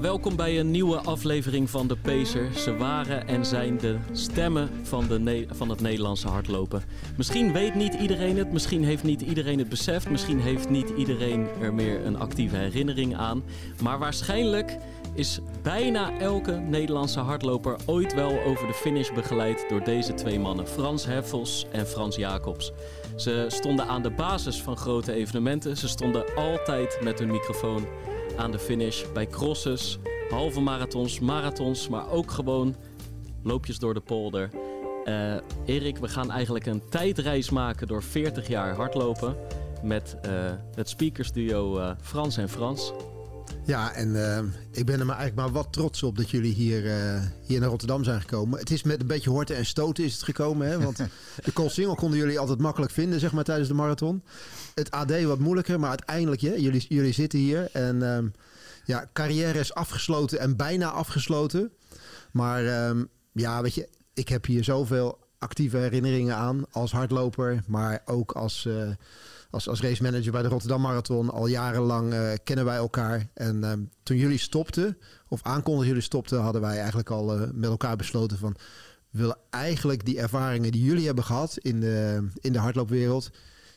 [0.00, 2.52] Ja, welkom bij een nieuwe aflevering van De Pacer.
[2.54, 6.82] Ze waren en zijn de stemmen van, de van het Nederlandse hardlopen.
[7.16, 11.46] Misschien weet niet iedereen het, misschien heeft niet iedereen het beseft, misschien heeft niet iedereen
[11.60, 13.42] er meer een actieve herinnering aan.
[13.82, 14.76] Maar waarschijnlijk
[15.14, 20.66] is bijna elke Nederlandse hardloper ooit wel over de finish begeleid door deze twee mannen,
[20.66, 22.72] Frans Heffels en Frans Jacobs.
[23.16, 27.86] Ze stonden aan de basis van grote evenementen, ze stonden altijd met hun microfoon
[28.40, 29.98] aan de finish bij crosses,
[30.30, 32.76] halve marathons, marathons, maar ook gewoon
[33.42, 34.50] loopjes door de polder.
[35.04, 39.36] Eh Erik, we gaan eigenlijk een tijdreis maken door 40 jaar hardlopen
[39.82, 40.30] met eh,
[40.74, 42.92] het speakersduo eh, Frans en Frans.
[43.70, 46.86] Ja, en eh, ik ben er maar eigenlijk maar wat trots op dat jullie hier,
[46.86, 48.58] eh, hier naar Rotterdam zijn gekomen.
[48.58, 50.68] Het is met een beetje horten en stoten is het gekomen.
[50.68, 50.80] Hè?
[50.80, 50.96] Want
[51.44, 54.22] de Coolsingel konden jullie altijd makkelijk vinden zeg maar, tijdens de marathon.
[54.74, 57.68] Het AD wat moeilijker, maar uiteindelijk, ja, jullie, jullie zitten hier.
[57.72, 58.28] En ehm,
[58.84, 61.72] ja, carrière is afgesloten en bijna afgesloten.
[62.32, 68.02] Maar ehm, ja, weet je, ik heb hier zoveel actieve herinneringen aan als hardloper, maar
[68.04, 68.66] ook als...
[68.66, 68.90] eh,
[69.50, 71.30] als, als race manager bij de Rotterdam Marathon.
[71.30, 73.28] Al jarenlang eh, kennen wij elkaar.
[73.34, 74.98] En ehm, toen jullie stopten,
[75.28, 78.56] of aankondigden jullie stopten, hadden wij eigenlijk al eh, met elkaar besloten van
[79.10, 83.30] we willen eigenlijk die ervaringen die jullie hebben gehad in de, in de hardloopwereld,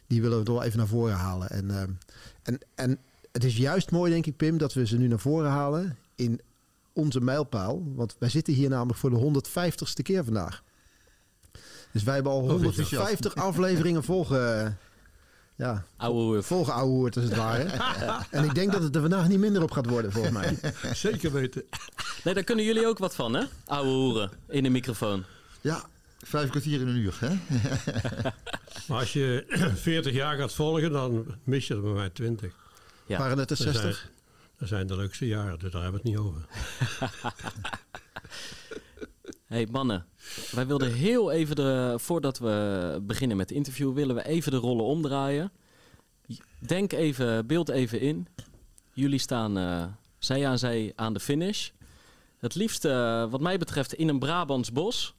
[0.07, 1.49] die willen we toch wel even naar voren halen.
[1.49, 1.89] En, ehm,
[2.43, 2.99] en, en
[3.31, 6.41] het is juist mooi, denk ik, Pim, dat we ze nu naar voren halen in
[6.93, 7.83] onze mijlpaal.
[7.95, 10.63] Want wij zitten hier namelijk voor de 150ste keer vandaag.
[11.91, 14.77] Dus wij hebben al 150 afleveringen volgen.
[15.55, 17.63] Ja, Oude volgeouwehoerd als het ware.
[18.37, 20.57] en ik denk dat het er vandaag niet minder op gaat worden, volgens mij.
[20.93, 21.63] Zeker weten.
[22.23, 23.43] Nee, daar kunnen jullie ook wat van, hè?
[23.65, 25.23] Oude hoeren in de microfoon.
[25.61, 25.83] Ja,
[26.23, 27.17] vijf kwartier in een uur.
[27.19, 27.37] Hè?
[28.87, 32.53] Maar als je 40 jaar gaat volgen, dan mis je er bij mij 20.
[33.05, 33.17] Ja.
[33.17, 34.09] Waren het er Dat zijn, 60?
[34.57, 36.41] dat zijn de leukste jaren, dus daar hebben we het niet over.
[39.47, 40.05] hey, mannen.
[40.51, 44.85] Wij wilden heel even, voordat we beginnen met het interview, willen we even de rollen
[44.85, 45.51] omdraaien.
[46.59, 48.27] Denk even, beeld even in.
[48.93, 49.85] Jullie staan eh,
[50.17, 51.69] zij aan zij aan de finish.
[52.37, 55.15] Het liefst, eh, wat mij betreft, in een Brabants bos.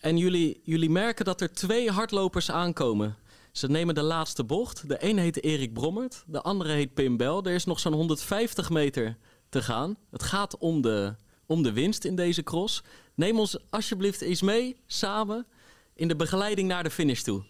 [0.00, 3.16] En jullie, jullie merken dat er twee hardlopers aankomen.
[3.52, 4.88] Ze nemen de laatste bocht.
[4.88, 7.44] De een heet Erik Brommert, de andere heet Pim Bel.
[7.44, 9.16] Er is nog zo'n 150 meter
[9.48, 9.96] te gaan.
[10.10, 11.14] Het gaat om de,
[11.52, 12.82] om de winst in deze cross.
[13.14, 15.46] Neem ons alsjeblieft eens mee, samen,
[15.94, 17.42] in de begeleiding naar de finish toe.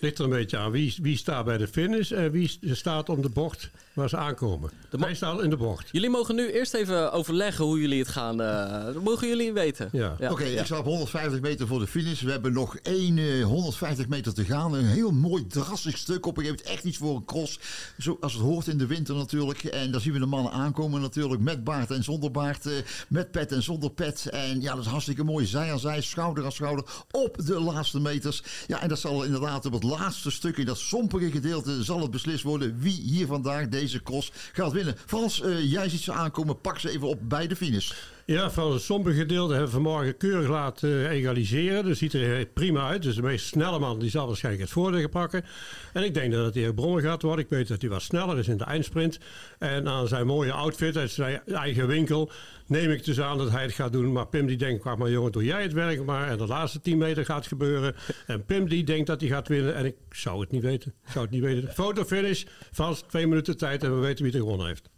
[0.00, 3.22] Ligt er een beetje aan wie, wie staat bij de finish en wie staat om
[3.22, 4.70] de bocht waar ze aankomen.
[4.90, 5.88] De Hij staat in de bocht.
[5.92, 8.40] Jullie mogen nu eerst even overleggen hoe jullie het gaan.
[8.40, 9.88] eh, dat mogen jullie weten.
[9.92, 10.16] Ja.
[10.30, 10.60] Oké, ja.
[10.60, 12.20] ik sta op 150 meter voor de finish.
[12.22, 14.74] We hebben nog één eh, 150 meter te gaan.
[14.74, 16.38] Een heel mooi drastisch stuk op.
[16.38, 17.58] Ik heb het echt iets voor een cross.
[17.98, 19.64] Zoals het hoort in de winter natuurlijk.
[19.64, 21.40] En daar zien we de mannen aankomen natuurlijk.
[21.40, 22.66] Met baard en zonder baard.
[22.66, 22.72] eh,
[23.08, 24.26] met pet en zonder pet.
[24.30, 25.46] En ja, dat is hartstikke mooi.
[25.46, 26.84] Zij aan zij, schouder aan schouder.
[27.10, 28.42] Op de laatste meters.
[28.66, 30.56] Ja, en dat zal inderdaad op het laatste stuk.
[30.56, 32.78] In dat sompige gedeelte zal het beslist worden.
[32.78, 34.96] Wie hier vandaag deze cross gaat winnen.
[35.06, 36.60] Frans, eh, jij ziet ze aankomen.
[36.60, 37.92] Pak ze even op bij de finish.
[38.26, 41.84] Ja, het sommige gedeelte hebben we vanmorgen keurig laten eh, egaliseren.
[41.84, 43.02] Dat ziet er eh, prima uit.
[43.02, 45.44] Dus de meest snelle man die zal waarschijnlijk het voordeel gaan pakken.
[45.92, 47.44] En ik denk dat het Erik Bronner gaat worden.
[47.44, 49.18] Ik weet dat hij wat sneller is in de eindsprint.
[49.58, 52.30] En aan zijn mooie outfit uit zijn eigen winkel
[52.66, 54.12] neem ik dus aan dat hij het gaat doen.
[54.12, 56.28] Maar Pim die denkt, maar jongen, doe jij het werk maar.
[56.28, 57.94] En de laatste 10 meter gaat gebeuren.
[58.26, 59.74] En Pim die denkt dat hij gaat winnen.
[59.74, 60.94] En ik zou het niet weten.
[61.04, 61.72] Ik zou het niet weten.
[61.72, 64.88] Fotofinish, vast twee minuten tijd en we weten wie er gewonnen heeft.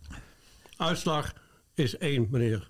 [0.76, 1.32] Uitslag
[1.74, 2.68] is één meneer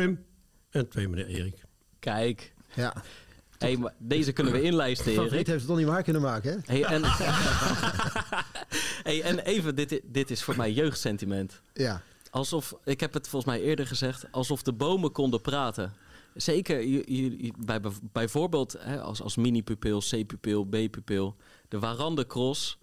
[0.00, 0.24] Pim
[0.70, 1.54] en twee meneer Erik.
[1.98, 2.52] Kijk.
[2.74, 2.94] Ja.
[3.58, 5.46] Hey, maar deze kunnen we inlijsten, Favoriet Erik.
[5.46, 6.58] heeft het toch niet waar kunnen maken, hè?
[6.74, 7.02] Hey, en,
[9.08, 11.62] hey, en even, dit, dit is voor mij jeugdsentiment.
[11.74, 12.02] Ja.
[12.30, 15.92] Alsof, ik heb het volgens mij eerder gezegd, alsof de bomen konden praten.
[16.34, 17.80] Zeker je, je- je- bij,
[18.12, 21.36] bijvoorbeeld hè, als, als mini-pupil, C-pupil, B-pupil,
[21.68, 22.78] de Warande Cross.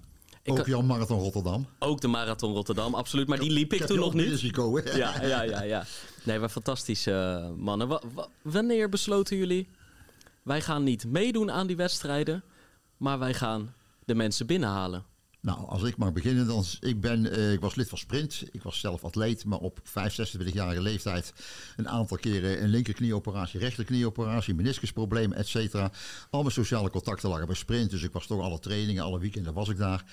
[0.52, 1.68] Ook Jan Marathon Rotterdam.
[1.80, 3.28] ook de Marathon Rotterdam, absoluut.
[3.28, 4.28] Maar die liep ik toen nog niet.
[4.28, 4.82] risico, hè?
[4.98, 5.86] Ja, ja, ja, ja.
[6.24, 7.88] Nee, maar fantastische eh, mannen.
[7.88, 9.68] Wa- wa- wanneer besloten jullie?
[10.44, 12.44] Wij gaan niet meedoen aan die wedstrijden,
[12.98, 13.74] maar wij gaan
[14.06, 15.06] de mensen binnenhalen.
[15.42, 18.44] Nou, als ik mag beginnen, dan ik ben, eh, ik was lid van Sprint.
[18.52, 21.34] Ik was zelf atleet, maar op 5, 26-jarige leeftijd
[21.76, 25.92] een aantal keren een linkerknieoperatie, rechterknieoperatie, meniscusprobleem, et cetera.
[26.30, 29.54] Al mijn sociale contacten lagen bij Sprint, dus ik was toch alle trainingen, alle weekenden
[29.54, 30.04] was ik daar.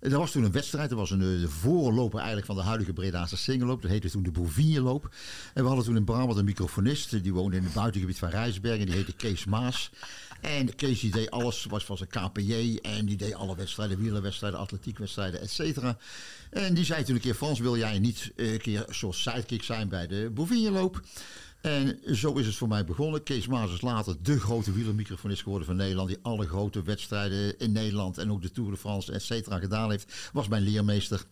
[0.00, 2.92] Er was toen een wedstrijd, er was een eh, de voorloper eigenlijk van de huidige
[2.92, 3.82] Bredaanse singelloop.
[3.82, 5.14] Dat heette toen de Bouvigne-loop.
[5.54, 8.86] En we hadden toen in Brabant een microfonist, die woonde in het buitengebied van Rijsbergen,
[8.86, 9.90] die heette Kees Maas.
[10.40, 15.40] En Kees deed alles, was van zijn KPJ en die deed alle wedstrijden, wielerwedstrijden, atletiekwedstrijden,
[15.40, 15.96] et cetera.
[16.50, 19.88] En die zei toen een keer, Frans, wil jij niet een keer zoals sidekick zijn
[19.88, 21.00] bij de Bouvigne-loop?
[21.60, 23.22] En zo is het voor mij begonnen.
[23.22, 26.08] Kees Maas is later de grote wielermicrofonist geworden van Nederland.
[26.08, 29.90] Die alle grote wedstrijden in Nederland en ook de Tour de France, et cetera, gedaan
[29.90, 30.30] heeft.
[30.32, 31.24] Was mijn leermeester.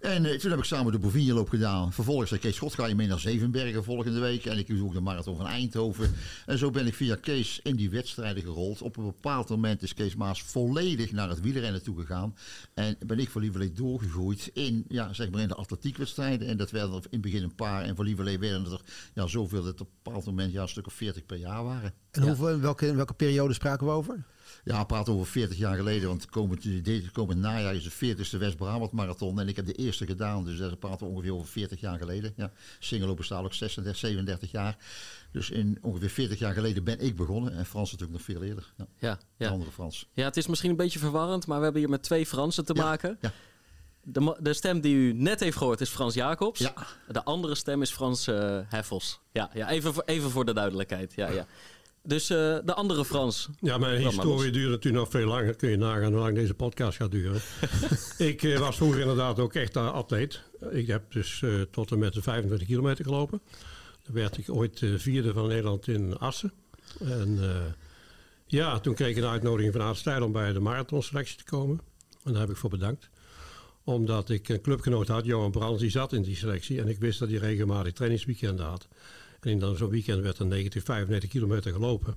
[0.00, 1.92] En eh, toen heb ik samen de Bouvigne-loop gedaan.
[1.92, 4.46] Vervolgens zei Kees Schot, ga je mee naar Zevenbergen volgende week.
[4.46, 6.14] En ik doe ook de marathon van Eindhoven.
[6.46, 8.82] En zo ben ik via Kees in die wedstrijden gerold.
[8.82, 12.36] Op een bepaald moment is Kees Maas volledig naar het wielrennen toe gegaan.
[12.74, 16.48] En ben ik voor Lieverlee doorgegroeid in, ja, zeg maar in de atletiekwedstrijden.
[16.48, 17.82] En dat werden er in het begin een paar.
[17.82, 18.80] En voor Lieverlee werden er
[19.14, 21.92] ja, zoveel dat op een bepaald moment ja, een stuk of 40 per jaar waren.
[22.10, 24.24] En hoeveel, welke, welke periode spraken we over?
[24.64, 28.92] Ja, praat over 40 jaar geleden, want komend, deze komend najaar is de 40ste West-Brabant
[28.92, 29.40] Marathon.
[29.40, 32.32] En ik heb de eerste gedaan, dus daar praten we ongeveer over 40 jaar geleden.
[32.36, 34.76] Ja, Singeloop bestaat ook 36, 37 jaar.
[35.32, 37.52] Dus in ongeveer 40 jaar geleden ben ik begonnen.
[37.56, 38.72] En Frans natuurlijk nog veel eerder.
[38.76, 40.08] Ja, Ja, de andere Frans.
[40.12, 42.74] ja, het is misschien een beetje verwarrend, maar we hebben hier met twee Fransen te
[42.74, 43.18] Ja, maken.
[43.20, 43.32] ja.
[44.08, 46.60] De, de stem die u net heeft gehoord is Frans Jacobs.
[46.60, 46.72] Ja.
[47.08, 49.20] De andere stem is Frans eh, Heffels.
[49.32, 51.12] Ja, ja even, voor, even voor de duidelijkheid.
[51.14, 51.46] Ja, ja.
[52.06, 53.48] Dus eh, de andere Frans.
[53.60, 55.54] Ja, mijn historie duurt natuurlijk nog veel langer.
[55.54, 57.40] Kun je nagaan hoe lang deze podcast gaat duren.
[58.18, 60.42] ik eh, was vroeger inderdaad ook echt een atleet.
[60.70, 63.40] Ik heb dus eh, tot en met de 25 kilometer gelopen.
[64.04, 66.52] Dan werd ik ooit eh, vierde van Nederland in Assen.
[67.00, 67.72] En eh,
[68.46, 71.80] ja, toen kreeg ik een uitnodiging van Aad Stijl om bij de marathonselectie te komen.
[72.24, 73.08] En daar heb ik voor bedankt.
[73.84, 76.80] Omdat ik een clubgenoot had, Johan Brands, die zat in die selectie.
[76.80, 78.88] En ik wist dat hij regelmatig trainingsweekenden had.
[79.46, 82.16] En dan zo'n weekend werd er 90, 95 kilometer gelopen.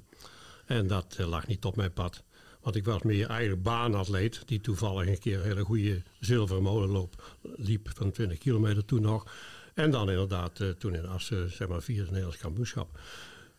[0.66, 2.24] En dat eh, lag niet op mijn pad.
[2.62, 4.42] Want ik was meer eigenlijk baanatleet.
[4.46, 9.32] Die toevallig een keer een hele goede zilveren molenloop liep van 20 kilometer toen nog.
[9.74, 13.00] En dan inderdaad eh, toen in Assen, zeg maar, vierde Nederlands kampioenschap.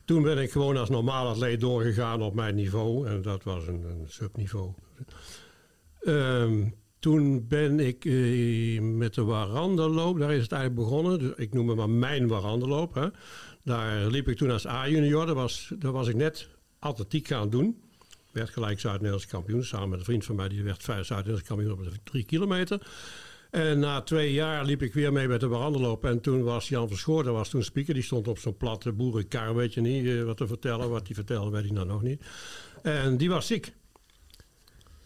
[0.04, 3.08] Toen ben ik gewoon als normaal atleet doorgegaan op mijn niveau.
[3.08, 4.72] En dat was een, subniveau.
[6.00, 6.68] Ehm,
[6.98, 11.18] toen ben ik eh, met de Waranderloop, daar is het eigenlijk begonnen.
[11.18, 12.94] Dus ik noem het maar mijn Waranderloop.
[12.94, 13.08] Hè.
[13.64, 15.26] Daar liep ik toen als A-junior.
[15.26, 16.48] Daar was, was ik net
[16.78, 17.82] atletiek gaan doen.
[18.32, 19.64] Werd gelijk Zuid-Nederlands kampioen.
[19.64, 22.80] Samen met een vriend van mij, die werd Zuid-Nederlands kampioen op de drie kilometer.
[23.50, 26.04] En na twee jaar liep ik weer mee met de Waranderloop.
[26.04, 27.94] En toen was Jan Verschoor, dat was toen speaker.
[27.94, 30.90] Die stond op zo'n platte boerenkar, weet je niet eh, wat te vertellen.
[30.90, 32.22] Wat hij vertelde, weet ik nou nog niet.
[32.82, 33.72] En die was ziek.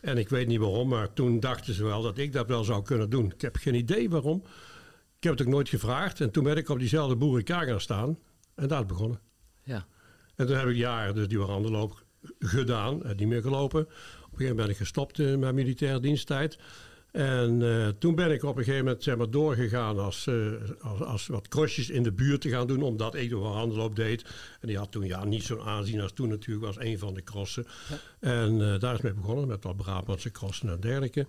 [0.01, 2.83] En ik weet niet waarom, maar toen dachten ze wel dat ik dat wel zou
[2.83, 3.33] kunnen doen.
[3.33, 4.43] Ik heb geen idee waarom.
[5.17, 6.21] Ik heb het ook nooit gevraagd.
[6.21, 8.19] En toen ben ik op diezelfde boerenkar gaan staan.
[8.55, 9.21] En daar is het begonnen.
[9.63, 9.87] Ja.
[10.35, 12.05] En toen heb ik jaren dus die waranderloop
[12.39, 13.81] gedaan en niet meer gelopen.
[13.81, 16.59] Op een gegeven moment ben ik gestopt in mijn militaire diensttijd.
[17.15, 20.35] En eh, toen ben ik op een gegeven moment zeg maar, doorgegaan als, eh,
[20.81, 24.25] als, als wat crossjes in de buurt te gaan doen, omdat ik de waranderloop deed.
[24.61, 27.23] En die had toen ja, niet zo'n aanzien als toen natuurlijk, was een van de
[27.23, 27.67] crossen.
[28.21, 31.27] En eh, daar is mee begonnen, met wat Brabantse crossen en dergelijke.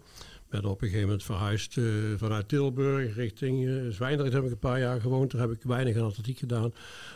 [0.61, 1.83] Ben op een gegeven moment verhuisd eh,
[2.17, 5.31] vanuit Tilburg richting eh Zwijndrecht heb ik een paar jaar gewoond.
[5.31, 6.73] Daar heb ik weinig aan atletiek gedaan.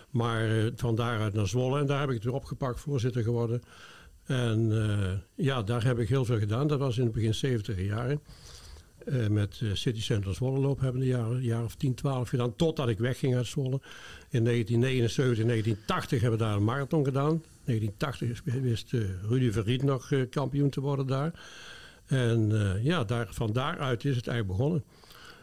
[0.10, 3.62] Maar eh, van daaruit naar Zwolle en daar heb ik het weer opgepakt, voorzitter geworden.
[4.26, 4.72] En
[5.36, 6.68] ja, daar heb ik heel veel gedaan.
[6.68, 8.22] Dat was in het begin 70 jaren.
[9.30, 12.56] Met City Center Zwolle loop hebben we een jaar, of 10, 12 gedaan.
[12.56, 13.82] Totdat ik wegging uit Zwolle.
[14.30, 17.44] In 1979, 1980 hebben we daar een marathon gedaan.
[17.66, 18.92] 1980 is- wist
[19.30, 21.32] Rudy Verriet nog kampioen te worden daar.
[22.10, 24.84] En eh, ja, daar, van daaruit is het eigenlijk begonnen.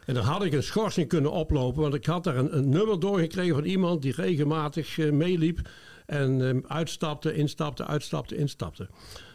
[0.05, 3.01] En dan had ik een schorsing kunnen oplopen, want ik had daar een, een nummer
[3.01, 5.69] doorgekregen van iemand die regelmatig eh, meeliep.
[6.07, 8.89] En eh, uitstapte, instapte, uitstapte, instapte.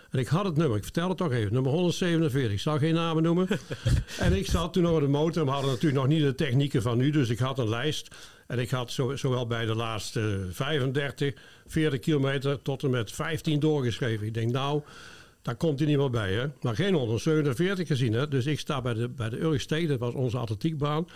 [0.09, 2.51] En ik had het nummer, ik vertel het toch even, nummer 147.
[2.51, 3.47] Ik zal geen namen noemen.
[4.19, 5.45] en ik zat toen nog op de motor.
[5.45, 8.15] We hadden natuurlijk nog niet de technieken van nu, dus ik had een lijst.
[8.47, 11.33] En ik had zo, zowel bij de laatste 35,
[11.67, 14.27] 40 kilometer tot en met 15 doorgeschreven.
[14.27, 14.81] Ik denk, nou,
[15.41, 16.47] daar komt hij niet meer bij, hè.
[16.61, 18.27] Maar geen 147 gezien, hè.
[18.27, 21.07] Dus ik sta bij de, bij de dat was onze atletiekbaan.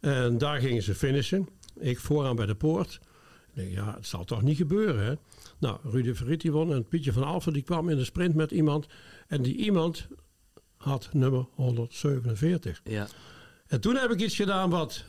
[0.00, 1.48] En daar gingen ze finishen.
[1.78, 3.00] Ik vooraan bij de poort.
[3.48, 5.14] Ik denk, ja, het zal toch niet gebeuren, hè.
[5.58, 8.86] Nou, Rudy Verriet won en Pietje van Alphen die kwam in de sprint met iemand.
[9.26, 10.06] En die iemand
[10.76, 12.80] had nummer 147.
[12.84, 13.06] Ja.
[13.66, 15.04] En toen heb ik iets gedaan wat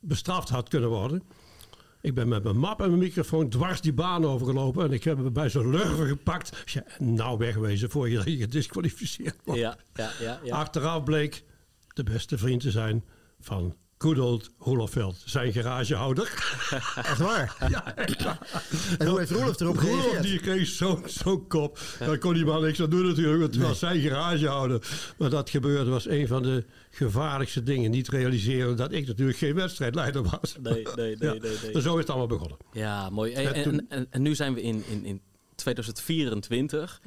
[0.00, 1.22] bestraft had kunnen worden.
[2.04, 4.84] Ik ben met mijn map en mijn microfoon dwars die baan overgelopen.
[4.84, 6.64] En ik heb hem bij zo'n lurven gepakt.
[6.98, 9.60] Nou wegwezen voor je gedisqualificeerd wordt.
[9.60, 10.40] Ja, ja, ja.
[10.42, 10.56] ja.
[10.56, 11.44] Achteraf bleek
[11.88, 13.04] de beste vriend te zijn
[13.40, 15.22] van good old Roelofveld.
[15.24, 16.24] Zijn garagehouder.
[16.96, 17.56] Echt waar?
[17.70, 18.64] ja, echt waar.
[18.98, 20.22] En hoe heeft Roelof erop Roelof gereageerd?
[20.22, 21.78] die kreeg zo'n zo'n kop.
[21.98, 23.40] Daar kon die man niks aan doen natuurlijk.
[23.40, 24.86] want Het was zijn garagehouder.
[25.18, 27.90] Maar dat gebeurde was een van de gevaarlijkste dingen.
[27.90, 30.56] Niet realiseren dat ik natuurlijk geen wedstrijdleider was.
[30.62, 31.40] Nee, nee, nee, Ja.
[31.40, 31.72] nee, nee.
[31.72, 32.56] Dus zo is het allemaal begonnen.
[32.72, 33.32] Ja, mooi.
[33.32, 35.20] En, En en, toen- en, en nu zijn we in, in, in
[35.54, 37.00] 2024.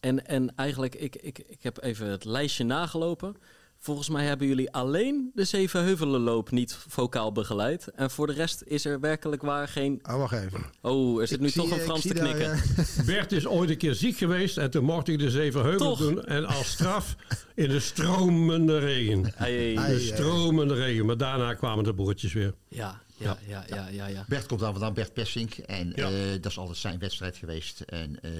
[0.00, 3.36] En, en eigenlijk, ik, ik, ik heb even het lijstje nagelopen.
[3.84, 7.88] Volgens mij hebben jullie alleen de Zevenheuvelenloop niet vocaal begeleid.
[7.94, 10.00] En voor de rest is er werkelijk waar geen...
[10.02, 10.60] Oh, wacht even.
[10.80, 12.52] Oh, er zit nu toch een Frans te daar, knikken.
[12.52, 14.56] eh, Bert is ooit een keer ziek geweest.
[14.58, 16.08] En toen mocht ik de zeven heuvels Toch?
[16.08, 16.24] doen.
[16.24, 17.16] En als straf
[17.54, 19.32] in de stromende regen.
[19.36, 19.94] Ai, Ai.
[19.94, 21.06] De stromende regen.
[21.06, 22.54] Maar daarna kwamen de broertjes weer.
[22.68, 24.24] ja, ja, ja, ja, ja, ja.
[24.28, 25.54] Bert komt daar vandaan, Bert Persink.
[25.54, 26.10] En Ja.
[26.10, 27.80] eh, dat is altijd zijn wedstrijd geweest.
[27.80, 28.30] En eh,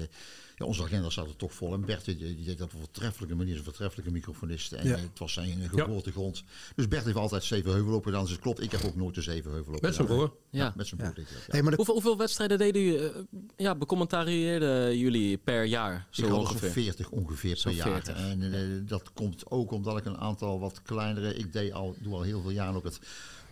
[0.57, 1.73] ja, onze agenda zat er toch vol.
[1.73, 3.51] En Bert die, die deed dat op een voortreffelijke manier.
[3.51, 4.71] is een voortreffelijke microfonist.
[4.71, 4.95] En Ja.
[4.95, 6.43] eh, het was zijn geboortegrond.
[6.75, 8.21] Dus Bert heeft altijd Zevenheuvel op gedaan.
[8.21, 10.33] Dus het klopt, ik heb ook nooit de Zevenheuvel op Met zijn broer.
[10.49, 10.73] Ja.
[10.75, 11.13] Met zijn broer.
[11.15, 11.51] deed hij dat, ja.
[11.51, 13.15] Hey, maar de, Hoeveel, hoeveel wedstrijden deden jullie, eh,
[13.57, 16.07] ja, becommentarieerden jullie per jaar?
[16.09, 16.59] Zo ik had er ongeveer.
[16.71, 17.87] zo'n 40 ongeveer per jaar.
[18.03, 18.15] 40.
[18.17, 21.35] En eh, dat komt ook omdat ik een aantal wat kleinere...
[21.35, 22.99] Ik deed al, doe al heel veel jaren ook het,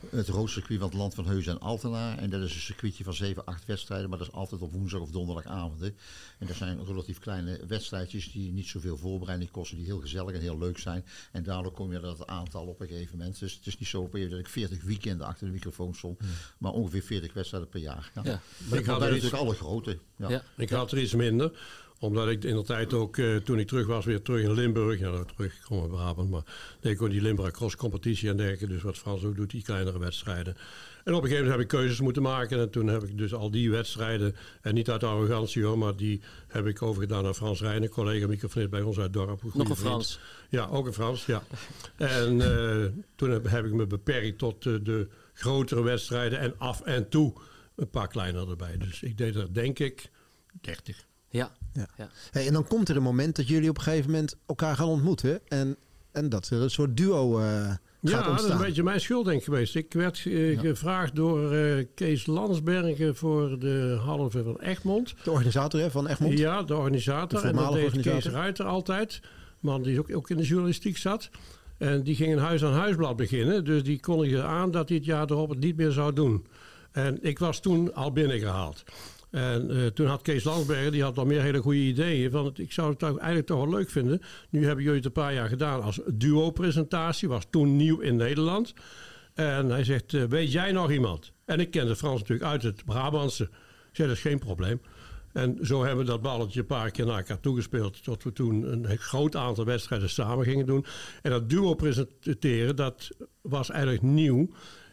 [0.10, 2.18] het roodcircuit van het Land van Heus en Altena.
[2.18, 4.10] En dat is een circuitje van 7, 8 wedstrijden.
[4.10, 5.96] Maar dat is altijd op woensdag of donderdagavonden.
[6.40, 9.78] En dat zijn relatief kleine wedstrijdjes die niet zoveel voorbereiding kosten.
[9.78, 11.06] Die heel gezellig en heel leuk zijn.
[11.32, 13.40] En daardoor kom je dat aantal op een gegeven moment.
[13.40, 16.20] Dus het is niet zo dat ik 40 weekenden achter de microfoon stond.
[16.58, 18.12] Maar ongeveer 40 wedstrijden per jaar.
[18.16, 18.22] Ja.
[18.24, 18.42] Ja.
[18.70, 19.98] Maar Ik had had er iets- natuurlijk alle grote.
[20.16, 20.30] Ja.
[20.30, 20.44] Ja.
[20.58, 21.52] Ik had er iets minder.
[22.02, 25.00] Omdat ik in de tijd ook, eh, toen ik terug was, weer terug in Limburg.
[25.00, 26.30] Ja, nou, terug, ik kom uit Brabant.
[26.30, 26.44] Maar
[26.80, 28.68] deed ik ook die Limburg Cross competitie en dergelijke.
[28.68, 30.56] Dus wat Frans ook doet, die kleinere wedstrijden.
[31.04, 32.60] En op een gegeven moment heb ik keuzes moeten maken.
[32.60, 36.22] En toen heb ik dus al die wedstrijden, en niet uit arrogantie hoor, maar die
[36.48, 39.44] heb ik overgedaan aan Frans Rijnen, collega microfonist bij ons uit het dorp.
[39.44, 39.80] Nog een vriend.
[39.80, 40.20] Frans.
[40.50, 41.44] Ja, ook een Frans, ja.
[41.98, 47.10] En eh, toen heb, heb ik me beperkt tot de grotere wedstrijden en af en
[47.10, 47.34] toe
[47.76, 48.78] een paar kleinere erbij.
[48.78, 50.10] Dus ik deed er denk ik
[50.62, 51.10] 30.
[51.32, 51.52] Ja.
[51.74, 51.88] Ja.
[51.98, 52.10] Ja.
[52.32, 54.88] hey, en dan komt er een moment dat jullie op een gegeven moment elkaar gaan
[54.88, 55.40] ontmoeten.
[55.48, 55.76] En,
[56.12, 59.26] en dat er een soort duo eh, gaat Ja, dat is een beetje mijn schuld
[59.26, 59.76] denk ik geweest.
[59.76, 65.14] Ik werd eh, gevraagd door eh, Kees Landsbergen voor de halve van Egmond.
[65.24, 66.38] De organisator hè, van Egmond.
[66.38, 67.42] Ja, de organisator.
[67.42, 68.32] De en dat deed Kees organisator.
[68.32, 69.22] Ruiter altijd.
[69.60, 71.30] Man die ook, ook in de journalistiek zat.
[71.78, 73.66] En die ging een huis-aan-huisblad beginnen.
[73.66, 76.46] Dus die kondigde aan dat hij het jaar erop het niet meer zou doen.
[76.92, 78.84] En ik was toen al binnengehaald.
[79.32, 82.32] En eh, toen had Kees Landsbergen, die had al meer hele goede ideeën.
[82.32, 84.22] Van ik zou het eigenlijk toch wel leuk vinden.
[84.50, 87.30] Nu hebben jullie het een paar jaar gedaan als duo-presentatie.
[87.30, 88.74] Was toen nieuw in Nederland.
[89.34, 91.32] En hij zegt, eh, weet jij nog iemand?
[91.46, 93.44] En ik kende Frans natuurlijk uit het Brabantse.
[93.92, 94.82] Ik dat is geen probleem.
[95.34, 98.04] En zo hebben we dat balletje een paar keer naar elkaar toegespeeld.
[98.04, 100.86] Tot we toen een groot aantal wedstrijden samen gingen doen.
[101.22, 103.10] En dat duo presenteren, dat
[103.42, 104.50] was eigenlijk nieuw.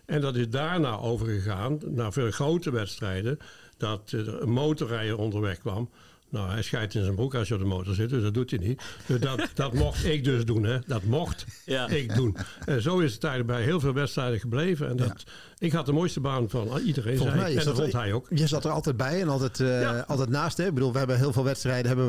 [0.06, 3.38] En dat is daarna overgegaan naar veel grote wedstrijden.
[3.78, 5.90] Dat eh, er een motorrijder onderweg kwam.
[6.30, 8.50] Nou, hij scheidt in zijn broek als je op de motor zit, dus dat doet
[8.50, 8.82] hij niet.
[9.06, 10.78] Dus dat, dat mocht ik dus doen, hè.
[10.86, 11.88] Dat mocht Ja.
[11.88, 12.36] ik doen.
[12.64, 14.88] En zo is het eigenlijk bij heel veel wedstrijden gebleven.
[14.88, 15.24] En dat,
[15.58, 18.26] ik had de mooiste baan van iedereen, Volgens zei mij En dat vond hij ook.
[18.30, 20.04] Je zat er altijd bij en altijd, eh, Ja.
[20.06, 20.56] altijd naast.
[20.56, 20.66] Hè?
[20.66, 22.08] Ik bedoel, we hebben heel veel wedstrijden hebben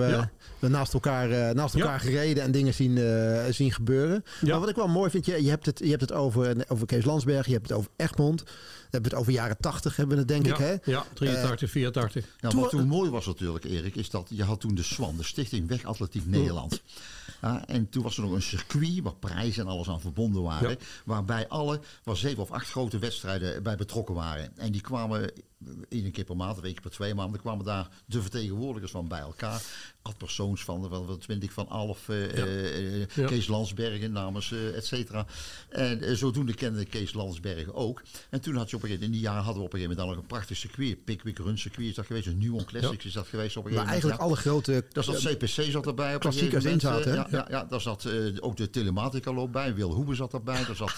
[0.60, 1.82] we, naast elkaar, eh, naast Ja.
[1.82, 4.24] elkaar gereden en dingen zien, eh, zien gebeuren.
[4.42, 4.50] Ja.
[4.50, 6.86] Maar wat ik wel mooi vind, je, je hebt het, je hebt het over, over
[6.86, 8.44] Kees Landsberg, je hebt het over Egmond.
[8.90, 10.82] We hebben het over jaren 80, hebben we het denk ja, ik.
[10.84, 10.92] Hè?
[10.92, 12.26] ja, 83, 84.
[12.40, 15.18] Ja, Toen- wat toen mooi was natuurlijk, Erik, is dat je had toen de SWAN,
[15.18, 16.82] de Stichting Weg Atletiek Nederland.
[17.42, 20.70] Ja, en toen was er nog een circuit waar prijzen en alles aan verbonden waren.
[20.70, 20.76] Ja.
[21.06, 24.58] Waarbij alle, waar zeven of acht grote wedstrijden bij betrokken waren.
[24.58, 25.32] En die kwamen
[25.90, 29.20] één keer per maand, een keer per twee maanden, kwamen daar de vertegenwoordigers van bij
[29.20, 29.62] elkaar.
[30.02, 33.26] Ad persoons van, van, van twintig van Alf, eh, Ja.
[33.28, 35.26] Kees Landsbergen namens, eh et cetera.
[35.70, 38.02] En zodoende kende Kees Landsbergen ook.
[38.30, 39.80] En toen had je op een gegeven moment, in die jaren hadden we op een
[39.80, 41.04] gegeven moment dan nog een prachtig circuit.
[41.06, 43.86] Pickwick Run circuit is dat geweest, een Nuon Classics is dat geweest op een Maar
[43.86, 44.44] gegeven eigenlijk moment.
[44.44, 44.52] ja.
[44.52, 44.86] alle grote...
[44.94, 46.08] Daar zat CPC zat erbij.
[46.08, 47.38] Op een Klassiekers gegeven moment, in zaten?
[47.40, 48.10] Ja, ja, ja, daar zat
[48.42, 49.76] ook de telematica loop bij.
[49.76, 50.66] Wil Hoebe zat erbij.
[50.66, 50.96] Daar zat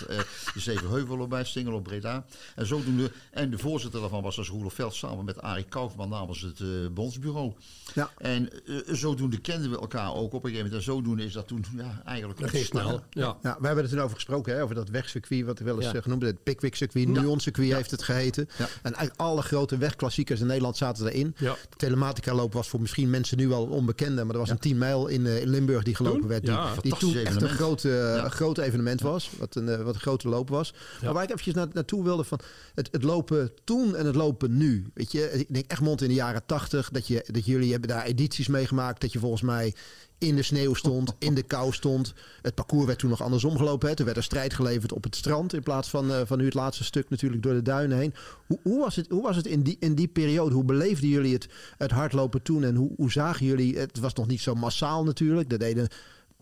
[0.53, 1.44] de Zevenheuvel bij.
[1.44, 2.25] Stingel op Breda.
[2.56, 3.12] En zodoende.
[3.32, 6.67] En de voorzitter daarvan was dus Roelof Veld samen met Arie Kaufman namens het eh,
[6.93, 7.53] bondsbureau.
[7.93, 8.10] Ja.
[8.17, 10.74] En eh, zodoende kenden we elkaar ook op een gegeven moment.
[10.74, 13.01] En zodoende is dat toen ja, eigenlijk Dat snel.
[13.10, 13.38] Ja.
[13.41, 15.93] Ja, we hebben het er over gesproken, hè, over dat wegcircuit, wat wel eens Ja.
[15.93, 18.50] eh, genoemd Het Pickwick-circuit, Nuon-circuit heeft het geheten.
[18.58, 18.65] Ja.
[18.65, 21.36] En eigenlijk alle grote wegklassiekers in Nederland zaten erin.
[21.38, 21.53] Ja.
[21.70, 25.08] De Telematica-loop was voor misschien mensen nu al onbekende, maar er was een 10 mijl
[25.08, 26.29] in, eh, in Limburg die gelopen Toen?
[26.29, 26.41] werd.
[26.41, 27.51] Die, Ja, die toen echt een evenement.
[27.55, 28.24] groot, Ja.
[28.24, 30.74] een groot evenement was, wat een, wat een grote loop was.
[31.03, 32.39] Maar waar ik eventjes na, naartoe wilde van
[32.75, 34.86] het, het lopen toen en het lopen nu.
[34.93, 38.05] Weet je, ik denk Egmond in de jaren 80, dat, je, dat jullie hebben daar
[38.05, 39.74] edities meegemaakt, dat je volgens mij
[40.17, 42.13] in de sneeuw stond, in de kou stond.
[42.41, 43.89] Het parcours werd toen nog andersom gelopen.
[43.89, 43.95] Hè.
[43.95, 46.53] Er werd een strijd geleverd op het strand in plaats van, eh, van nu het
[46.53, 48.13] laatste stuk natuurlijk door de duinen heen.
[48.48, 50.55] Hoe, hoe was het, hoe was het in, die, in die periode?
[50.55, 53.77] Hoe beleefden jullie het, het hardlopen toen en hoe, hoe zagen jullie?
[53.77, 55.50] Het was nog niet zo massaal natuurlijk.
[55.50, 55.88] Daar deden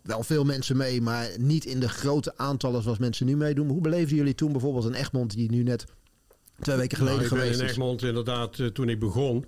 [0.04, 3.70] wel veel mensen mee, maar niet in de grote aantallen zoals mensen nu meedoen.
[3.70, 5.86] Hoe beleefden jullie toen bijvoorbeeld een Egmond die nu net
[6.62, 7.72] twee weken geleden Nou, ik ben geweest in is?
[7.72, 9.46] Egmond inderdaad, eh, toen ik begon,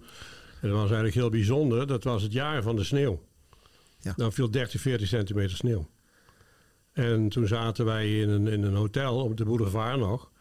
[0.61, 3.21] en dat was eigenlijk heel bijzonder, dat was het jaar van de sneeuw.
[3.99, 4.13] Ja.
[4.15, 5.89] Dan viel 30, 40 centimeter sneeuw.
[6.93, 10.31] En toen zaten wij in een, in een hotel op de boulevard nog.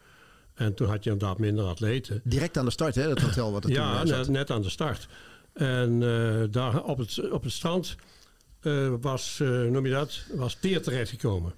[0.53, 2.21] En toen had je inderdaad minder atleten.
[2.23, 5.07] Direct aan de start, hè, dat hotel wat toen Ja, net, net aan de start.
[5.53, 7.95] En eh, daar op het, op het strand
[8.59, 9.37] eh, was,
[9.69, 11.53] noem je dat, was teer terechtgekomen.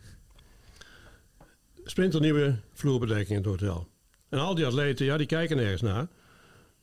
[1.86, 3.88] Splinternieuwe vloerbedekking in het hotel.
[4.34, 6.08] En al die atleten, ja, die kijken nergens naar.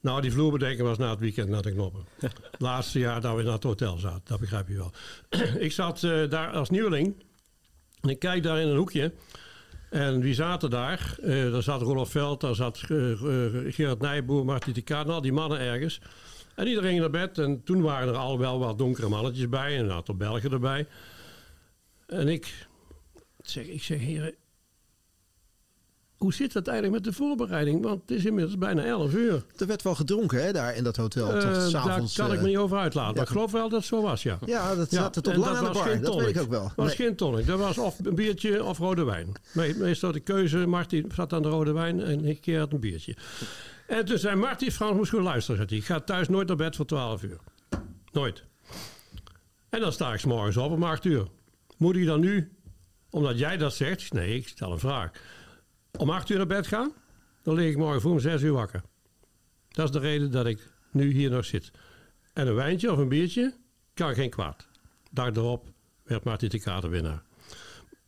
[0.00, 2.04] Nou, die vloerbedekking was na het weekend naar de knoppen.
[2.58, 4.92] Laatste jaar dat we naar het hotel zaten, dat begrijp je wel.
[5.66, 7.14] ik zat eh, daar als nieuweling.
[8.00, 9.12] En ik kijk daar in een hoekje.
[9.90, 11.16] En wie zaten daar?
[11.22, 12.88] Eh daar zat Rolof Veld, daar zat eh,
[13.68, 16.00] Gerard Nijboer, Martin de Kaart, al die mannen ergens.
[16.54, 17.38] En iedereen ging naar bed.
[17.38, 19.76] En toen waren er al wel wat donkere mannetjes bij.
[19.76, 20.86] En een aantal Belgen erbij.
[22.06, 22.66] En ik
[23.42, 24.34] zeg, ik zeg, heren,
[26.20, 27.82] hoe zit het eigenlijk met de voorbereiding?
[27.82, 29.44] Want het is inmiddels bijna 11 uur.
[29.56, 31.26] Er werd wel gedronken hè, daar in dat hotel.
[31.26, 33.14] Eh, tot daar 's avonds, kan ik eh, me niet over uitlaten.
[33.14, 34.38] Maar ik geloof wel dat het zo was, ja.
[34.46, 36.00] Ja, dat Ja, zat er tot lang aan de bar.
[36.00, 36.62] Dat weet ik ook wel.
[36.62, 36.96] Dat was Nee.
[36.96, 37.46] geen tonic.
[37.46, 39.32] Dat was of een biertje of rode wijn.
[39.52, 42.80] Me- Meestal de keuze, Martin zat aan de rode wijn en ik keer had een
[42.80, 43.16] biertje.
[43.86, 45.66] En toen zei Martin, Frans moest gewoon luisteren.
[45.68, 45.76] Hij.
[45.76, 47.38] Ik ga thuis nooit naar bed voor 12 uur.
[48.12, 48.42] Nooit.
[49.68, 51.26] En dan sta ik 's morgens op om 8 uur.
[51.76, 52.50] Moet ik dan nu,
[53.10, 55.10] omdat jij dat zegt, nee, ik stel een vraag.
[55.98, 56.92] Om 8 uur naar bed gaan?
[57.42, 58.82] Dan lig ik morgen vroeg om 6 uur wakker.
[59.68, 61.70] Dat is de reden dat ik nu hier nog zit.
[62.32, 63.54] En een wijntje of een biertje
[63.94, 64.66] kan geen kwaad.
[65.10, 65.68] Dag erop
[66.02, 67.22] werd Martin de Kater winnaar.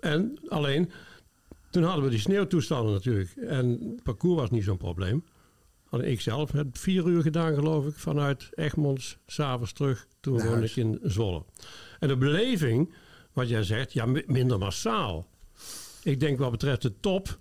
[0.01, 0.91] En alleen,
[1.71, 3.31] toen hadden we die sneeuwtoestanden natuurlijk.
[3.37, 5.25] En het parcours was niet zo'n probleem.
[5.89, 10.07] Alleen ik zelf heb vier uur gedaan, geloof ik, vanuit Egmonds, s'avonds terug.
[10.21, 10.71] Toen Naar woonde huis.
[10.71, 11.45] ik in Zwolle.
[11.99, 12.95] En de beleving,
[13.33, 15.27] wat jij zegt, ja, mi- minder massaal.
[16.03, 17.39] Ik denk wat betreft de top,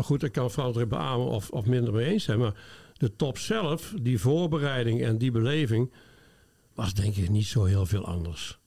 [0.00, 2.38] maar goed, daar kan Frans er beamen of, of minder mee eens zijn.
[2.38, 2.54] Maar
[2.92, 5.92] de top zelf, die voorbereiding en die beleving,
[6.74, 8.58] was denk ik niet zo heel veel anders.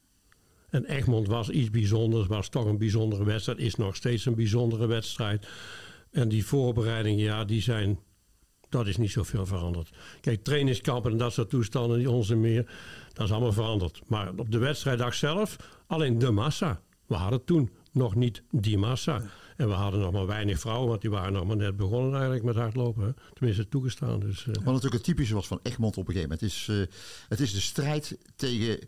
[0.69, 4.86] En Egmond was iets bijzonders, was toch een bijzondere wedstrijd, is nog steeds een bijzondere
[4.86, 5.48] wedstrijd.
[6.12, 8.00] En die voorbereidingen, ja, die zijn,
[8.69, 9.89] dat is niet zoveel veranderd.
[10.22, 12.72] Kijk, trainingskampen en dat soort toestanden, die ons en meer,
[13.13, 14.02] dat is allemaal veranderd.
[14.08, 15.56] Maar op de wedstrijddag zelf,
[15.88, 16.82] alleen de massa.
[17.06, 19.24] We hadden toen nog niet die massa.
[19.58, 22.44] En we hadden nog maar weinig vrouwen, want die waren nog maar net begonnen eigenlijk
[22.44, 23.16] met hardlopen.
[23.34, 24.20] Tenminste, toegestaan.
[24.20, 26.52] Dus, eh, Wat natuurlijk het typische was van Egmond op een gegeven moment.
[26.52, 26.96] is, eh,
[27.30, 28.80] het is de strijd tegen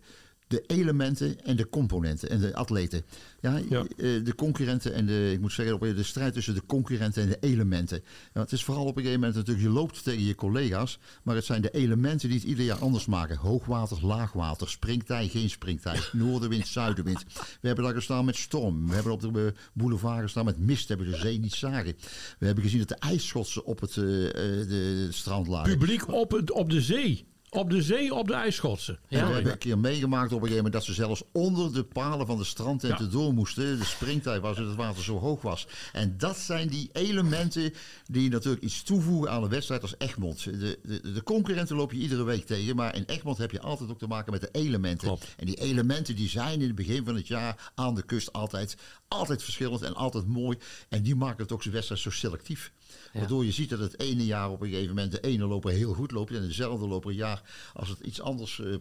[0.48, 3.04] de elementen en de componenten en de atleten.
[3.42, 3.80] Ja, Ja.
[3.80, 7.38] eh, de concurrenten en de, ik moet zeggen, de strijd tussen de concurrenten en de
[7.40, 8.04] elementen.
[8.34, 11.36] Ja, het is vooral op een gegeven moment natuurlijk, je loopt tegen je collega's, maar
[11.36, 13.38] het zijn de elementen die het ieder jaar anders maken.
[13.38, 17.24] Hoogwater, laagwater, springtij, geen springtij, noordenwind, zuidenwind.
[17.62, 18.88] We hebben daar gestaan met storm.
[18.88, 21.96] We hebben op de boulevard gestaan met mist, hebben de zee niet zagen.
[22.40, 24.34] We hebben gezien dat de ijsschotsen op het eh, eh,
[24.68, 25.78] de, het strand lagen.
[25.78, 27.26] publiek op, het, op de zee.
[27.56, 29.00] Op de zee, op de ijsschotsen.
[29.10, 31.84] En we hebben een keer meegemaakt op een gegeven moment dat ze zelfs onder de
[31.84, 33.12] palen van de strandtenten Ja.
[33.12, 33.78] door moesten.
[33.80, 35.68] De springtijd was het water zo hoog was.
[35.94, 37.74] En dat zijn die elementen
[38.12, 40.44] die natuurlijk iets toevoegen aan een wedstrijd als Egmond.
[40.44, 43.90] De, de, de concurrenten loop je iedere week tegen, maar in Egmond heb je altijd
[43.90, 45.08] ook te maken met de elementen.
[45.08, 45.34] Klopt.
[45.38, 48.76] En die elementen die zijn in het begin van het jaar aan de kust altijd,
[49.08, 50.58] altijd verschillend en altijd mooi.
[50.90, 52.72] En die maken het ook zijn wedstrijd zo selectief.
[53.14, 55.94] Waardoor je ziet dat het ene jaar op een gegeven moment de ene loper heel
[55.94, 56.32] goed loopt.
[56.32, 57.42] En dezelfde loper jaar,
[57.74, 58.72] als het iets anders, eh,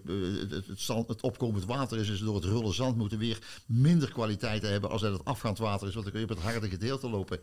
[0.50, 4.90] het, het, opkomend water is, is door het rullen zand moeten weer minder kwaliteiten hebben
[4.90, 5.94] als dat het afgaand water is.
[5.94, 7.38] Want dan kun je op het harde gedeelte lopen.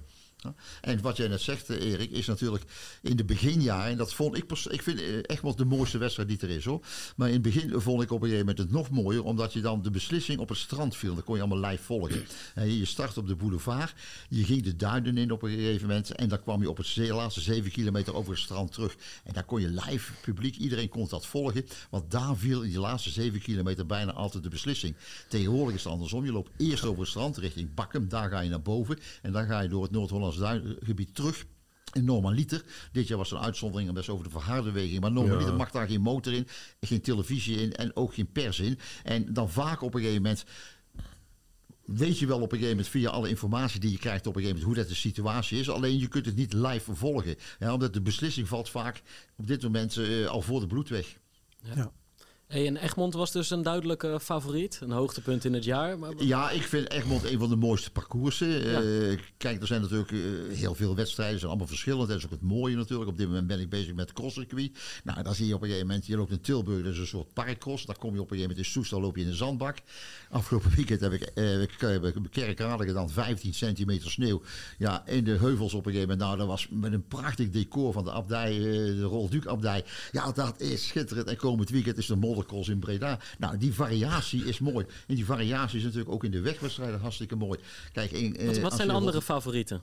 [0.82, 2.64] En wat jij net zegt, eh, Erik, is natuurlijk
[3.02, 6.40] in de beginjaren, en dat vond ik, ik vind eh, Egmond de mooiste wedstrijd die
[6.40, 6.86] er is hoor.
[7.16, 9.62] Maar in het begin vond ik op een gegeven moment het nog mooier, omdat je
[9.62, 11.14] dan de beslissing op het strand viel.
[11.14, 12.26] Dan kon je allemaal live volgen.
[12.56, 13.94] En je start op de boulevard,
[14.30, 16.98] je ging de duinen in op een gegeven moment en dan kwam je op het
[16.98, 18.96] laatste zeven kilometer over het strand terug.
[19.24, 22.80] En daar kon je live, publiek, iedereen kon dat volgen, want daar viel in die
[22.80, 24.96] laatste zeven kilometer bijna altijd de beslissing.
[25.28, 28.50] Tegenwoordig is het andersom, je loopt eerst over het strand richting Bakkum, daar ga je
[28.50, 29.92] naar boven en dan ga je door het
[30.38, 31.46] Noord-Hollands duingebied terug.
[31.91, 35.56] En normaliter, dit jaar was een uitzondering en best over de verhaardeweging, maar normaliter Ja.
[35.56, 36.48] mag daar geen motor in,
[36.82, 38.80] geen televisie in en ook geen pers in.
[39.04, 40.44] En dan vaak op een gegeven moment
[41.86, 44.41] weet je wel op een gegeven moment via alle informatie die je krijgt op een
[44.41, 45.70] gegeven moment hoe dat de situatie is.
[45.70, 47.36] Alleen je kunt het niet live volgen.
[47.60, 49.02] Ja, omdat de beslissing valt vaak
[49.38, 51.17] op dit moment eh, al voor de bloedweg.
[52.52, 54.80] Hey, en Egmond was dus een duidelijke favoriet.
[54.84, 56.00] Een hoogtepunt in het jaar.
[56.00, 56.12] Maar...
[56.18, 58.48] Ja, ik vind Egmond een van de mooiste parcoursen.
[58.48, 58.82] Ja.
[58.82, 60.20] Eh, kijk, er zijn natuurlijk eh,
[60.58, 61.38] heel veel wedstrijden.
[61.38, 62.08] Zijn allemaal verschillend.
[62.08, 63.10] Dat is ook het mooie natuurlijk.
[63.10, 64.72] Op dit moment ben ik bezig met crosscircuit.
[65.04, 66.06] Nou, dan zie je op een gegeven moment...
[66.06, 67.86] Je loopt in Tilburg, dat is een soort parkcross.
[67.86, 69.78] Daar kom je op een gegeven moment in Soestal loop je in een zandbak.
[70.30, 73.10] Afgelopen weekend heb ik ik, eh, Kerkrade gedaan.
[73.10, 74.42] 15 centimeter sneeuw.
[74.78, 76.28] Ja, in de heuvels op een gegeven moment.
[76.28, 79.84] Nou, dat was met een prachtig decor van de abdij, eh, de Rolduc abdij.
[80.12, 81.28] Ja, dat is schitterend.
[81.28, 82.16] En komend weekend is de
[82.50, 83.20] in Breda.
[83.40, 84.86] Nou, die variatie is mooi.
[85.08, 87.60] En die variatie is natuurlijk ook in de wegwedstrijden hartstikke mooi.
[87.94, 89.82] Kijk, in, eh, Wat, wat als zijn andere favorieten?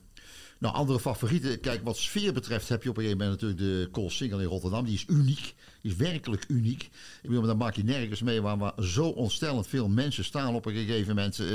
[0.59, 1.61] nou, andere favorieten.
[1.61, 4.85] Kijk, wat sfeer betreft heb je op een gegeven moment natuurlijk de Koolsingel in Rotterdam.
[4.85, 5.55] Die is uniek.
[5.83, 6.83] Die is werkelijk uniek.
[7.23, 10.67] Ik bedoel, daar maak je nergens mee waar, waar zo ontstellend veel mensen staan op
[10.67, 11.39] een gegeven moment.
[11.39, 11.47] eh,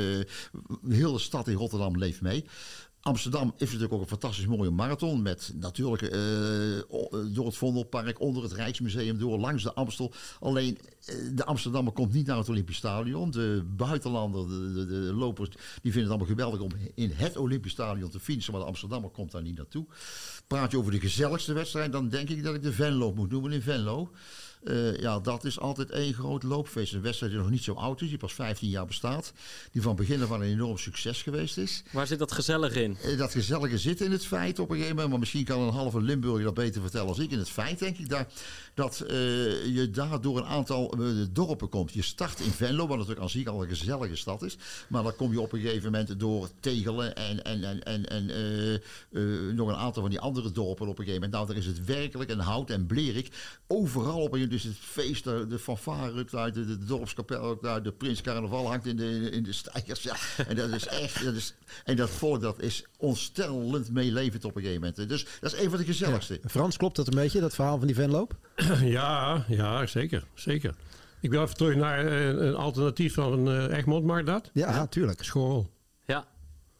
[0.89, 2.46] heel de stad in Rotterdam leeft mee.
[3.04, 5.22] Amsterdam is natuurlijk ook een fantastisch mooie marathon.
[5.22, 6.20] Met natuurlijk eh,
[6.88, 10.13] o- door het Vondelpark, onder het Rijksmuseum, door langs de Amstel.
[10.39, 13.32] Alleen eh, de Amsterdammer komt niet naar het Olympisch Stadion.
[13.32, 15.50] De buitenlander, de, de, de lopers,
[15.82, 18.52] die vinden het allemaal geweldig om in het Olympisch Stadion te finishen.
[18.52, 19.86] Maar de Amsterdammer komt daar niet naartoe.
[20.48, 23.52] Praat je over de gezelligste wedstrijd, dan denk ik dat ik de Venlo moet noemen
[23.52, 24.12] in Venlo.
[24.65, 26.93] Eh, ja, dat is altijd één groot loopfeest.
[26.93, 29.34] Een wedstrijd die nog niet zo oud is, die pas 15 jaar bestaat.
[29.71, 31.84] Die van begin af aan een enorm succes geweest is.
[31.91, 32.97] Waar zit dat gezellig in?
[33.04, 35.12] Eh, Dat gezellige zit in het feit op een gegeven moment.
[35.12, 37.32] Maar misschien kan een halve Limburger dat beter vertellen als ik.
[37.32, 38.28] In het feit denk ik daar,
[38.73, 39.15] dat eh,
[39.76, 40.99] je daar door een aantal eh,
[41.32, 41.93] dorpen komt.
[41.93, 44.58] Je start in Venlo, wat natuurlijk aan zich al een gezellige stad is.
[44.88, 48.30] Maar dan kom je op een gegeven moment door Tegelen en, en, en, en, en
[48.30, 51.32] eh, eh, nog een aantal van die andere dorpen op een gegeven moment.
[51.32, 53.32] Nou, daar is het werkelijk een hout en blerik.
[53.67, 55.24] Overal op een is het feest.
[55.24, 59.30] De, fanfare rukt uit, de, de dorpskapel rukt uit, de prins carnaval hangt in de,
[59.30, 60.04] in de stijgers.
[60.04, 60.16] Ja.
[60.48, 64.62] En dat is echt, dat is, en dat volk dat is ontstellend meelevend op een
[64.62, 65.10] gegeven moment.
[65.10, 66.39] Dus dat is een van de gezelligste.
[66.46, 68.36] Frans, klopt dat een beetje, dat verhaal van die venloop?
[68.82, 70.24] Ja, ja, zeker.
[70.34, 70.76] zeker.
[71.20, 74.50] Ik wil even terug naar eh, een alternatief van eh, Egmond, mag dat?
[74.54, 75.24] Ja, tuurlijk.
[75.24, 75.70] School.
[76.06, 76.26] Ja.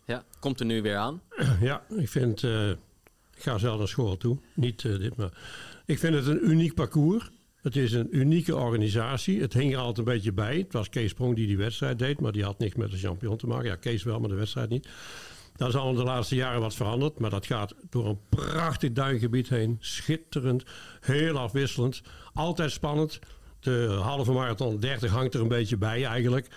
[0.06, 1.22] ja, komt er nu weer aan.
[1.62, 2.44] Ja, ik vind...
[2.44, 2.70] eh,
[3.36, 4.38] ik ga zelf naar school toe.
[4.54, 5.32] Niet dit, maar...
[5.86, 7.30] Ik vind het een uniek parcours.
[7.64, 9.42] Het is een unieke organisatie.
[9.42, 10.58] Het hing er altijd een beetje bij.
[10.58, 13.38] Het was Kees Sprong die die wedstrijd deed, maar die had niks met de champion
[13.38, 13.70] te maken.
[13.70, 14.88] Ja, Kees wel, maar de wedstrijd niet.
[15.56, 19.50] Dat is al de laatste jaren wat veranderd, maar dat gaat door een prachtig duingebied
[19.50, 19.78] heen.
[19.80, 20.64] Schitterend,
[21.02, 22.02] heel afwisselend,
[22.34, 23.20] altijd spannend.
[23.60, 26.48] De halve marathon 30 hangt er een beetje bij eigenlijk.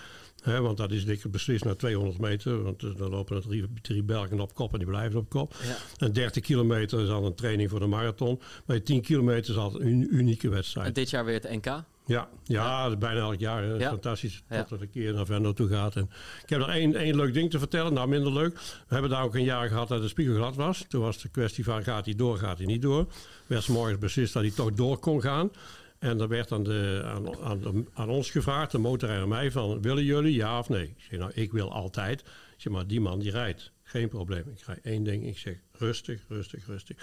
[0.47, 2.63] Want dat is dik beslist naar 200 meter.
[2.63, 5.55] Want eh, dan lopen er drie, drie Belgen op kop en die blijven op kop.
[5.63, 6.05] Ja.
[6.05, 8.41] En 30 kilometer is al een training voor de marathon.
[8.65, 10.87] Maar 10 kilometer is altijd een unieke wedstrijd.
[10.87, 11.83] En dit jaar weer het NK.
[12.07, 13.63] Ja, ja, bijna elk jaar.
[13.63, 13.73] Hè.
[13.73, 13.89] Ja.
[13.89, 15.95] Fantastisch dat het een keer naar Venlo toe gaat.
[15.95, 16.09] En
[16.43, 17.93] ik heb nog één, één leuk ding te vertellen.
[17.93, 18.53] Nou, minder leuk.
[18.87, 20.85] We hebben daar ook een jaar gehad dat de spiegel glad was.
[20.87, 23.05] Toen was de kwestie van gaat hij door, gaat hij niet door.
[23.47, 25.51] Werd morgens beslist dat hij toch door kon gaan.
[25.99, 29.51] En er werd aan, de, aan, aan, de- aan ons gevraagd, de motorrijder en mij,
[29.51, 30.83] van willen jullie ja of nee?
[30.83, 32.19] Ik zeg, nou, ik wil altijd.
[32.21, 33.71] Ik zeg, maar die man die rijdt.
[33.83, 34.43] Geen probleem.
[34.49, 35.27] Ik ga één ding.
[35.27, 36.97] Ik zeg rustig, rustig, rustig.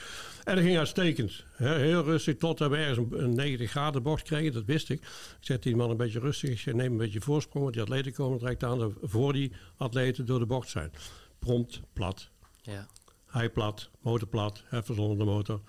[0.44, 1.44] En dat ging uitstekend.
[1.57, 2.37] Heel rustig.
[2.37, 4.52] Tot we ergens een, een 90 graden bocht kregen.
[4.52, 5.00] Dat wist ik.
[5.00, 5.07] Ik
[5.40, 6.50] zeg die man een beetje rustig.
[6.50, 7.62] Ik zeg neem een beetje voorsprong.
[7.62, 8.78] Want die atleten komen direct aan.
[8.78, 10.90] de- Voor die atleten door de bocht zijn.
[11.38, 12.28] Prompt, plat.
[12.62, 12.87] Ja.
[13.26, 15.61] Hij plat, motor plat, heffers onder de motor.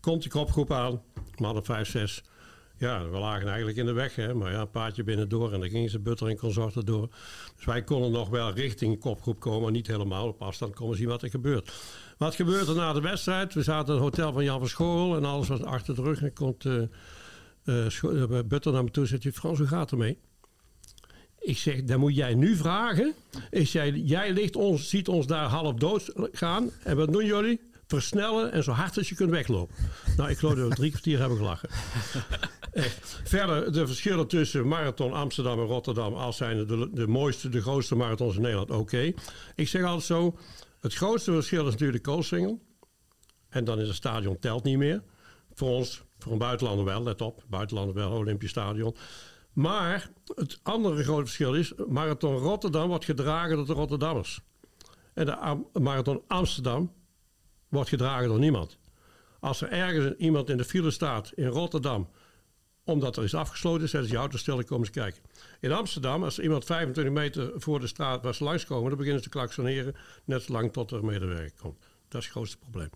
[0.00, 1.02] Komt die kopgroep aan,
[1.36, 2.22] mannen 5, 6.
[2.84, 4.34] Ja, we lagen eigenlijk in de weg, hè?
[4.34, 7.08] maar ja, een paardje binnendoor en dan gingen ze Butter en consorten door.
[7.56, 11.22] Dus wij konden nog wel richting kopgroep komen, niet helemaal op afstand komen zien wat
[11.22, 11.72] er gebeurt.
[12.18, 13.54] Wat gebeurt er na de wedstrijd?
[13.54, 16.22] We zaten in het hotel van Jan van School en alles was achter de rug.
[16.22, 16.82] En komt eh
[17.64, 20.18] eh, eh, Butter naar me toe en zegt, Frans, hoe gaat het ermee?
[21.38, 23.14] Ik zeg, dan moet jij nu vragen.
[23.50, 26.70] Ik zeg, jij ligt ons, ziet ons daar half dood gaan.
[26.82, 27.60] En wat doen jullie?
[27.86, 29.74] Versnellen en zo hard als je kunt weglopen.
[30.16, 31.68] Nou, ik geloof dat we drie kwartier hebben gelachen.
[32.72, 33.20] Echt.
[33.24, 36.14] Verder, de verschillen tussen marathon Amsterdam en Rotterdam...
[36.14, 39.12] als zijn de, de mooiste, de grootste marathons in Nederland, oké.
[39.54, 40.38] Ik zeg altijd zo...
[40.80, 42.62] Het grootste verschil is natuurlijk de koolsingel.
[43.48, 45.02] En dan is het stadion telt niet meer.
[45.54, 47.44] Voor ons, voor een buitenlander wel, let op.
[47.48, 48.96] Buitenlander wel, Olympisch Stadion.
[49.52, 51.72] Maar het andere grote verschil is...
[51.88, 54.40] Marathon Rotterdam wordt gedragen door de Rotterdammers.
[55.14, 56.92] En de Am- Marathon Amsterdam
[57.74, 58.78] wordt gedragen door niemand.
[59.40, 62.08] Als er ergens iemand in de file staat in Rotterdam...
[62.84, 65.22] omdat er is afgesloten, zetten ze je auto stil en komen ze kijken.
[65.60, 68.88] In Amsterdam, als iemand 25 meter voor de straat waar ze langskomen...
[68.88, 71.78] dan beginnen ze te klaksoneren, net zolang tot er medewerker komt.
[72.08, 72.90] Dat is het grootste probleem.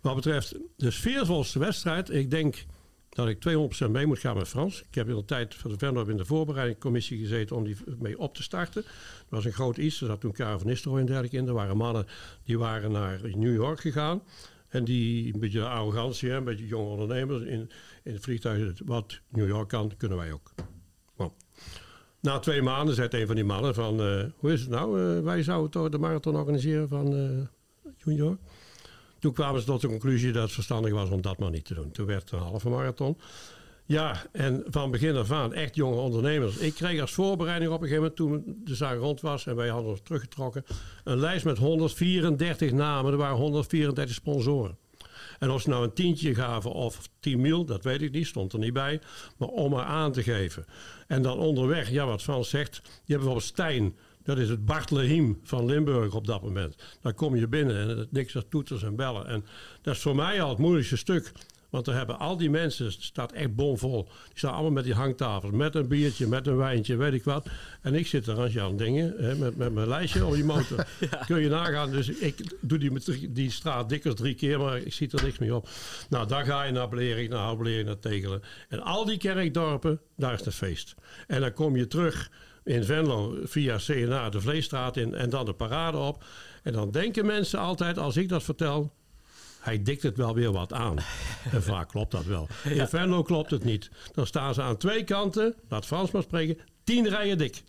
[0.00, 2.64] Wat betreft de sfeervolste wedstrijd, ik denk
[3.10, 3.38] dat ik
[3.86, 4.82] 200% mee moet gaan met Frans.
[4.82, 8.18] Ik heb in de tijd van de Venlo in de voorbereidingscommissie gezeten om die mee
[8.18, 8.82] op te starten.
[8.82, 10.00] Dat was een groot iets.
[10.00, 11.46] Er zat toen Karel van Nistelrooy en dergelijke in.
[11.46, 12.06] Er waren mannen
[12.44, 14.22] die waren naar New York gegaan.
[14.68, 17.70] En die een beetje arrogantie, een beetje jonge ondernemers in,
[18.02, 18.80] in het vliegtuig.
[18.84, 20.52] Wat New York kan, kunnen wij ook.
[21.16, 21.30] Nou,
[22.20, 24.00] na twee maanden zei een van die mannen van...
[24.00, 25.16] eh, hoe is het nou?
[25.16, 27.46] Eh, wij zouden toch de marathon organiseren van eh
[27.96, 28.38] Junior.
[29.20, 31.74] Toen kwamen ze tot de conclusie dat het verstandig was om dat maar niet te
[31.74, 31.90] doen.
[31.90, 33.16] Toen werd het een halve marathon.
[33.86, 36.56] Ja, en van begin af aan echt jonge ondernemers.
[36.56, 39.68] Ik kreeg als voorbereiding op een gegeven moment toen de zaak rond was en wij
[39.68, 40.64] hadden ons teruggetrokken,
[41.04, 43.12] een lijst met 134 namen.
[43.12, 44.78] Er waren 134 sponsoren.
[45.38, 48.52] En of ze nou een tientje gaven of 10 mil, dat weet ik niet, stond
[48.52, 49.00] er niet bij.
[49.36, 50.64] Maar om maar aan te geven.
[51.06, 53.96] En dan onderweg, ja, wat Frans zegt, je hebt bijvoorbeeld Stijn.
[54.22, 56.76] Dat is het Bartleheim van Limburg op dat moment.
[57.00, 59.26] Daar kom je binnen en het niks als toeters en bellen.
[59.26, 59.44] En
[59.82, 61.32] dat is voor mij al het moeilijkste stuk.
[61.70, 64.02] Want er hebben al die mensen, het staat echt bomvol.
[64.02, 67.46] Die staan allemaal met die hangtafels, met een biertje, met een wijntje, weet ik wat.
[67.82, 70.86] En ik zit er aan Jan Dingen, hè, met, met mijn lijstje op die motor.
[71.26, 71.90] Kun je nagaan.
[71.90, 75.54] Dus ik doe die, die straat dikwijls drie keer, maar ik zie er niks meer
[75.54, 75.68] op.
[76.08, 78.42] Nou, dan ga je naar Blerik, naar Blerik, naar Tegelen.
[78.68, 80.94] En al die kerkdorpen, daar is het feest.
[81.26, 82.30] En dan kom je terug
[82.64, 86.24] in Venlo via CNA de Vleestraat in en dan de parade op.
[86.62, 88.92] En dan denken mensen altijd, als ik dat vertel,
[89.60, 90.96] hij dikt het wel weer wat aan.
[91.52, 92.48] En vaak klopt dat wel.
[92.64, 93.90] In Venlo klopt het niet.
[94.12, 97.62] Dan staan ze aan twee kanten, laat Frans maar spreken, tien rijen dik.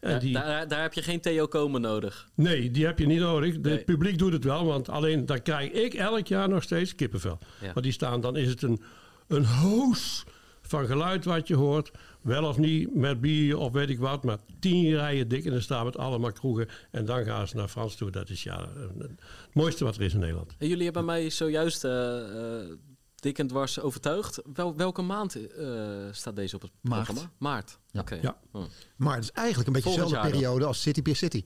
[0.00, 2.28] En Ja, die, daar, daar heb je geen Theo Komen nodig.
[2.34, 3.52] nee, die heb je niet nodig.
[3.52, 3.84] Het Nee.
[3.84, 7.38] publiek doet het wel, want alleen dan krijg ik elk jaar nog steeds kippenvel.
[7.60, 7.70] Ja.
[7.74, 8.82] Maar die staan, dan is het een,
[9.28, 10.24] een hoos
[10.62, 11.90] van geluid wat je hoort.
[12.20, 15.60] Wel of niet met bier of weet ik wat, maar tien rijen dik en dan
[15.62, 16.68] staan met allemaal kroegen.
[16.90, 18.10] En dan gaan ze naar Frans toe.
[18.10, 19.10] Dat is ja, het
[19.52, 20.54] mooiste wat er is in Nederland.
[20.58, 22.66] En jullie hebben mij zojuist eh, eh,
[23.14, 24.42] dik en dwars overtuigd.
[24.54, 25.68] Wel, welke maand eh,
[26.10, 27.04] staat deze op het Maart.
[27.04, 27.30] programma?
[27.38, 27.78] Maart.
[27.90, 28.00] Ja.
[28.00, 28.18] Oké.
[28.22, 28.36] Ja.
[28.52, 28.58] Hm.
[28.96, 30.30] Maar het is eigenlijk een beetje dezelfde dan.
[30.30, 31.44] periode als City Pier City.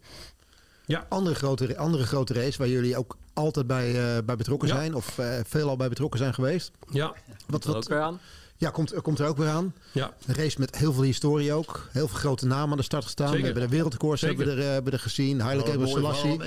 [0.87, 1.07] Ja.
[1.09, 4.75] Andere grote, andere grote race waar jullie ook altijd bij, eh, bij betrokken Ja.
[4.75, 4.95] zijn.
[4.95, 6.73] Of eh, veelal bij betrokken zijn geweest.
[6.91, 7.15] Ja,
[7.47, 8.21] Wat, Er ook wat, weer aan.
[8.63, 9.75] Ja, komt, komt er ook weer aan.
[9.93, 10.15] ja.
[10.27, 11.89] Een race met heel veel historie ook.
[11.91, 13.27] Heel veel grote namen aan de start gestaan.
[13.27, 13.41] Zeker.
[13.41, 15.41] We hebben de wereldrecords hebben we er, eh, hebben we er gezien.
[15.41, 16.41] Haile mooi verhaal Selassie.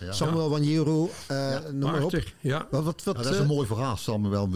[0.00, 0.12] Ja.
[0.12, 1.08] Samuel Wanjiru.
[1.26, 2.22] eh noem maar op.
[2.40, 2.66] Ja.
[2.70, 4.48] Wat, wat, wat, Nou, dat is een eh, mooi verhaal, Samuel.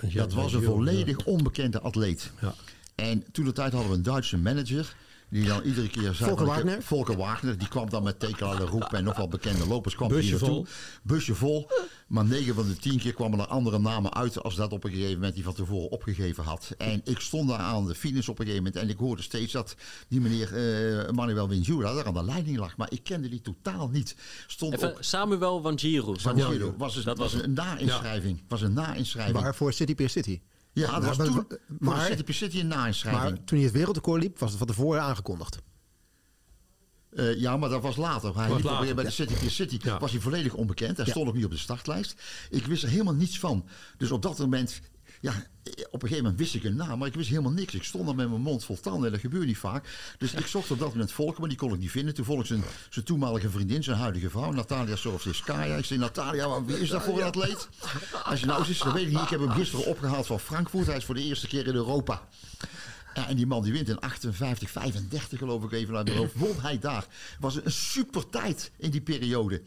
[0.00, 2.30] Ja, Dat was een volledig onbekende atleet.
[2.40, 2.54] Ja.
[2.94, 4.94] En toen de tijd hadden we een Duitse manager.
[5.36, 6.14] Die dan iedere keer.
[6.14, 6.82] Volker Wagner?
[6.82, 7.58] Volker Wagner.
[7.58, 9.94] Die kwam dan met Tekela de Roep en nog wel bekende lopers.
[9.94, 10.48] Kwam Busje hier naartoe.
[10.48, 10.66] vol.
[11.02, 11.70] Busje vol.
[12.06, 14.42] Maar 9 van de 10 keer kwamen er andere namen uit...
[14.42, 16.74] als dat op een gegeven moment die van tevoren opgegeven had.
[16.78, 18.82] En ik stond daar aan de finish op een gegeven moment...
[18.82, 19.74] en ik hoorde steeds dat
[20.08, 22.76] die meneer eh, Manuel Winjura daar aan de leiding lag.
[22.76, 24.16] Maar ik kende die totaal niet.
[24.46, 24.98] Stond Even op...
[25.00, 26.74] Samuel Giro.
[26.78, 28.42] was, een, Dat was was een na-inschrijving.
[28.48, 29.40] Was een na-inschrijving.
[29.40, 30.40] waar voor City Pier City.
[30.84, 33.22] Ja, dat was maar- toen maar- de City per City een na-inschrijving.
[33.24, 35.58] Maar toen hij het wereldrecord liep, was het van tevoren aangekondigd.
[37.10, 38.34] Eh, ja, maar dat was later.
[38.36, 39.78] Hij Was liep later, alweer bij de City Pier City.
[39.82, 39.98] Ja.
[39.98, 40.96] Was hij volledig onbekend.
[40.96, 41.12] Hij Ja.
[41.12, 42.22] stond ook niet op de startlijst.
[42.50, 43.66] Ik wist er helemaal niets van.
[43.96, 44.80] Dus op dat moment...
[45.26, 45.32] Ja,
[45.90, 47.74] op een gegeven moment wist ik een naam, maar ik wist helemaal niks.
[47.74, 50.14] Ik stond er met mijn mond vol tanden en dat gebeurt niet vaak.
[50.18, 52.14] Dus ik zocht op dat moment Volker, maar die kon ik niet vinden.
[52.14, 52.64] Toen ik zijn,
[53.04, 55.76] toenmalige vriendin, zijn huidige vrouw, Natalia Sorofskaya.
[55.76, 57.68] Ik zei, Natalia, wie is dat voor een atleet?
[58.24, 59.20] Als je nou eens, dan weet ik niet.
[59.20, 60.86] Ik heb hem gisteren opgehaald van Frankfurt.
[60.86, 62.28] Hij is voor de eerste keer in Europa.
[63.14, 66.34] En die man die wint in 58, 35 geloof ik even uit mijn hoofd.
[66.34, 67.06] Won hij daar.
[67.40, 69.62] Was een super tijd in die periode.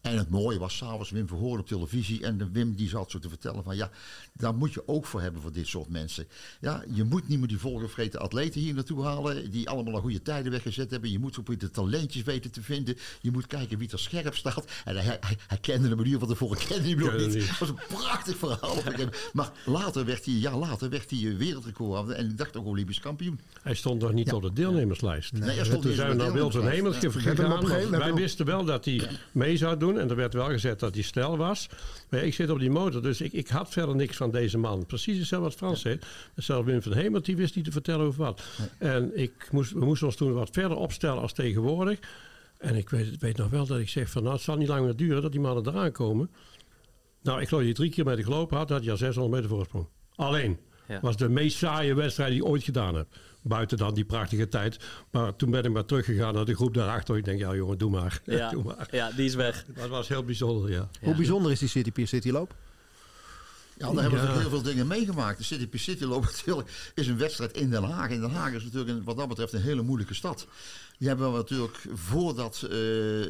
[0.00, 2.24] En het mooie was s'avonds Wim Verhoorn op televisie.
[2.24, 3.90] En de Wim die zat zo te vertellen van ja,
[4.32, 6.26] daar moet je ook voor hebben voor dit soort mensen.
[6.60, 9.50] Ja, je moet niet meer die volgevreten atleten hier naartoe halen.
[9.50, 11.10] Die allemaal een goede tijden weggezet hebben.
[11.10, 12.96] Je moet weer de talentjes weten te vinden.
[13.20, 14.64] Je moet kijken wie er scherp staat.
[14.84, 17.48] En hij, hij, hij kende hem in ieder geval tevoren kende hem nog niet.
[17.48, 18.76] Het was een prachtig verhaal.
[19.00, 19.16] op.
[19.32, 22.10] Maar later werd hij, ja, later werd hij eh, wereldrecord.
[22.10, 23.40] En ik dacht ook Olympisch kampioen.
[23.62, 25.32] Hij stond nog niet op de deelnemerslijst.
[25.32, 26.68] Nee, hij stond Toen niet zijn op we de naar Wilson.
[26.68, 27.90] Hemels gegaan.
[27.90, 29.89] Wij wisten wel dat hij mee zou doen.
[29.98, 31.68] En er werd wel gezegd dat hij snel was.
[32.08, 34.58] Maar ja, ik zit op die motor, dus ik, ik had verder niks van deze
[34.58, 34.86] man.
[34.86, 35.98] Precies hetzelfde wat Frans zei.
[36.36, 38.42] Zelfs Wim van Hemert, die wist niet te vertellen over wat.
[38.78, 41.98] En ik moest, we moesten ons toen wat verder opstellen als tegenwoordig.
[42.58, 44.84] En ik weet, weet nog wel dat ik zeg van nou, het zal niet lang
[44.84, 46.30] meer duren dat die mannen eraan komen.
[47.22, 49.56] Nou, ik geloof dat hij drie keer met gelopen had, had hij al 600 meter
[49.56, 49.86] voorsprong.
[50.14, 50.58] Alleen.
[50.90, 51.00] Ja.
[51.00, 53.06] Was de meest saaie wedstrijd die ik ooit gedaan heb.
[53.42, 54.78] Buiten dan die prachtige tijd.
[55.10, 57.16] Maar toen ben ik maar teruggegaan naar de groep daarachter.
[57.16, 58.20] Ik denk, ja jongen, doe maar.
[58.24, 58.88] Ja, doe maar.
[58.90, 59.64] ja, die is weg.
[59.76, 60.88] Dat was heel bijzonder, ja.
[61.00, 62.54] Hoe bijzonder is die City Pier City loop?
[63.78, 64.22] Ja, daar hebben we Ja.
[64.22, 65.38] natuurlijk heel veel dingen meegemaakt.
[65.38, 68.10] De City Pier City loop natuurlijk is een wedstrijd in Den Haag.
[68.10, 70.46] En Den Haag is natuurlijk een- wat dat betreft een hele moeilijke stad.
[71.00, 72.70] Die hebben we natuurlijk voordat eh,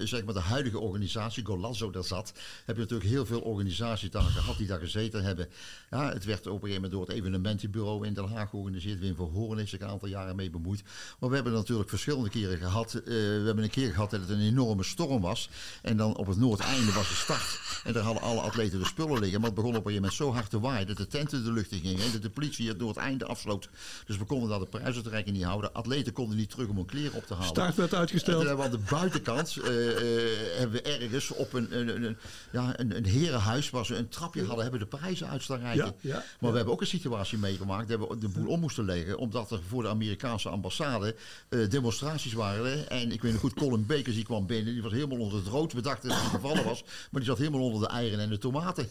[0.06, 2.32] zeg maar de huidige organisatie Golazzo daar zat,
[2.64, 5.48] heb je natuurlijk heel veel organisaties gehad die daar gezeten hebben.
[5.90, 8.98] Ja, het werd op een gegeven moment door het evenementenbureau in Den Haag georganiseerd.
[8.98, 10.82] Wim van Hoorn heeft zich een aantal jaren mee bemoeid.
[11.18, 12.94] Maar we hebben natuurlijk verschillende keren gehad.
[12.94, 15.48] eh, we hebben een keer gehad dat het een enorme storm was.
[15.82, 17.60] En dan op het noordeinde was de start.
[17.84, 19.40] En daar hadden alle atleten de spullen liggen.
[19.40, 21.52] Maar het begon op een gegeven moment zo hard te waaien dat de tenten de
[21.52, 22.04] lucht in gingen.
[22.04, 23.68] En dat de politie het noordeinde afsloot.
[24.06, 25.72] Dus we konden daar de prijsuitreiking niet houden.
[25.72, 27.48] Atleten konden niet terug om hun kleren op te halen.
[27.60, 28.46] Start werd uitgesteld.
[28.46, 32.16] aan de buitenkant eh, eh, hebben we ergens op een, een,
[32.52, 35.94] ja, een, een herenhuis waar ze een trapje hadden, hebben de prijzen uit staan ja,
[36.40, 39.50] maar we hebben ook een situatie meegemaakt dat we de boel om moesten leggen, omdat
[39.50, 41.14] er voor de Amerikaanse ambassade
[41.48, 42.90] eh, demonstraties waren.
[42.90, 45.46] En ik weet nog goed, Colin Bakers die kwam binnen, die was helemaal onder het
[45.46, 45.72] rood.
[45.72, 48.38] We dachten dat hij gevallen was, maar die zat helemaal onder de eieren en de
[48.38, 48.88] tomaten.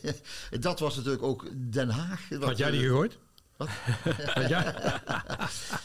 [0.52, 2.22] En dat was natuurlijk ook Den Haag.
[2.40, 3.18] Had jij die gegooid?
[3.60, 3.70] Wat?
[4.50, 4.74] Jij?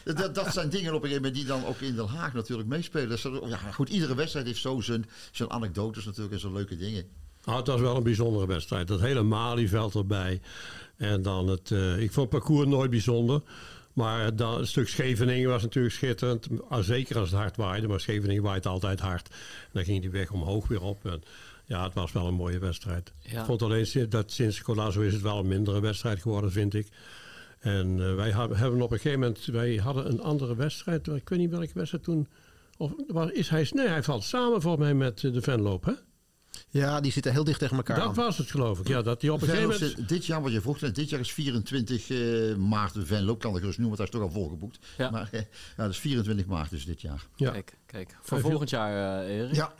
[0.14, 2.68] Dat, dat zijn dingen op een gegeven moment die dan ook in Den Haag natuurlijk
[2.68, 3.08] meespelen.
[3.08, 6.76] Dus dat- ja, goed, iedere wedstrijd heeft zo zijn, zijn anekdotes natuurlijk en zijn leuke
[6.76, 7.04] dingen.
[7.44, 8.88] Nou, het was wel een bijzondere wedstrijd.
[8.88, 10.40] Dat hele Malieveld erbij.
[10.96, 11.70] En dan het...
[11.70, 13.40] eh, ik vond het parcours nooit bijzonder.
[13.92, 16.46] Maar dan, het stuk Scheveningen was natuurlijk schitterend.
[16.68, 17.86] Ah, Zeker als het hard waaide.
[17.88, 19.28] Maar Scheveningen waait altijd hard.
[19.28, 21.04] En dan ging die weg omhoog weer op.
[21.06, 21.22] En
[21.64, 23.12] ja, het was wel een mooie wedstrijd.
[23.20, 23.40] Ja.
[23.40, 26.86] Ik vond alleen dat sinds Colazo is het wel een mindere wedstrijd geworden, vind ik.
[27.64, 29.44] En eh, wij hebben, hebben op een gegeven moment...
[29.44, 31.06] Wij hadden een andere wedstrijd.
[31.06, 32.28] Ik weet niet welke wedstrijd toen...
[32.76, 33.68] Of was- is hij...
[33.70, 35.92] Nee, hij valt samen voor mij met eh, de Venloop, hè?
[36.68, 38.14] Ja, die zitten heel dicht tegen elkaar Dat aan.
[38.14, 38.88] was het, geloof ik.
[38.88, 39.90] Ja, dat die op een gegeven moment...
[39.96, 43.32] zit- dit jaar, wat je vroeg, dit jaar is 24 eh, maart de Venlo.
[43.32, 44.78] Ik kan het gerust noemen, want hij is toch al volgeboekt.
[44.98, 45.10] Ja.
[45.10, 45.30] Maar
[45.76, 47.26] ja, dus 24 maart is dit jaar.
[47.36, 47.50] Ja.
[47.50, 48.16] Kijk, kijk.
[48.22, 49.54] Voor volgend jaar, eh Erik.
[49.54, 49.72] Ja,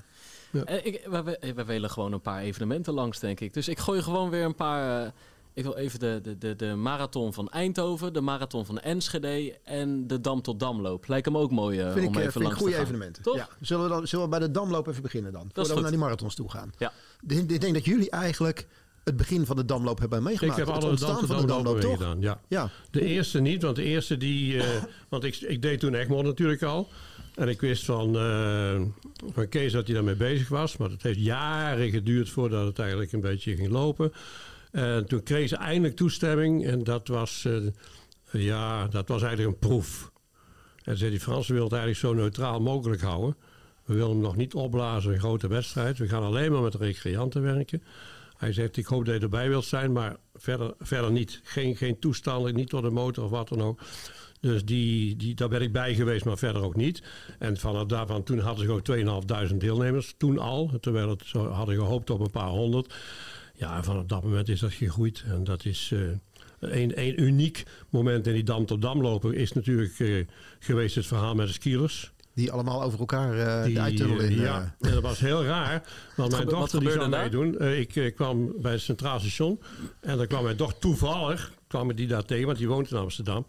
[0.65, 3.55] Eh, ik, we, we, we willen gewoon een paar evenementen langs, denk ik.
[3.55, 5.13] Dus ik gooi gewoon weer een paar...
[5.55, 10.07] ik wil even de, de, de, de marathon van Eindhoven, de marathon van Enschede en
[10.07, 11.09] de Dam tot Damloop.
[11.09, 12.77] Lijkt hem ook mooi eh, vind om ik, eh, even vind ik langs goede te
[12.79, 12.87] gaan.
[12.87, 13.23] evenementen.
[13.23, 13.37] Toch?
[13.37, 13.49] Ja.
[13.61, 15.43] Zullen, we dan, zullen we bij de Damloop even beginnen dan?
[15.43, 15.83] Voordat we goed.
[15.83, 16.73] naar die marathons toe gaan.
[16.79, 16.93] Ja.
[17.29, 18.67] Ik ik denk dat jullie eigenlijk
[19.05, 20.57] het begin van de Damloop hebben Ik meegemaakt.
[20.59, 21.97] heb het alle ontstaan Dam van de Damloop, toch?
[21.97, 22.41] gedaan, ja.
[22.49, 24.63] Ja, De eerste niet, want de eerste die...
[24.63, 26.89] eh, want ik, ik deed toen Egmond natuurlijk al.
[27.35, 28.81] En ik wist van, eh,
[29.33, 30.77] van Kees dat hij daarmee bezig was.
[30.77, 34.13] Maar het heeft jaren geduurd voordat het eigenlijk een beetje ging lopen.
[34.75, 36.67] En toen kreeg ze eindelijk toestemming.
[36.67, 40.13] En dat was, eh, ja, dat was eigenlijk een proef.
[40.83, 43.37] En zei die Fransen willen het eigenlijk zo neutraal mogelijk houden.
[43.85, 45.99] We willen hem nog niet opblazen, een grote wedstrijd.
[45.99, 47.83] We gaan alleen maar met recreanten werken.
[48.37, 51.41] Hij zegt, ik hoop dat je erbij wilt zijn, maar verder, verder niet.
[51.45, 53.81] Geen, geen toestanden, niet door de motor of wat dan ook.
[54.41, 57.03] Dus die, die, daar ben ik bij geweest, maar verder ook niet.
[57.39, 60.15] En vanaf daarvan, toen hadden ze ook 2.500 deelnemers.
[60.17, 62.95] Toen al, terwijl het hadden gehoopt op een paar honderd.
[63.57, 65.25] Ja, en vanaf dat moment is dat gegroeid.
[65.27, 66.01] En dat is eh,
[66.61, 69.35] een, een uniek moment in die Dam tot Dam lopen.
[69.35, 70.27] Is natuurlijk eh,
[70.59, 72.13] geweest het verhaal met de skielers.
[72.35, 74.35] die allemaal over elkaar eh Die, de eitunnel in.
[74.35, 75.83] ja, en dat was heel raar.
[76.17, 77.63] Want mijn dochter die zou meedoen.
[77.63, 79.61] Ik kwam bij het Centraal Station.
[80.01, 81.53] En dan kwam mijn dochter toevallig.
[81.67, 83.47] kwam die daar tegen, want die woont in Amsterdam.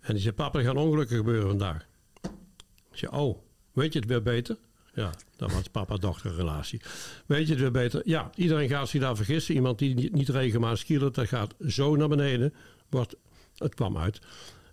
[0.00, 1.86] En die zei: Papa, er gaan ongelukken gebeuren vandaag.
[2.90, 3.38] Ik zei: Oh,
[3.72, 4.56] weet je het weer beter?
[4.96, 6.80] Ja, dat was papa-dochter relatie.
[7.26, 8.02] Weet je het weer beter?
[8.04, 9.54] Ja, iedereen gaat zich daar vergissen.
[9.54, 12.54] Iemand die niet, regelmatig skilert, dat gaat zo naar beneden.
[12.88, 13.14] Wordt,
[13.56, 14.20] het kwam uit.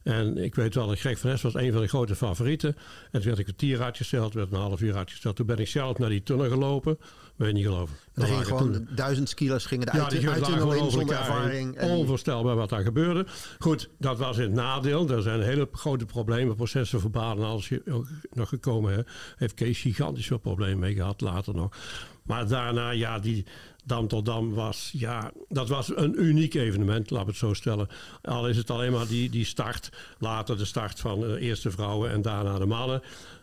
[0.04, 2.76] En ik weet wel, Greg van Es was een van de grote favorieten.
[3.12, 5.36] En toen werd een kwartier uitgesteld, werd een half uur uitgesteld.
[5.36, 6.98] Toen ben ik zelf naar die tunnel gelopen.
[7.36, 7.96] Wil je niet geloven.
[8.13, 11.76] En er gingen gewoon duizend skiers gingen de ja, uit, eitunnel gewoon in zonder ervaring.
[11.76, 13.26] En Onvoorstelbaar wat daar gebeurde.
[13.60, 15.10] Goed, dat was het nadeel.
[15.10, 18.94] Er zijn hele grote problemen, processen alles ge- ook nog gekomen.
[18.94, 19.02] Hè.
[19.36, 21.76] Heeft Kees gigantisch veel problemen mee gehad, later nog.
[22.24, 23.46] Maar daarna, ja, die
[23.84, 27.88] Dam tot Dam was, ja, dat was een uniek evenement, laat ik het zo stellen.
[28.22, 32.12] Al is het alleen maar die, die start, later de start van de eerste vrouwen
[32.12, 33.02] en daarna de mannen.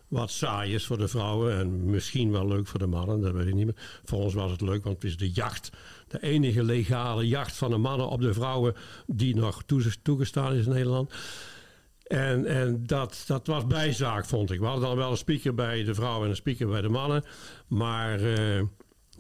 [0.09, 3.47] Wat saai is voor de vrouwen en misschien wel leuk voor de mannen, dat weet
[3.47, 4.01] ik niet meer.
[4.05, 5.71] Voor ons was het leuk, want het is de jacht.
[6.09, 8.75] De enige legale jacht van de mannen op de vrouwen
[9.07, 11.13] die nog toege- toegestaan is in Nederland.
[12.07, 14.59] En, en dat, dat was bijzaak, vond ik.
[14.59, 17.25] We hadden dan wel een speaker bij de vrouwen en een speaker bij de mannen.
[17.67, 18.63] Maar eh,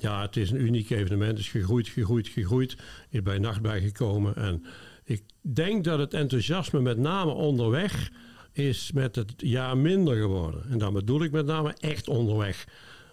[0.02, 1.30] ja, het is een uniek evenement.
[1.30, 2.76] Het is gegroeid, gegroeid, gegroeid.
[3.10, 4.36] Is bij nacht bijgekomen.
[4.36, 4.64] En
[5.04, 8.10] ik denk dat het enthousiasme met name onderweg
[8.52, 10.64] is met het jaar minder geworden.
[10.70, 12.66] En dan bedoel ik met name echt onderweg.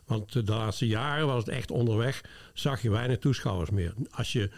[0.06, 2.22] Want de laatste jaren was het echt onderweg,
[2.54, 3.94] zag je weinig toeschouwers meer.
[4.12, 4.50] Als je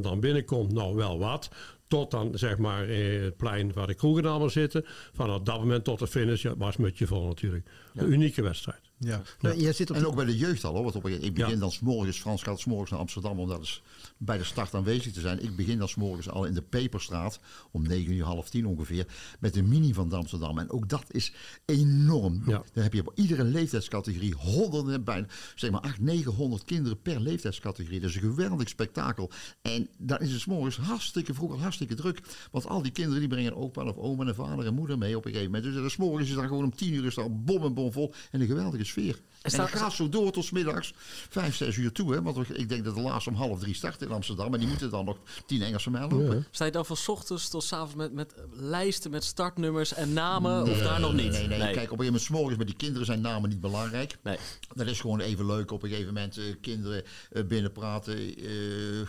[0.00, 1.50] dan binnenkomt, nou wel wat.
[1.88, 4.84] Tot dan zeg maar eh, het plein waar de kroegen allemaal zitten.
[5.12, 7.66] Vanaf dat moment tot de finish ja, was mutje vol natuurlijk.
[7.94, 8.87] Een unieke wedstrijd.
[8.98, 9.22] Ja.
[9.40, 10.82] Nou, jij zit op En ook bij de jeugd al hoor.
[10.82, 11.58] Want op, een- ik begin Ja.
[11.60, 13.82] dan s'morgens, Frans gaat s'morgens naar Amsterdam om daar dus
[14.18, 15.42] bij de start aanwezig te zijn.
[15.42, 17.40] Ik begin dan s'morgens al in de Peperstraat
[17.70, 19.06] om 9 uur, half 10 ongeveer.
[19.38, 20.58] Met de mini van Amsterdam.
[20.58, 21.32] En ook dat is
[21.64, 22.42] enorm.
[22.46, 22.62] Ja.
[22.72, 28.00] Dan heb je op iedere leeftijdscategorie honderden, bijna zeg maar 800, 900 kinderen per leeftijdscategorie.
[28.00, 29.30] Dat is een geweldig spektakel.
[29.62, 32.20] En daar is het 's morgens hartstikke vroeg al hartstikke druk.
[32.50, 35.24] Want al die kinderen die brengen opa of oma en vader en moeder mee op
[35.24, 35.72] een gegeven moment.
[35.74, 37.92] Dus er 's morgens is dan gewoon om 10 uur is daar bom en bom
[37.92, 38.14] vol.
[38.30, 39.20] En een geweldige sfeer.
[39.42, 40.94] En, staat- dat gaat zo door tot middags
[41.28, 42.12] 5, 6 uur toe.
[42.12, 42.22] Hè?
[42.22, 44.54] Want ik denk dat de laatste om half drie start in Amsterdam.
[44.54, 46.46] En die moeten dan nog 10 Engelse mijl lopen.
[46.50, 50.12] Sta je dan van 's ochtends tot 's avonds met, met lijsten met startnummers en
[50.12, 50.62] namen?
[50.62, 51.30] of daar nog niet?
[51.30, 53.60] Nee, nee, Kijk, op een gegeven moment, 's morgens met die kinderen zijn namen niet
[53.60, 54.18] belangrijk.
[54.22, 54.36] Nee.
[54.74, 56.36] Dat is gewoon even leuk op een gegeven moment.
[56.38, 57.02] eh, kinderen
[57.32, 58.16] eh, binnenpraten.
[58.36, 58.46] eh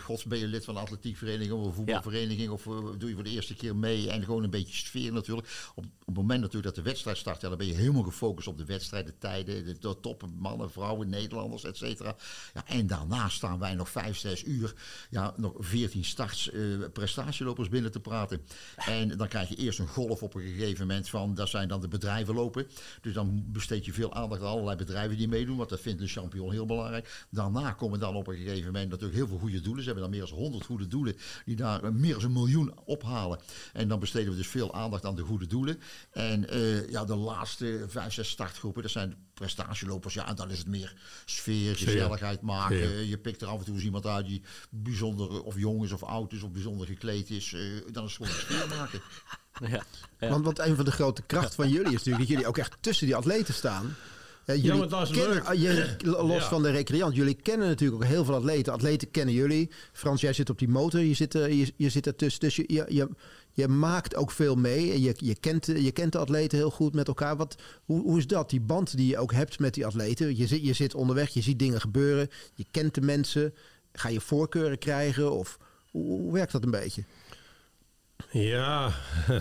[0.04, 2.50] gods, ben je lid van een atletiekvereniging of een voetbalvereniging?
[2.50, 2.62] Of
[2.98, 4.10] doe je voor de eerste keer mee?
[4.10, 5.48] En gewoon een beetje sfeer natuurlijk.
[5.74, 8.48] Op, op het moment natuurlijk dat de wedstrijd start, ja, dan ben je helemaal gefocust
[8.48, 12.16] op de wedstrijd, de tijden, de, de toppen, mannen, vrouwen, Nederlanders, et cetera.
[12.54, 14.74] Ja, en daarna staan wij nog vijf, zes uur,
[15.10, 18.40] ja, nog veertien starts, eh, binnen te praten.
[18.76, 21.80] En dan krijg je eerst een golf op een gegeven moment van, dat zijn dan
[21.80, 22.66] de bedrijven lopen.
[23.00, 26.06] Dus dan besteed je veel aandacht aan allerlei bedrijven die meedoen, want dat vindt de
[26.06, 27.26] champion heel belangrijk.
[27.30, 29.82] Daarna komen dan op een gegeven moment natuurlijk heel veel goede doelen.
[29.82, 32.78] Ze hebben dan meer dan 100 goede doelen die daar eh, meer dan een miljoen
[32.84, 33.38] ophalen.
[33.72, 35.78] En dan besteden we dus veel aandacht aan de goede doelen.
[36.10, 40.14] En eh, ja, de laatste vijf, zes startgroepen, dat zijn prestatielopers.
[40.14, 42.76] Ja, en dan is het meer sfeer, gezelligheid maken.
[42.76, 43.02] Sfeer.
[43.04, 46.02] Je pikt er af en toe eens iemand uit die bijzonder of jong is of
[46.02, 47.52] oud is of bijzonder gekleed is.
[47.52, 47.60] Eh,
[47.92, 49.00] dan is het gewoon sfeer maken.
[49.70, 49.84] Ja.
[50.20, 50.28] Ja.
[50.28, 52.76] Want, want een van de grote krachten van jullie is natuurlijk dat jullie ook echt
[52.80, 53.96] tussen die atleten staan.
[54.46, 55.52] Ja, jullie maar dat is kennen, leuk.
[55.58, 56.48] je- los Ja.
[56.48, 58.72] van de recreant, jullie kennen natuurlijk ook heel veel atleten.
[58.72, 59.70] Atleten kennen jullie.
[59.92, 62.40] Frans, jij zit op die motor, je zit, er- je, je zit ertussen.
[62.40, 63.08] Dus je, je, je,
[63.52, 64.92] je maakt ook veel mee.
[64.92, 67.36] En je, je, kent, je kent de atleten heel goed met elkaar.
[67.36, 70.36] Wat, hoe, hoe is dat, die band die je ook hebt met die atleten?
[70.36, 72.28] Je zit, je zit onderweg, je ziet dingen gebeuren.
[72.54, 73.54] Je kent de mensen.
[73.92, 75.32] Ga je voorkeuren krijgen?
[75.32, 75.58] Of
[75.90, 77.04] hoe, hoe werkt dat een beetje?
[78.30, 78.92] Ja,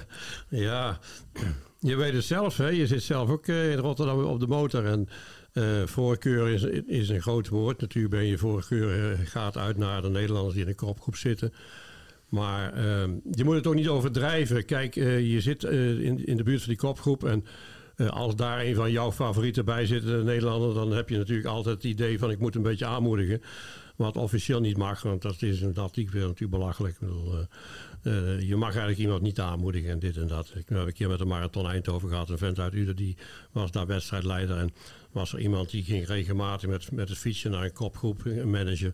[0.49, 0.99] ja.
[1.79, 2.67] Je weet het zelf, hè?
[2.67, 4.85] je zit zelf ook eh, in Rotterdam op de motor.
[4.85, 5.09] En
[5.53, 7.81] eh, voorkeur is, is een groot woord.
[7.81, 11.53] Natuurlijk ben je voorkeur eh, gaat uit naar de Nederlanders die in de kopgroep zitten.
[12.29, 14.65] Maar ehm, je moet het ook niet overdrijven.
[14.65, 17.45] Kijk, eh, je zit eh, in, in de buurt van die kopgroep en
[17.95, 21.47] eh, als daar een van jouw favorieten bij zit, de Nederlander, dan heb je natuurlijk
[21.47, 23.41] altijd het idee van ik moet een beetje aanmoedigen.
[23.95, 26.95] Wat officieel niet mag, want dat is in de atletiek weer natuurlijk belachelijk.
[26.95, 27.07] Ik
[28.47, 30.51] je mag eigenlijk iemand niet aanmoedigen en dit en dat.
[30.55, 32.29] Ik heb een keer met de Marathon Eindhoven gehad.
[32.29, 33.17] Een vent uit Uden die
[33.51, 34.57] was daar wedstrijdleider.
[34.57, 34.73] En
[35.11, 38.93] was er iemand die ging regelmatig met, met het fietsje naar een kopgroep, een manager.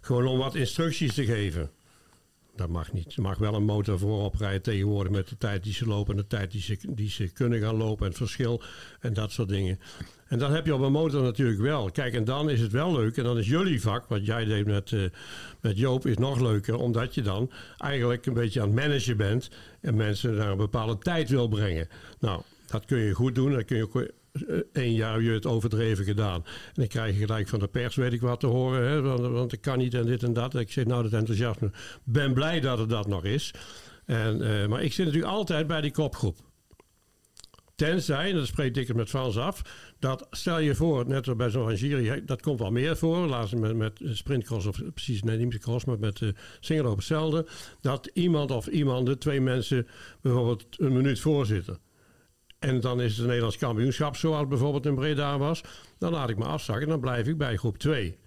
[0.00, 1.70] Gewoon om wat instructies te geven.
[2.58, 3.14] Dat mag niet.
[3.14, 6.20] Je mag wel een motor voorop rijden tegenwoordig met de tijd die ze lopen en
[6.20, 8.62] de tijd die ze, die ze kunnen gaan lopen en het verschil
[9.00, 9.80] en dat soort dingen.
[10.28, 11.90] En dat heb je op een motor natuurlijk wel.
[11.90, 14.66] Kijk, en dan is het wel leuk en dan is jullie vak, wat jij deed
[14.66, 15.00] met, eh,
[15.60, 19.50] met Joop, is nog leuker, omdat je dan eigenlijk een beetje aan het managen bent
[19.80, 21.88] en mensen naar een bepaalde tijd wil brengen.
[22.20, 23.52] Nou, dat kun je goed doen.
[23.52, 24.12] Dat kun je
[24.72, 26.44] één jaar heb je het overdreven gedaan.
[26.44, 28.88] En dan krijg je gelijk van de pers, weet ik wat te horen.
[28.88, 30.54] Hè, want, want ik kan niet en dit en dat.
[30.54, 31.70] Ik zeg nou, dat enthousiasme.
[32.04, 33.54] Ben blij dat het dat nog is.
[34.04, 36.36] En, eh, maar ik zit natuurlijk altijd bij die kopgroep.
[37.78, 39.62] Tenzij, en dat spreekt ik het met Frans af,
[39.98, 43.16] dat stel je voor, net bij zo'n Giri, dat komt wel meer voor.
[43.16, 46.30] Laatst met, met sprintcross, of precies, nee, niet met cross, maar met uh,
[46.60, 47.46] single hetzelfde.
[47.80, 49.86] Dat iemand of iemand, twee mensen,
[50.20, 51.78] bijvoorbeeld een minuut voorzitten.
[52.58, 55.62] En dan is het Nederlands kampioenschap, zoals bijvoorbeeld in Breda was.
[55.98, 58.18] Dan laat ik me afzakken en dan blijf ik bij groep 2.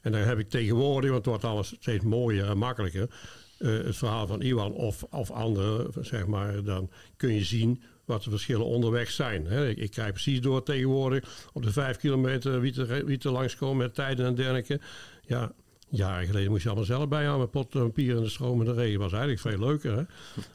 [0.00, 3.10] En dan heb ik tegenwoordig, want het wordt alles steeds mooier en makkelijker.
[3.58, 8.22] Uh, het verhaal van Iwan of, of anderen, zeg maar, dan kun je zien wat
[8.22, 9.46] de verschillen onderweg zijn.
[9.46, 9.68] Hè.
[9.68, 13.76] Ik, ik krijg precies door tegenwoordig op de vijf kilometer wie te, wie te langskomen
[13.76, 14.80] met tijden en dergelijke.
[15.26, 15.52] Ja,
[15.88, 19.00] jaren geleden moest je allemaal zelf bijhouden met pot en pier in de stromende regen.
[19.00, 19.96] was eigenlijk veel leuker.
[19.96, 20.02] Hè?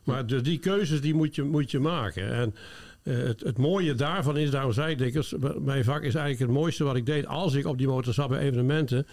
[0.04, 2.34] Maar dus die keuzes die moet je, moet je maken.
[2.34, 2.56] En
[3.04, 6.84] uh, het, het mooie daarvan is, daarom zei ik mijn vak is eigenlijk het mooiste
[6.84, 9.08] wat ik deed als ik op die motor zat bij evenementen.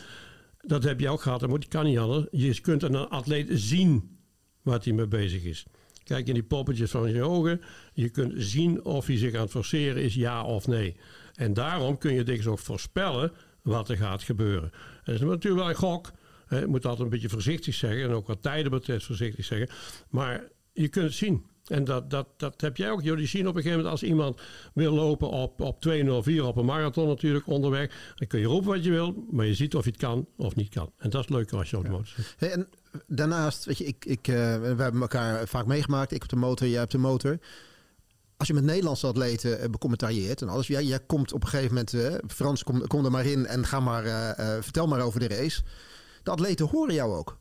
[0.61, 2.27] Dat heb je ook gehad, dat kan niet anders.
[2.31, 4.19] Je kunt een atleet zien
[4.63, 5.67] wat hij mee bezig is.
[6.05, 7.61] Kijk in die poppetjes van je ogen.
[7.93, 10.97] Je kunt zien of hij zich aan het forceren is, ja of nee.
[11.35, 13.33] En daarom kun je dikwijls ook voorspellen
[13.63, 14.71] wat er gaat gebeuren.
[14.73, 16.11] En dat is natuurlijk wel een gok.
[16.49, 18.03] Je moet altijd een beetje voorzichtig zeggen.
[18.03, 19.69] En ook wat tijden betreft voorzichtig zeggen.
[20.09, 21.45] Maar je kunt het zien.
[21.69, 23.03] En dat, dat, dat heb jij ook.
[23.03, 24.41] Jullie zien op een gegeven moment als iemand
[24.75, 28.13] wil lopen op, op 204 op een marathon natuurlijk onderweg.
[28.15, 30.55] Dan kun je roepen wat je wil, maar je ziet of je het kan of
[30.55, 30.93] niet kan.
[30.99, 32.35] En dat is leuker als je op de motor zit.
[32.39, 32.69] Hey, en
[33.07, 36.13] daarnaast, weet je, ik, ik, eh, we hebben elkaar vaak meegemaakt.
[36.13, 37.39] Ik op de motor, jij op de motor.
[38.37, 40.67] Als je met Nederlandse atleten uh, becommentarieert en alles.
[40.67, 43.67] Jij, jij komt op een gegeven moment, uh, Frans, kom, kom er maar in en
[43.67, 45.63] ga maar, uh, vertel maar over de race.
[46.23, 47.39] De atleten horen jou ook.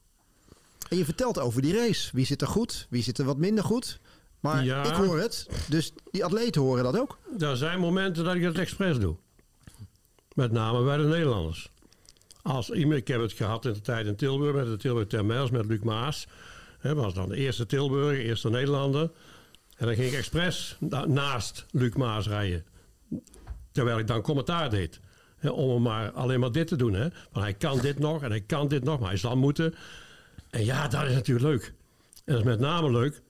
[0.90, 2.10] En je vertelt over die race.
[2.14, 4.00] Wie zit er goed, wie zit er wat minder goed.
[4.40, 4.84] Maar Ja.
[4.86, 7.18] ik hoor het, dus die atleten horen dat ook.
[7.40, 9.16] Er zijn momenten dat ik het expres doe.
[10.34, 11.70] Met name bij de Nederlanders.
[12.42, 15.66] Als ik heb het gehad in de tijd in Tilburg met de Tilburg Termels met
[15.66, 16.28] Luc Maas.
[16.80, 19.12] Hij was dan de eerste Tilburger, eerste Nederlander.
[19.78, 22.66] En dan ging ik expres na- naast Luc Maas rijden.
[23.72, 25.00] Terwijl ik dan commentaar deed.
[25.42, 26.94] Om hem maar alleen maar dit te doen.
[26.94, 27.08] Hè.
[27.32, 29.76] Want hij kan dit nog en hij kan dit nog, maar hij zal moeten.
[30.50, 31.74] En ja, dat is natuurlijk leuk.
[32.26, 33.22] En dat is met name leuk,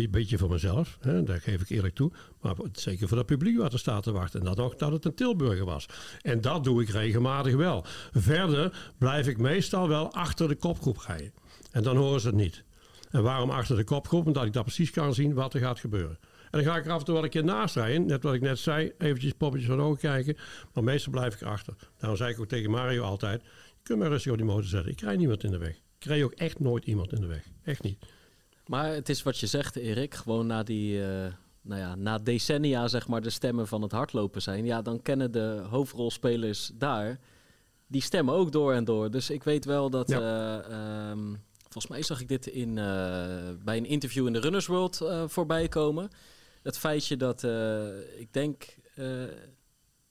[0.00, 2.12] een beetje voor mezelf, hè, daar geef ik eerlijk toe.
[2.40, 4.40] Maar zeker voor het publiek wat er staat te wachten.
[4.40, 5.86] En dat ook dat het een Tilburger was.
[6.20, 7.84] En dat doe ik regelmatig wel.
[8.12, 11.32] Verder blijf ik meestal wel achter de kopgroep rijden.
[11.70, 12.64] En dan horen ze het niet.
[13.10, 14.26] En waarom achter de kopgroep?
[14.26, 16.18] Omdat ik daar precies kan zien wat er gaat gebeuren.
[16.20, 18.06] En dan ga ik er af en toe wel een keer naast rijden.
[18.06, 20.36] Net wat ik net zei, eventjes poppetjes van ogen kijken.
[20.72, 21.74] Maar meestal blijf ik erachter.
[21.98, 23.42] Daarom zei ik ook tegen Mario altijd...
[23.42, 23.48] je
[23.82, 24.90] kunt mij rustig op die motor zetten.
[24.90, 25.74] Ik krijg niemand in de weg.
[25.76, 27.44] Ik krijg ook echt nooit iemand in de weg.
[27.64, 27.98] Echt niet.
[28.72, 30.14] Maar het is wat je zegt, Erik.
[30.14, 34.42] Gewoon na die, eh, nou ja, na decennia zeg maar de stemmen van het hardlopen
[34.42, 34.64] zijn.
[34.64, 37.20] Ja, dan kennen de hoofdrolspelers daar
[37.86, 39.10] die stemmen ook door en door.
[39.10, 40.10] Dus ik weet wel dat.
[40.10, 40.54] eh,
[41.10, 42.84] ehm, volgens mij zag ik dit in, eh,
[43.64, 46.10] bij een interview in de Runners World voorbij komen.
[46.62, 47.42] Het feitje dat
[48.16, 48.64] ik denk.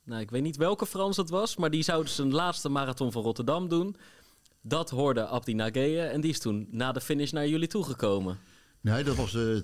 [0.03, 3.23] nou, ik weet niet welke Frans het was, maar die zou zijn laatste marathon van
[3.23, 3.95] Rotterdam doen.
[4.61, 8.39] Dat hoorde Abdi Nageye en die is toen na de finish naar jullie toegekomen.
[8.81, 9.63] Nee, dat was de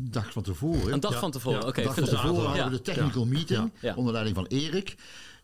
[0.00, 0.92] dag van tevoren.
[0.92, 1.80] Een dag Ja, van tevoren, ja, oké.
[1.80, 3.94] de dag van tevoren hadden we de technical meeting Ja.
[3.94, 4.96] onder leiding van Erik.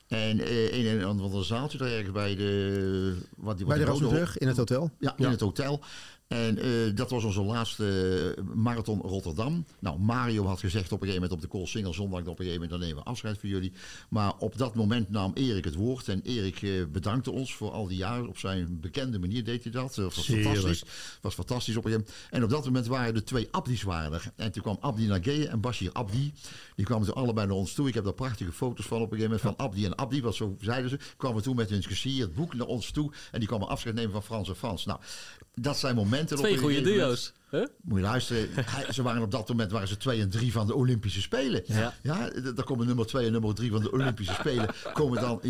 [0.09, 3.17] En eh, in een ander zaaltje daar ergens bij de...
[3.37, 4.91] Wat, die- wat Bij de Rozenbrug in het hotel.
[4.99, 5.31] Ja, in Ja.
[5.31, 5.81] het hotel.
[6.29, 9.65] En eh, dat was onze laatste marathon Rotterdam.
[9.79, 12.21] Nou, Mario had gezegd op een gegeven moment op de Koolsingel zondag...
[12.21, 13.73] op een gegeven moment dan nemen we afscheid van jullie.
[14.09, 16.09] Maar op dat moment nam Erik het woord.
[16.09, 18.29] En Erik eh, bedankte ons voor al die jaren.
[18.29, 19.95] Op zijn bekende manier deed hij dat.
[19.95, 20.47] Dat was Heerlijk.
[20.49, 20.85] fantastisch.
[21.21, 22.35] was fantastisch op een gegeven moment.
[22.35, 24.33] En op dat moment waren de twee Abdi's er.
[24.37, 26.33] En toen kwam Abdi Nageye en Bashir Abdi.
[26.77, 27.89] Die kwamen toen allebei naar ons toe.
[27.89, 29.57] Ik heb daar prachtige foto's van op een gegeven moment.
[29.57, 30.99] Van Abdi en Abdi, wat zo zeiden ze.
[31.17, 33.13] Kwamen toen met hun gesierd boek naar ons toe.
[33.31, 34.85] En die kwamen afscheid nemen van Frans en Frans.
[34.85, 35.01] Nou,
[35.61, 36.37] dat zijn momenten.
[36.37, 37.33] op Twee goede duo's.
[37.51, 37.67] Huh?
[37.83, 40.67] moet je luisteren, hij- ze waren op dat moment waren ze twee en drie van
[40.67, 41.63] de Olympische Spelen.
[41.67, 41.95] Ja.
[42.03, 44.69] Ja, d- dan komen nummer twee en nummer drie van de Olympische Spelen.
[44.93, 45.41] Komen dan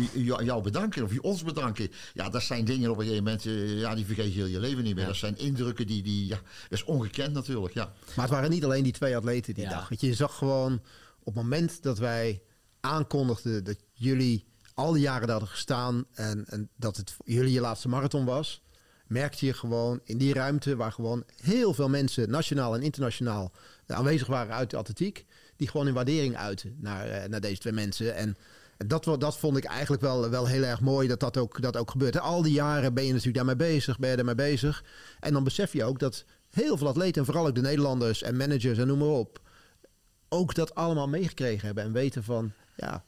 [0.43, 1.91] jou bedanken of je ons bedanken.
[2.13, 4.59] Ja, dat zijn dingen op een gegeven moment, eh, ja, die vergeet je heel je
[4.59, 5.05] leven niet meer.
[5.05, 6.35] Dat zijn indrukken die, die ja,
[6.69, 7.73] dat is ongekend natuurlijk.
[7.73, 7.93] Ja.
[8.15, 9.69] Maar het waren niet alleen die twee atleten die Ja.
[9.69, 9.89] dag.
[9.89, 10.73] Want je zag gewoon
[11.19, 12.41] op het moment dat wij
[12.89, 17.51] aankondigden dat jullie al die jaren daar hadden gestaan en, en dat het voor jullie
[17.53, 18.61] je laatste marathon was,
[19.09, 23.51] merkte je gewoon in die ruimte waar gewoon heel veel mensen, nationaal en internationaal,
[23.87, 27.73] aanwezig waren uit de atletiek, die gewoon hun waardering uiten naar, eh, naar deze twee
[27.73, 28.15] mensen.
[28.15, 28.37] En
[28.77, 31.91] dat, dat vond ik eigenlijk wel, wel heel erg mooi dat dat ook, dat ook
[31.91, 32.19] gebeurt.
[32.19, 34.83] Al die jaren ben je natuurlijk daarmee bezig, ben je daarmee bezig.
[35.19, 38.37] En dan besef je ook dat heel veel atleten, en vooral ook de Nederlanders en
[38.37, 39.41] managers en noem maar op,
[40.29, 43.03] ook dat allemaal meegekregen hebben en weten van, ja,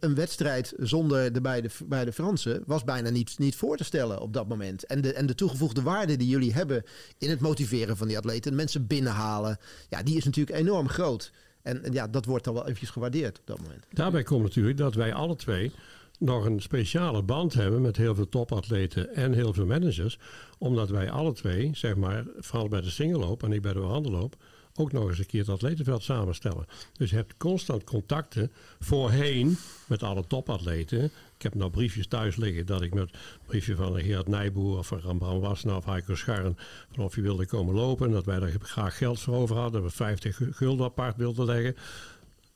[0.00, 4.32] een, wedstrijd zonder de beide, beide Fransen was bijna niet, niet voor te stellen op
[4.32, 4.86] dat moment.
[4.86, 6.82] En de, en de toegevoegde waarde die jullie hebben
[7.18, 9.58] in het motiveren van die atleten, mensen binnenhalen,
[9.88, 11.32] ja, die is natuurlijk enorm groot.
[11.62, 13.84] En, en ja, dat wordt dan wel eventjes gewaardeerd op dat moment.
[13.90, 15.72] Daarbij komt natuurlijk dat wij alle twee
[16.18, 20.18] nog een speciale band hebben met heel veel topatleten en heel veel managers.
[20.58, 24.36] Omdat wij alle twee, zeg maar, vooral bij de singelloop en ik bij de wandelloop,
[24.78, 26.66] ook nog eens een keer het atletenveld samenstellen.
[26.96, 29.56] Dus je hebt constant contacten voorheen
[29.86, 31.04] met alle topatleten.
[31.36, 33.10] Ik heb nou briefjes thuis liggen dat ik met
[33.46, 36.56] briefje van Gerard Nijboer of van Rambram Wasna of Heiko Scharren
[36.94, 38.06] van of je wilde komen lopen.
[38.06, 39.82] En dat wij daar graag geld voor over hadden.
[39.82, 41.76] Dat we 50 gulden apart wilden leggen.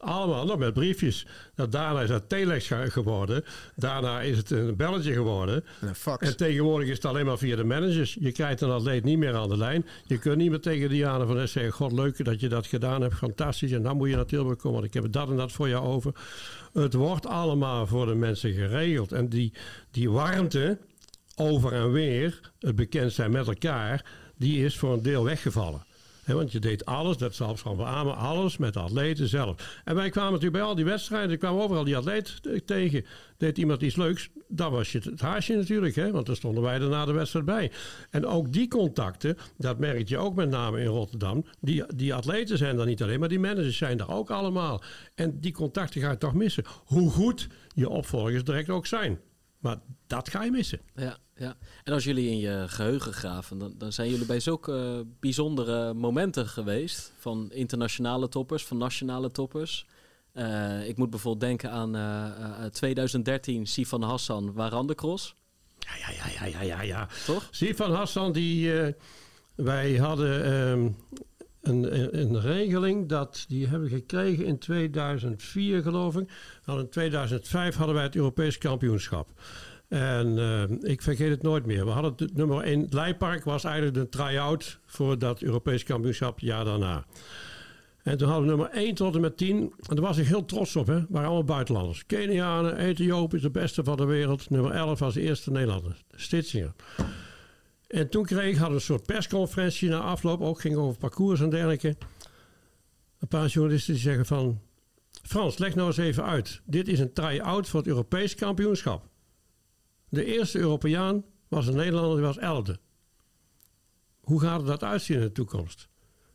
[0.04, 1.26] Allemaal nog met briefjes.
[1.56, 3.44] Nou, daarna is dat telex ge- geworden.
[3.76, 5.64] Daarna is het een belletje geworden.
[5.80, 6.26] En een fax.
[6.28, 8.16] En tegenwoordig is het alleen maar via de managers.
[8.20, 9.86] Je krijgt een atleet niet meer aan de lijn.
[10.06, 11.72] Je kunt niet meer tegen Diana van S zeggen...
[11.72, 13.14] God, leuk dat je dat gedaan hebt.
[13.14, 13.72] Fantastisch.
[13.72, 14.80] En dan moet je naar Tilburg komen.
[14.80, 16.12] Want ik heb dat en dat voor jou over.
[16.72, 19.12] Het wordt allemaal voor de mensen geregeld.
[19.12, 19.52] En die,
[19.90, 20.78] die warmte
[21.34, 22.40] over en weer...
[22.58, 24.04] het bekend zijn met elkaar...
[24.36, 25.84] die is voor een deel weggevallen.
[26.26, 29.80] Want je deed alles, dat zal van beamen, alles met de atleten zelf.
[29.84, 33.04] En wij kwamen natuurlijk bij al die wedstrijden, kwamen overal die atleet tegen.
[33.36, 35.96] Deed iemand iets leuks, dan was je het haasje natuurlijk.
[36.12, 37.70] Want dan stonden wij er na de wedstrijd bij.
[38.10, 41.44] En ook die contacten, dat merk je ook met name in Rotterdam.
[41.60, 44.82] Die, die atleten zijn er niet alleen, maar die managers zijn er ook allemaal.
[45.14, 46.64] En die contacten ga je toch missen.
[46.84, 49.20] Hoe goed je opvolgers direct ook zijn.
[49.62, 50.80] Maar dat ga je missen.
[50.94, 51.56] Ja, ja.
[51.84, 55.94] En als jullie in je geheugen graven, dan, dan zijn jullie bij zulke eh, bijzondere
[55.94, 57.12] momenten geweest.
[57.18, 59.86] Van internationale toppers, van nationale toppers.
[60.32, 65.34] Eh, ik moet bijvoorbeeld denken aan eh, eh, 2013 Sifan Hassan Warandecross.
[65.78, 66.82] Ja, ja, ja, ja, ja, ja.
[66.82, 67.08] ja.
[67.26, 67.48] Toch?
[67.50, 68.72] Sifan Hassan, die,
[69.54, 70.90] wij hadden ehm,
[71.62, 76.30] een, een, regeling dat die hebben gekregen in 2004 geloof ik.
[76.64, 79.28] En in 2005 hadden wij het Europees kampioenschap.
[79.88, 81.84] En eh, ik vergeet het nooit meer.
[81.84, 82.80] We hadden nummer 1.
[82.80, 87.04] Het Leipark was eigenlijk de try-out voor dat Europees kampioenschap jaar daarna.
[88.02, 89.56] En toen hadden we nummer 1 tot en met 10.
[89.56, 90.86] En daar was ik heel trots op.
[90.86, 91.04] Hè.
[91.08, 92.06] Waren allemaal buitenlanders.
[92.06, 94.50] Kenianen, Ethiopië de beste van de wereld.
[94.50, 95.96] Nummer 11 was de eerste Nederlander.
[96.14, 96.72] Stitsinger.
[97.92, 100.40] En toen kreeg, we een soort persconferentie na afloop.
[100.40, 101.96] Ook ging over parcours en dergelijke.
[103.18, 104.60] Een paar journalisten die zeggen van...
[105.22, 106.60] Frans, leg nou eens even uit.
[106.64, 109.08] Dit is een try-out voor het Europees kampioenschap.
[110.08, 112.78] De eerste Europeaan was een Nederlander, die was elfde.
[114.20, 115.88] Hoe gaat dat uitzien in de toekomst?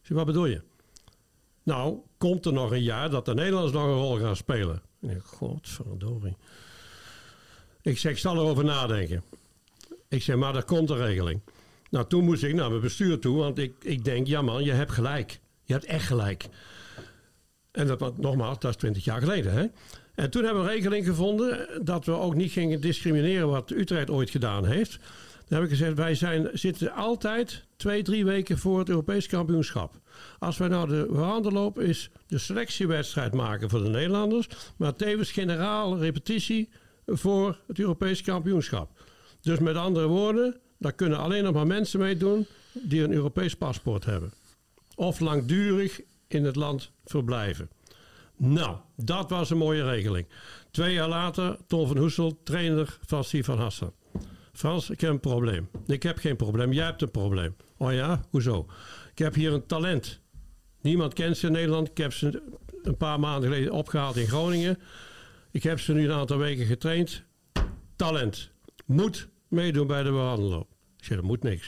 [0.07, 0.61] Wat bedoel je?
[1.63, 4.81] Nou, komt er nog een jaar dat de Nederlanders nog een rol gaan spelen?
[4.99, 5.23] Ik.
[7.81, 9.23] Ik zeg, ik zal erover nadenken.
[10.09, 11.41] Ik zeg, maar er komt een regeling.
[11.89, 14.71] Nou, toen moest ik naar mijn bestuur toe, want ik, ik denk, ja man, je
[14.71, 15.39] hebt gelijk.
[15.63, 16.47] Je hebt echt gelijk.
[17.71, 19.53] En dat nogmaals, dat is twintig jaar geleden.
[19.53, 19.65] Hè?
[20.15, 24.09] En toen hebben we een regeling gevonden dat we ook niet gingen discrimineren wat Utrecht
[24.09, 24.99] ooit gedaan heeft.
[25.47, 29.99] Dan heb ik gezegd, wij zijn, zitten altijd twee, drie weken voor het Europees kampioenschap.
[30.39, 34.47] Als wij nou de wandelloop is de selectiewedstrijd maken voor de Nederlanders,
[34.77, 36.69] maar tevens generaal repetitie
[37.05, 38.96] voor het Europees kampioenschap.
[39.47, 44.05] Dus met andere woorden, daar kunnen alleen nog maar mensen meedoen die een Europees paspoort
[44.05, 44.33] hebben.
[44.95, 47.69] Of langdurig in het land verblijven.
[48.37, 50.27] Nou, dat was een mooie regeling.
[50.71, 53.93] Twee jaar later, Tom van Hoesel, trainer van Sivan Hassan.
[54.53, 55.69] Frans, ik heb een probleem.
[55.85, 57.55] Ik heb geen probleem, jij hebt een probleem.
[57.77, 58.65] Oh ja, hoezo?
[59.11, 60.19] Ik heb hier een talent.
[60.81, 61.89] Niemand kent ze in Nederland.
[61.89, 62.43] Ik heb ze
[62.83, 64.79] een paar maanden geleden opgehaald in Groningen.
[65.51, 67.23] Ik heb ze nu een aantal weken getraind.
[67.95, 68.49] Talent.
[68.85, 70.67] Moet meedoen bij de wandelloop.
[70.97, 71.67] Ik zeg, dat moet niks.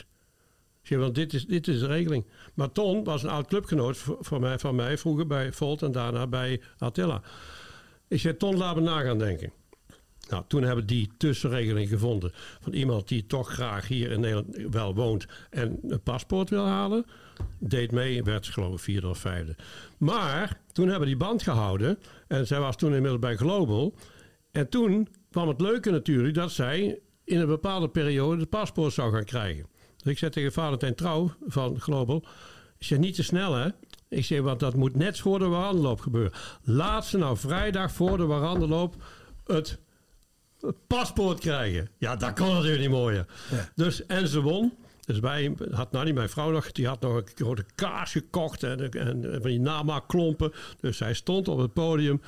[0.82, 2.26] Ik zeg, want dit is, dit is de regeling.
[2.54, 6.28] Maar Ton was een oud clubgenoot van mij, van mij vroeger bij Volt en daarna
[6.28, 7.22] bij Attila.
[8.08, 9.52] Ik zei, Ton, laat me na gaan denken.
[10.30, 14.96] Nou, toen hebben die tussenregeling gevonden van iemand die toch graag hier in Nederland wel
[14.96, 17.06] woont en een paspoort wil halen.
[17.60, 19.56] Deed mee, werd geloof ik vierde of vijfde.
[19.98, 23.94] Maar toen hebben die band gehouden en zij was toen inmiddels bij Global.
[24.52, 27.00] En toen kwam het leuke natuurlijk dat zij
[27.30, 29.66] in een bepaalde periode het paspoort zou gaan krijgen.
[29.98, 32.24] Dus ik zei tegen Valentijn Trouw van Global,
[32.78, 33.70] ik zeg niet te snel hè.
[34.10, 36.32] Ik zeg, want dat moet net voor de warandeloop gebeuren.
[36.64, 38.96] Laat ze nou vrijdag voor de warandeloop
[39.46, 39.80] het
[40.88, 41.90] paspoort krijgen.
[41.98, 43.26] Ja, dat kon natuurlijk niet mooier.
[43.76, 44.74] Dus, en ze won.
[45.06, 48.64] Dus wij had nou niet mijn vrouw nog, die had nog een grote kaas gekocht
[48.64, 50.52] en, en, en van die namaakklompen.
[50.80, 52.22] Dus zij stond op het podium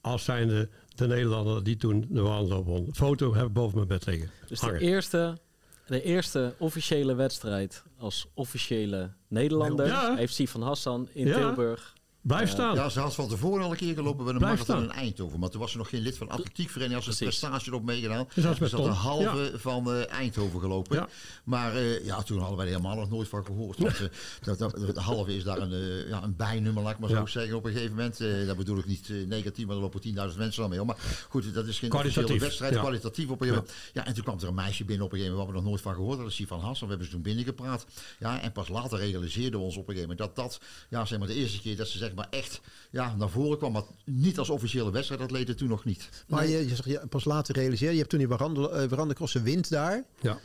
[0.00, 2.88] als zijnde de Nederlander die toen de wandelloop won.
[2.92, 4.30] Foto heb ik boven mijn bed liggen.
[4.48, 5.38] Dus de eerste,
[5.86, 10.14] de eerste officiële wedstrijd als officiële Nederlander Ja.
[10.16, 11.34] heeft Sifan Hassan in Ja.
[11.36, 11.94] Tilburg.
[12.24, 12.74] Blijf staan.
[12.74, 14.90] Ja, ze had van tevoren al een keer gelopen bij een Blijf marathon in.
[14.96, 15.38] Eindhoven.
[15.40, 16.96] Maar toen was ze nog geen lid van de atletiekvereniging.
[17.06, 17.38] Als een Precies.
[17.38, 18.28] prestatie erop meegedaan.
[18.34, 18.84] Dus met ze had Tom.
[18.84, 20.96] een halve van eh, Eindhoven gelopen.
[20.96, 21.08] Ja.
[21.44, 23.78] Maar eh, ja, toen hadden wij er helemaal nog nooit van gehoord.
[23.78, 24.06] Want, eh,
[24.42, 27.14] dat, dat, de halve is daar een, eh, ja, een bijnummer, laat ik maar zo
[27.16, 27.26] Ja.
[27.26, 27.56] zeggen.
[27.56, 28.20] Op een gegeven moment.
[28.20, 30.00] Eh, dat bedoel ik niet eh, negatief, maar er lopen
[30.32, 30.78] 10.000 mensen al mee.
[30.78, 30.86] hoor.
[30.86, 30.98] Maar
[31.28, 32.16] goed, dat is geen Kwalitatief.
[32.22, 32.74] officiële wedstrijd.
[32.74, 32.80] Ja.
[32.80, 33.92] Kwalitatief op een gegeven moment.
[33.92, 35.70] Ja, en toen kwam er een meisje binnen op een gegeven moment waar we nog
[35.70, 36.24] nooit van gehoord hadden.
[36.26, 36.82] Dat is Sivan Hassan.
[36.82, 37.86] We hebben ze toen binnengepraat.
[38.18, 41.18] Ja, en pas later realiseerden we ons op een gegeven moment dat dat, ja, zeg
[41.18, 42.60] maar de eerste keer dat ze zeg maar echt
[42.90, 43.72] ja, naar voren kwam.
[43.72, 46.24] Maar niet als officiële wedstrijd, dat leed het toen nog niet.
[46.28, 47.90] Maar je, je zegt je pas later realiseer.
[47.90, 50.04] Je hebt toen die Warandel- eh, Warandecrossen wint daar.
[50.20, 50.38] Ja.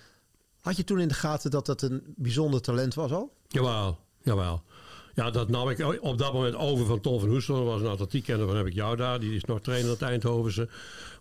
[0.59, 3.34] Had je toen in de gaten dat dat een bijzonder talent was al?
[3.47, 4.63] Jawel, jawel.
[5.15, 7.55] Ja, dat nam ik op dat moment over van Tom van Hoestel.
[7.55, 9.20] Dat was een atletiekkenner, dan heb ik jou daar.
[9.20, 10.70] Die is nog trainer aan het Eindhovense.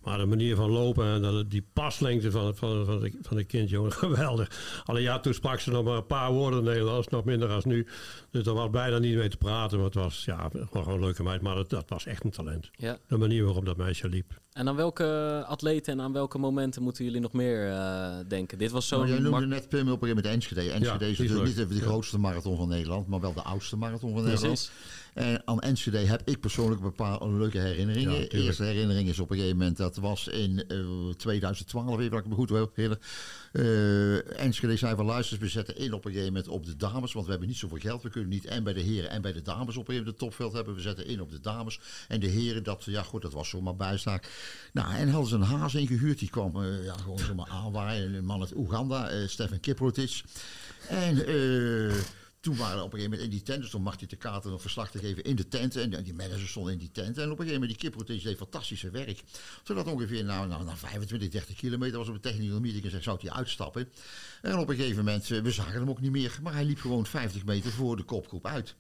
[0.05, 3.45] Maar de manier van lopen en dat, die paslengte van, van, van, de, van de
[3.45, 4.83] kind, jongen, geweldig.
[4.85, 7.87] Alleen ja, toen sprak ze nog maar een paar woorden Nederlands, nog minder als nu.
[8.31, 9.77] Dus er was bijna niet mee te praten.
[9.77, 11.41] Maar het was ja, gewoon een leuke meid.
[11.43, 12.71] Maar dat, dat was echt een talent.
[12.77, 12.99] Ja.
[13.09, 14.41] De manier waarop dat meisje liep.
[14.53, 18.59] En aan welke atleten en aan welke momenten moeten jullie nog meer eh, denken?
[18.59, 19.13] Dit was Nou, zo'n...
[19.13, 20.61] jij noemde net Pim op een gegeven moment Enschede.
[20.61, 21.57] Enschede is natuurlijk leuk.
[21.57, 24.41] niet even de grootste marathon van Nederland, maar wel de oudste marathon van Nederland.
[24.43, 24.71] Precies.
[25.19, 28.21] En aan Enschede heb ik persoonlijk een paar leuke herinneringen.
[28.21, 30.79] Ja, eerste herinnering is op een gegeven moment, dat was in eh,
[31.17, 33.05] 2012, even dat ik me goed wil herinneren.
[33.53, 37.13] Eh, Enschede zei van luister, we zetten in op een gegeven moment op de dames,
[37.13, 38.03] want we hebben niet zoveel geld.
[38.03, 40.07] We kunnen niet en bij de heren en bij de dames op een gegeven moment
[40.07, 40.75] het topveld hebben.
[40.75, 41.81] We zetten in op de dames.
[42.09, 44.31] En de heren, dat, ja goed, dat was zomaar bijzaak.
[44.73, 48.15] Nou, en hadden ze een haas ingehuurd, die kwam eh, ja, gewoon zomaar aanwaaien.
[48.15, 50.23] Een man uit Oeganda, eh Stefan Kiprotic.
[50.89, 51.17] En...
[52.49, 54.51] toen waren op een gegeven moment in die tent, dus toen mag je de kaarten
[54.51, 55.77] nog verslag te geven in de tent.
[55.77, 57.19] En die managers stonden in die tent.
[57.19, 59.23] En op een gegeven moment, die Kiprotis deed fantastische werk.
[59.63, 63.03] Zodat ongeveer nou, nou, na 25, 30 kilometer was op een technical meeting en zei,
[63.03, 63.89] zou hij uitstappen.
[64.43, 66.39] En op een gegeven moment, eh, we zagen hem ook niet meer.
[66.43, 68.75] Maar hij liep gewoon 50 meter voor de kopgroep uit.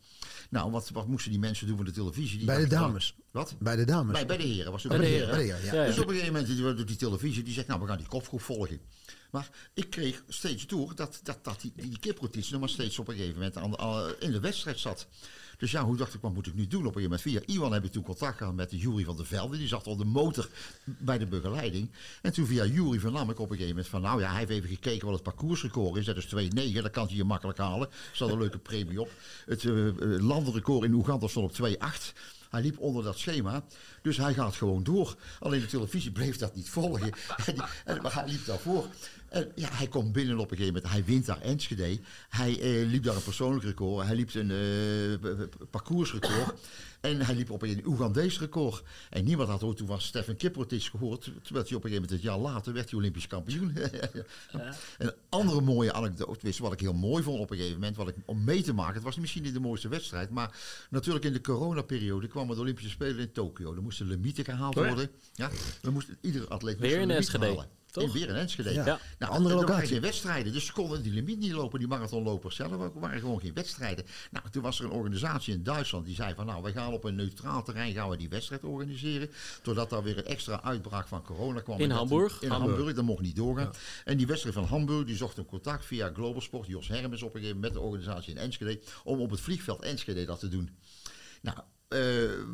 [0.48, 2.38] Nou, wat, wat moesten die mensen doen voor de televisie?
[2.38, 3.14] Die Bij de dames.
[3.30, 3.54] Wat?
[3.58, 4.12] Bij de dames.
[4.12, 5.30] Bij, bij de heren was het Bij de bij heren.
[5.30, 5.72] Bij de heren, ja.
[5.72, 5.86] Ja, ja.
[5.86, 8.06] dus op een gegeven moment die, die, die televisie die zegt, nou we gaan die
[8.06, 8.80] kopgroep volgen.
[9.30, 12.14] Maar ik kreeg steeds door dat, dat, dat die, die
[12.50, 15.06] nog maar steeds op een gegeven moment aan, aan- in de wedstrijd zat.
[15.58, 16.86] Dus ja, hoe dacht ik, wat moet ik nu doen?
[16.86, 19.16] Op een gegeven moment via Iwan heb ik toen contact gehad met de Jury van
[19.16, 19.58] der Velde.
[19.58, 20.48] Die zat al de motor
[20.84, 21.90] bij de begeleiding.
[22.22, 24.50] En toen via Jury vernam ik op een gegeven moment van, nou ja, hij heeft
[24.50, 26.04] even gekeken wat het parcoursrecord is.
[26.04, 27.88] Dat is 2,9, dat kan hij je makkelijk halen.
[27.88, 29.10] Er staat een leuke premie op.
[29.46, 32.12] Het eh, eh, landenrecord in Oeganda stond op 2,8.
[32.50, 33.64] Hij liep onder dat schema,
[34.02, 35.16] dus hij gaat gewoon door.
[35.40, 37.10] Alleen de televisie bleef dat niet volgen.
[37.84, 38.86] En- maar hij liep daarvoor.
[39.28, 40.92] En ja, hij komt binnen op een gegeven moment.
[40.92, 41.98] Hij wint daar Enschede.
[42.28, 44.06] Hij eh, liep daar een persoonlijk record.
[44.06, 46.54] Hij liep een eh, parcoursrecord.
[47.00, 48.82] En hij liep op een Oegandees record.
[49.10, 51.22] En niemand had ooit toen was Stefan Kiprotic gehoord.
[51.22, 53.76] Terwijl hij op een gegeven moment het jaar later werd hij Olympisch kampioen.
[54.98, 58.14] Een andere mooie anekdote, wat ik heel mooi vond op een gegeven moment, wat ik,
[58.24, 58.94] om mee te maken.
[58.94, 60.56] Het was misschien niet de mooiste wedstrijd, maar
[60.90, 63.74] natuurlijk in de coronaperiode kwamen de Olympische Spelen in Tokio.
[63.74, 64.88] Er moesten limieten gehaald Oh ja.
[64.88, 65.10] worden.
[65.34, 65.50] Ja,
[65.82, 67.68] we moesten, iedere atleet Weer moest in een limiet Enschede.
[67.90, 68.04] Toch?
[68.04, 68.72] In, weer in Enschede.
[68.72, 68.84] Ja.
[68.84, 69.00] Ja.
[69.18, 69.92] Nou, Andere er waren locatie.
[69.92, 72.72] geen wedstrijden, dus ze konden die limiet niet lopen, die marathonlopers zelf.
[72.72, 74.04] Er waren gewoon geen wedstrijden.
[74.30, 77.04] Nou, toen was er een organisatie in Duitsland die zei van nou, wij gaan op
[77.04, 79.30] een neutraal terrein gaan we die wedstrijd organiseren.
[79.62, 81.80] Doordat daar weer een extra uitbraak van corona kwam.
[81.80, 82.42] In Hamburg?
[82.42, 83.72] In Hamburg, dat mocht niet doorgaan.
[84.04, 87.34] En die wedstrijd van Hamburg, die zocht een contact via Global Sport, Jos Hermes op
[87.34, 90.48] een gegeven moment met de organisatie in Enschede, om op het vliegveld Enschede dat te
[90.48, 90.70] doen.
[91.42, 91.58] Nou,
[91.88, 92.00] eh,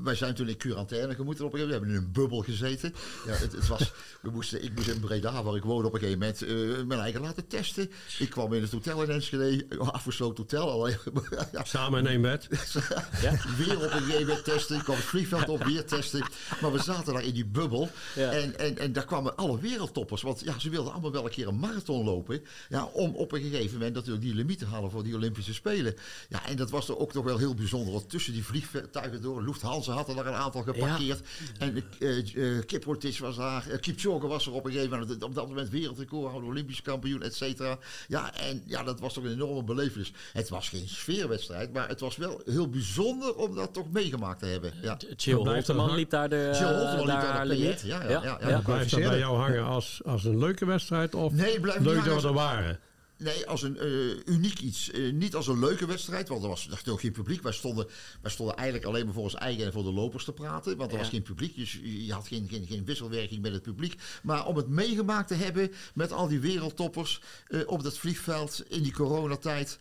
[0.02, 1.96] wij zijn toen in quarantaine gemoeten op een gegeven moment.
[1.96, 2.94] We hebben in een bubbel gezeten.
[3.26, 6.00] Ja, het, het was, we moesten, ik moest in Breda, waar ik woonde, op een
[6.00, 7.90] gegeven moment eh, mijn eigen laten testen.
[8.18, 10.70] Ik kwam in het hotel in Enschede, een afgesloten hotel.
[10.70, 10.96] Alleen,
[11.52, 12.48] ja, Samen in één bed.
[13.58, 14.76] weer op een gegeven moment testen.
[14.76, 16.26] Ik kwam het vliegveld op, weer testen.
[16.60, 17.90] Maar we zaten daar in die bubbel.
[18.14, 18.30] Ja.
[18.30, 20.22] En, en, en daar kwamen alle wereldtoppers.
[20.22, 22.42] Want ja, ze wilden allemaal wel een keer een marathon lopen.
[22.68, 25.94] Ja, om op een gegeven moment natuurlijk die limiet te halen voor die Olympische Spelen.
[26.28, 27.92] Ja, en dat was er ook nog wel heel bijzonder.
[27.92, 31.20] Want tussen die vliegtuigen door, Lufthansa had er daar een aantal geparkeerd.
[31.58, 35.22] En uh, Kiprotis was daar, uh, Kipchoge was er op een gegeven moment.
[35.22, 37.78] Op dat moment wereldrecordhouder, Olympisch kampioen, et cetera.
[38.08, 40.12] Ja, en ja, dat was toch een enorme belevenis.
[40.32, 44.46] Het was geen sfeerwedstrijd, maar het was wel heel bijzonder om dat toch meegemaakt te
[44.46, 44.72] hebben.
[44.82, 44.96] Ja.
[45.16, 47.80] Chill Holteman liep daar de, Holteman liep daar de limiet.
[47.80, 48.60] Ja, ja, ja, ja.
[48.60, 52.28] Blijft dat bij jou hangen als, als een leuke wedstrijd of Nee, leuk dat we
[52.28, 52.78] er waren?
[53.18, 53.88] Nee, als een eh,
[54.34, 54.90] uniek iets.
[54.90, 57.42] Eh, niet als een leuke wedstrijd, want er was natuurlijk geen publiek.
[57.42, 57.86] Wij stonden,
[58.22, 60.76] wij stonden eigenlijk alleen maar voor ons eigen en voor de lopers te praten.
[60.76, 61.02] Want er Ja.
[61.02, 63.94] was geen publiek, dus je had geen, geen, geen wisselwerking met het publiek.
[64.22, 68.82] Maar om het meegemaakt te hebben met al die wereldtoppers eh, op dat vliegveld in
[68.82, 69.78] die coronatijd.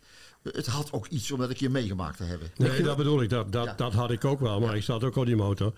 [0.52, 2.50] het had ook iets om dat een keer meegemaakt te hebben.
[2.56, 3.28] Nee, dat bedoel ik.
[3.30, 3.72] Dat, dat, Ja.
[3.74, 4.60] dat had ik ook wel.
[4.60, 5.72] Maar ik zat ook op die motor.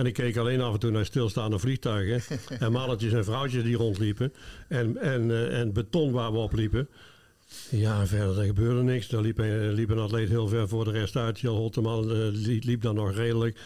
[0.00, 2.38] En ik keek alleen af en toe naar stilstaande vliegtuigen.
[2.58, 4.32] en mannetjes en vrouwtjes die rondliepen.
[4.68, 6.88] En, en, eh, en beton waar we op liepen.
[7.70, 9.08] Ja, verder er gebeurde niks.
[9.08, 11.40] Daar liep, een- liep een atleet heel ver voor de rest uit.
[11.40, 13.58] Jan Holteman eh, liep, liep dan nog redelijk.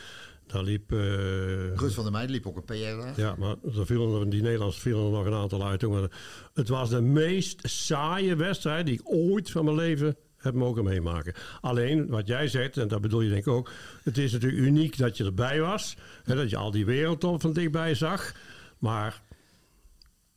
[0.46, 0.92] Daar liep...
[0.92, 4.42] eh, Rut van der Meijden liep ook een PR ja, maar er vielen er, die
[4.42, 5.82] Nederlanders vielen er nog een aantal uit.
[5.82, 6.08] Maar
[6.54, 11.34] het was de meest saaie wedstrijd die ik ooit van mijn leven heb mogen meemaken.
[11.60, 13.70] Alleen, wat jij zegt, en dat bedoel je denk ik ook...
[14.02, 15.96] het is natuurlijk uniek dat je erbij was.
[16.24, 18.34] En dat je al die wereldtop van dichtbij zag.
[18.78, 19.22] Maar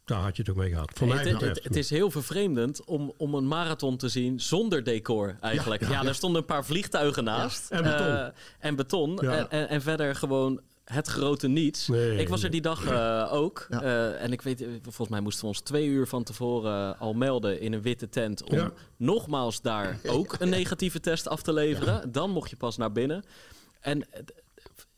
[0.06, 0.92] daar had je het ook mee gehad.
[0.94, 5.38] Voor mij het, het, is heel vervreemdend om, om een marathon te zien zonder decor
[5.42, 5.82] eigenlijk.
[5.82, 6.04] Ja, ja, ja.
[6.04, 7.72] daar stonden een paar vliegtuigen naast.
[7.72, 8.08] En beton.
[8.08, 8.28] Eh,
[8.60, 9.20] en beton.
[9.20, 11.88] En, en verder gewoon het grote niets.
[11.88, 12.18] Nee.
[12.18, 13.68] ik was er die dag eh, ook.
[13.70, 13.82] Ja.
[13.82, 17.14] Eh, en ik weet, eh, volgens mij moesten we ons twee uur van tevoren al
[17.14, 18.44] melden in een witte tent.
[18.44, 18.72] Om Ja.
[18.98, 22.12] nogmaals daar ook een negatieve test af te leveren.
[22.12, 23.24] Dan mocht je pas naar binnen.
[23.80, 24.06] En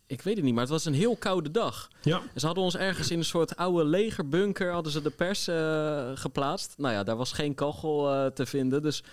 [0.07, 1.87] ik weet het niet, maar het was een heel koude dag.
[2.01, 6.11] Ja, Ze hadden ons ergens in een soort oude legerbunker hadden ze de pers eh,
[6.13, 6.73] geplaatst.
[6.77, 8.81] Nou ja, daar was geen kachel eh, te vinden.
[8.81, 9.03] Dus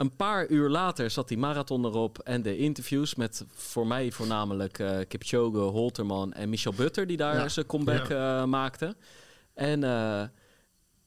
[0.00, 4.78] een paar uur later zat die marathon erop en de interviews met voor mij voornamelijk
[4.78, 7.48] uh, Kipchoge, Holterman en Michel Butter die daar Ja.
[7.48, 8.40] zijn comeback Ja.
[8.40, 8.96] eh, maakten.
[9.54, 10.20] En, eh,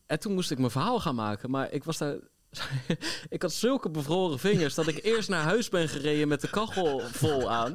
[0.06, 2.16] en toen moest ik mijn verhaal gaan maken, maar ik was daar.
[3.30, 7.01] ik had zulke bevroren vingers dat ik eerst naar huis ben gereden met de kachel
[7.12, 7.74] vol aan.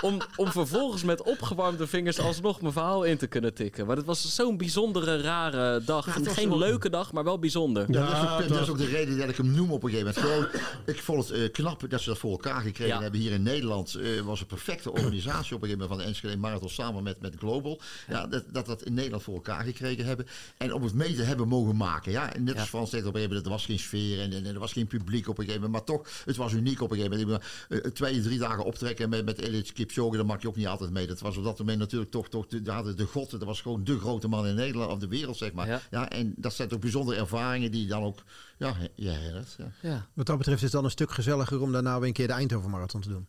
[0.00, 3.86] Om, om vervolgens met opgewarmde vingers alsnog mijn verhaal in te kunnen tikken.
[3.86, 6.06] Maar het was zo'n bijzondere, rare dag.
[6.24, 7.92] Ja, Geen wel- leuke dag, maar wel bijzonder.
[7.92, 9.70] Ja, dat, is ook, dat dat is was- ook de reden dat ik hem noem
[9.72, 10.50] op een gegeven moment.
[10.52, 13.00] Gewoon, ik vond het eh, knap dat ze dat voor elkaar gekregen Ja.
[13.02, 13.20] hebben.
[13.20, 16.36] Hier in Nederland eh, was een perfecte organisatie op een gegeven moment van de Enschede
[16.36, 17.80] Marathon samen met, met Global.
[18.08, 20.26] Ja, dat, dat dat in Nederland voor elkaar gekregen hebben.
[20.56, 22.12] En om het mee te hebben mogen maken.
[22.12, 22.60] Ja, en net Ja.
[22.60, 24.72] als Frans zegt op een gegeven moment, er was geen sfeer en, en, er was
[24.72, 25.86] geen publiek op een gegeven moment.
[25.86, 27.42] Maar toch, het was uniek op een gegeven moment.
[27.68, 30.90] Eh, twee, drie dagen optrekken met, met Elias Kipchoge, dat mag je ook niet altijd
[30.90, 31.06] mee.
[31.06, 33.30] Dat was op dat moment natuurlijk toch, toch de, de, de god.
[33.30, 35.68] Dat was gewoon de grote man in Nederland, of de wereld zeg maar.
[35.68, 35.80] Ja.
[35.90, 36.10] Ja.
[36.10, 38.18] en dat zijn toch bijzondere ervaringen die je dan ook
[38.58, 39.56] ja, je herinnert.
[39.58, 39.72] Ja.
[39.82, 40.06] Ja.
[40.14, 42.32] Wat dat betreft is het dan een stuk gezelliger om daarna weer een keer de
[42.32, 43.26] Eindhoven Marathon te doen.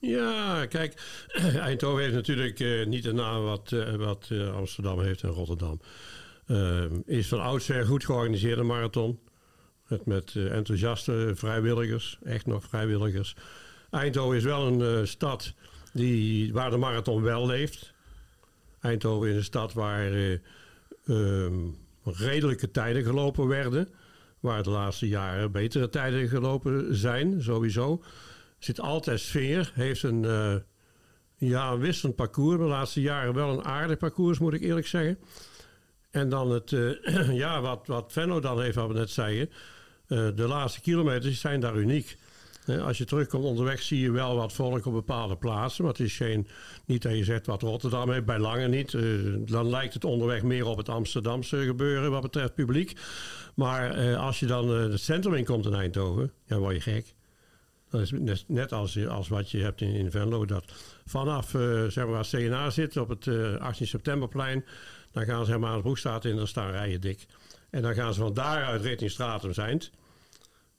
[0.00, 1.02] Ja, kijk,
[1.60, 5.80] Eindhoven heeft natuurlijk eh, niet de naam wat, eh, wat eh, Amsterdam heeft en Rotterdam.
[6.48, 9.18] Eh, is van oudsher goed georganiseerde marathon.
[9.88, 13.34] Met, met eh, enthousiaste vrijwilligers, echt nog vrijwilligers.
[13.90, 15.54] Eindhoven is wel een eh, stad
[15.92, 17.92] die, waar de marathon wel leeft.
[18.80, 20.38] Eindhoven is een stad waar eh,
[21.06, 21.54] ehm,
[22.04, 23.88] redelijke tijden gelopen werden.
[24.40, 28.02] Waar de laatste jaren betere tijden gelopen zijn, sowieso.
[28.58, 29.70] Zit altijd sfeer.
[29.74, 30.54] Heeft een, eh,
[31.36, 32.58] ja, wisselend parcours.
[32.58, 35.18] De laatste jaren wel een aardig parcours, moet ik eerlijk zeggen.
[36.10, 36.70] En dan het,
[37.44, 39.50] ja, wat, wat Venlo dan heeft, we net zeiden.
[40.08, 42.16] Eh, de laatste kilometers zijn daar uniek.
[42.76, 45.84] Als je terugkomt onderweg zie je wel wat volk op bepaalde plaatsen.
[45.84, 46.46] Maar het is geen,
[46.84, 48.94] niet dat je zegt wat Rotterdam heeft, bij lange niet.
[48.94, 49.02] Eh,
[49.38, 52.98] dan lijkt het onderweg meer op het Amsterdamse gebeuren wat betreft publiek.
[53.54, 57.14] Maar eh, als je dan het centrum in komt in Eindhoven, ja, word je gek.
[57.90, 60.44] Dat is net, als, als wat je hebt in, Venlo.
[60.44, 60.64] Dat
[61.06, 61.50] vanaf
[61.88, 64.64] zeg maar, CNA zit op het eh, 18 septemberplein.
[65.12, 66.36] Dan gaan ze helemaal aan de Broekstraat in.
[66.36, 67.26] Dan staan rijen dik.
[67.70, 69.90] En dan gaan ze van daaruit richting Stratum Zijnd.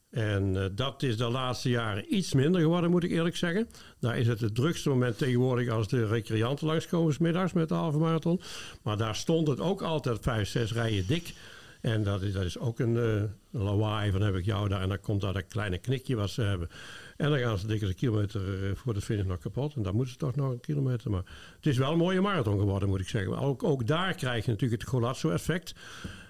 [0.09, 3.67] En eh, dat is de laatste jaren iets minder geworden, moet ik eerlijk zeggen.
[3.99, 7.97] Daar is het het drukste moment tegenwoordig als de recreanten langskomen middags met de halve
[7.97, 8.41] marathon.
[8.83, 11.33] Maar daar stond het ook altijd vijf, zes rijen dik.
[11.81, 14.81] En dat is, dat is ook een eh, lawaai van heb ik jou daar.
[14.81, 16.69] En dan komt daar dat kleine knikje wat ze hebben.
[17.17, 19.75] En dan gaan ze dikke een kilometer eh, voor de finish nog kapot.
[19.75, 21.11] En dan moeten ze toch nog een kilometer.
[21.11, 21.23] Maar
[21.55, 23.37] het is wel een mooie marathon geworden, moet ik zeggen.
[23.37, 25.73] Ook, ook daar krijg je natuurlijk het Golazzo-effect.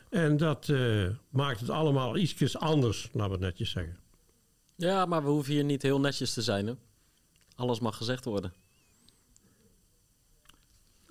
[0.10, 3.98] En dat eh, maakt het allemaal ietsjes anders, laten we het netjes zeggen.
[4.76, 6.68] ja, maar we hoeven hier niet heel netjes te zijn.
[6.68, 6.74] Hè?
[7.56, 8.54] Alles mag gezegd worden.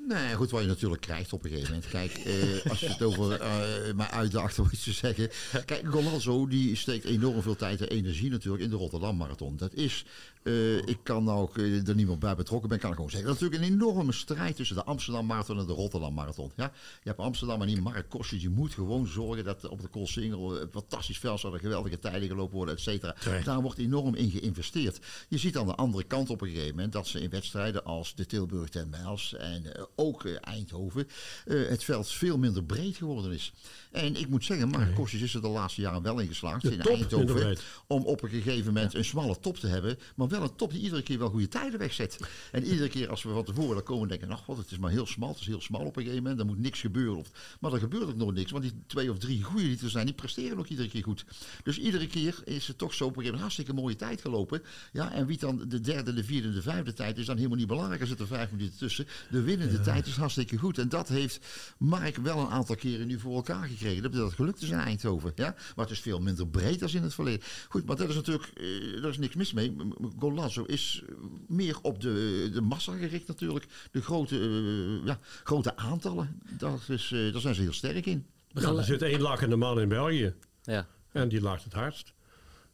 [0.09, 1.91] Nee, goed, wat je natuurlijk krijgt op een gegeven moment.
[1.91, 5.31] Kijk, eh, als je het over eh mij uitdacht om iets te zeggen.
[5.65, 9.57] Kijk, Golazzo die steekt enorm veel tijd en energie natuurlijk in de Rotterdam Marathon.
[9.57, 10.05] Dat is,
[10.49, 13.11] eh, ik kan nou ook eh, er niet meer bij betrokken ben, kan ik gewoon
[13.11, 13.29] zeggen.
[13.29, 16.53] Dat is natuurlijk een enorme strijd tussen de Amsterdam Marathon en de Rotterdam Marathon.
[16.57, 16.73] Ja?
[17.03, 20.61] Je hebt Amsterdam en die Mark Kostjes, die moet gewoon zorgen dat op de Koolsingel
[20.61, 23.15] een fantastisch veld zouden geweldige tijden gelopen worden, et cetera.
[23.45, 25.01] Daar wordt enorm in geïnvesteerd.
[25.29, 28.15] Je ziet aan de andere kant op een gegeven moment dat ze in wedstrijden als
[28.15, 31.09] de Tilburg 10 Mijls en eh, ook eh, Eindhoven
[31.47, 33.53] eh, het veld veel minder breed geworden is.
[33.93, 36.73] En ik moet zeggen, Mark Kostjes is er de laatste jaren wel in geslaagd De
[36.73, 40.43] in top Eindhoven om op een gegeven moment een smalle top te hebben, maar wel
[40.43, 42.19] een top die iedere keer wel goede tijden wegzet.
[42.53, 44.91] En iedere keer als we van tevoren dan komen denken, nou god, het is maar
[44.91, 47.17] heel smal, het is heel smal op een gegeven moment, er moet niks gebeuren.
[47.17, 47.31] Of,
[47.61, 50.07] maar er gebeurt ook nog niks, want die twee of drie goede die er zijn,
[50.07, 51.25] die presteren ook iedere keer goed.
[51.63, 54.63] Dus iedere keer is het toch zo op een gegeven moment hartstikke mooie tijd gelopen.
[54.93, 57.67] Ja, en wie dan de derde, de vierde, de vijfde tijd is dan helemaal niet
[57.67, 58.01] belangrijk.
[58.01, 59.07] Er zitten vijf minuten tussen.
[59.31, 60.79] De winnende tijd is hartstikke goed.
[60.79, 61.47] En dat heeft
[61.79, 64.03] Mark wel een aantal keren nu voor elkaar gekregen.
[64.03, 65.33] Dat dat gelukt is in Eindhoven.
[65.35, 65.55] Ja?
[65.77, 67.47] Maar het is veel minder breed als in het verleden.
[67.69, 69.77] Goed, maar dat is natuurlijk, eh, daar is niks mis mee.
[70.19, 71.15] Golazzo is eh,
[71.49, 73.67] meer op de, de massa gericht natuurlijk.
[73.91, 76.41] De grote, eh, ja, grote aantallen.
[76.59, 78.27] Dat is, eh, daar zijn ze heel sterk in.
[78.49, 80.35] Ja, er zit één lachende man in België.
[80.63, 80.87] Ja.
[81.13, 82.13] En die lacht het hardst.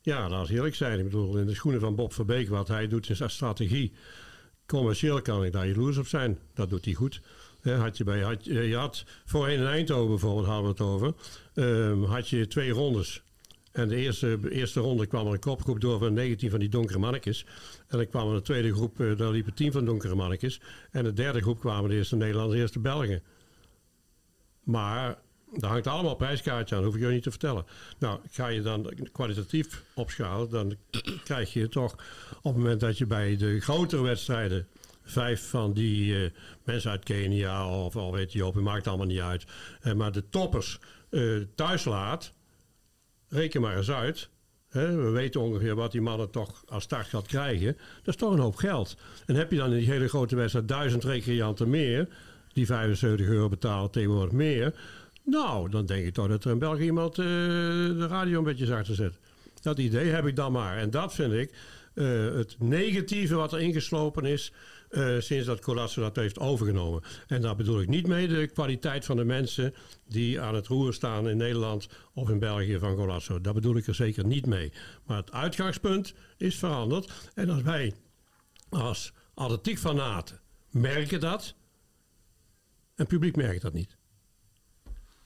[0.03, 0.99] Ja, laat ik eerlijk zijn.
[0.99, 3.93] Ik bedoel, in de schoenen van Bob Verbeek, wat hij doet in zijn strategie.
[4.67, 6.39] Commercieel kan ik daar jaloers op zijn.
[6.55, 7.21] Dat doet hij goed.
[7.65, 11.15] Had je, bij, had, je had voorheen in Eindhoven bijvoorbeeld, hadden over.
[11.55, 13.23] ehm, had je twee rondes.
[13.73, 16.99] En de eerste, eerste ronde kwam er een kopgroep door van 19 van die donkere
[16.99, 17.47] mannetjes.
[17.89, 20.61] En dan kwam er een tweede groep, eh, daar liepen 10 van donkere mannetjes.
[20.91, 23.23] En de derde groep kwamen de eerste Nederlanders, de eerste Belgen.
[24.63, 25.19] Maar
[25.53, 27.65] daar hangt allemaal prijskaartje aan, hoef ik je niet te vertellen.
[27.99, 30.77] Nou, ga je dan kwalitatief opschalen, dan
[31.25, 31.93] krijg je toch
[32.43, 34.67] op het moment dat je bij de grotere wedstrijden
[35.05, 36.31] vijf van die eh,
[36.65, 39.45] mensen uit Kenia of al Ethiopië, maakt allemaal niet uit.
[39.81, 40.79] Eh, maar de toppers
[41.11, 41.23] eh,
[41.55, 42.33] thuis laat,
[43.29, 44.29] reken maar eens uit.
[44.71, 47.77] We weten ongeveer wat die mannen toch als startgeld krijgen.
[48.03, 48.97] Dat is toch een hoop geld.
[49.27, 52.09] En heb je dan in die hele grote wedstrijd duizend recreanten meer...
[52.53, 54.75] die 75 euro betalen tegenwoordig meer...
[55.25, 58.95] nou, dan denk ik toch dat er in België iemand de radio een beetje zachter
[58.95, 59.19] zet.
[59.63, 60.77] Dat idee heb ik dan maar.
[60.77, 61.55] En dat vind ik
[61.95, 64.53] het negatieve wat er ingeslopen is...
[64.95, 67.03] eh, sinds dat Colasso dat heeft overgenomen.
[67.27, 69.75] En daar bedoel ik niet mee de kwaliteit van de mensen...
[70.09, 73.41] die aan het roer staan in Nederland of in België van Colasso.
[73.41, 74.73] Daar bedoel ik er zeker niet mee.
[75.05, 77.31] Maar het uitgangspunt is veranderd.
[77.35, 77.95] En als wij
[78.69, 80.41] als atletiekfanaten
[80.71, 81.55] merken dat...
[82.95, 83.97] en publiek merkt dat niet.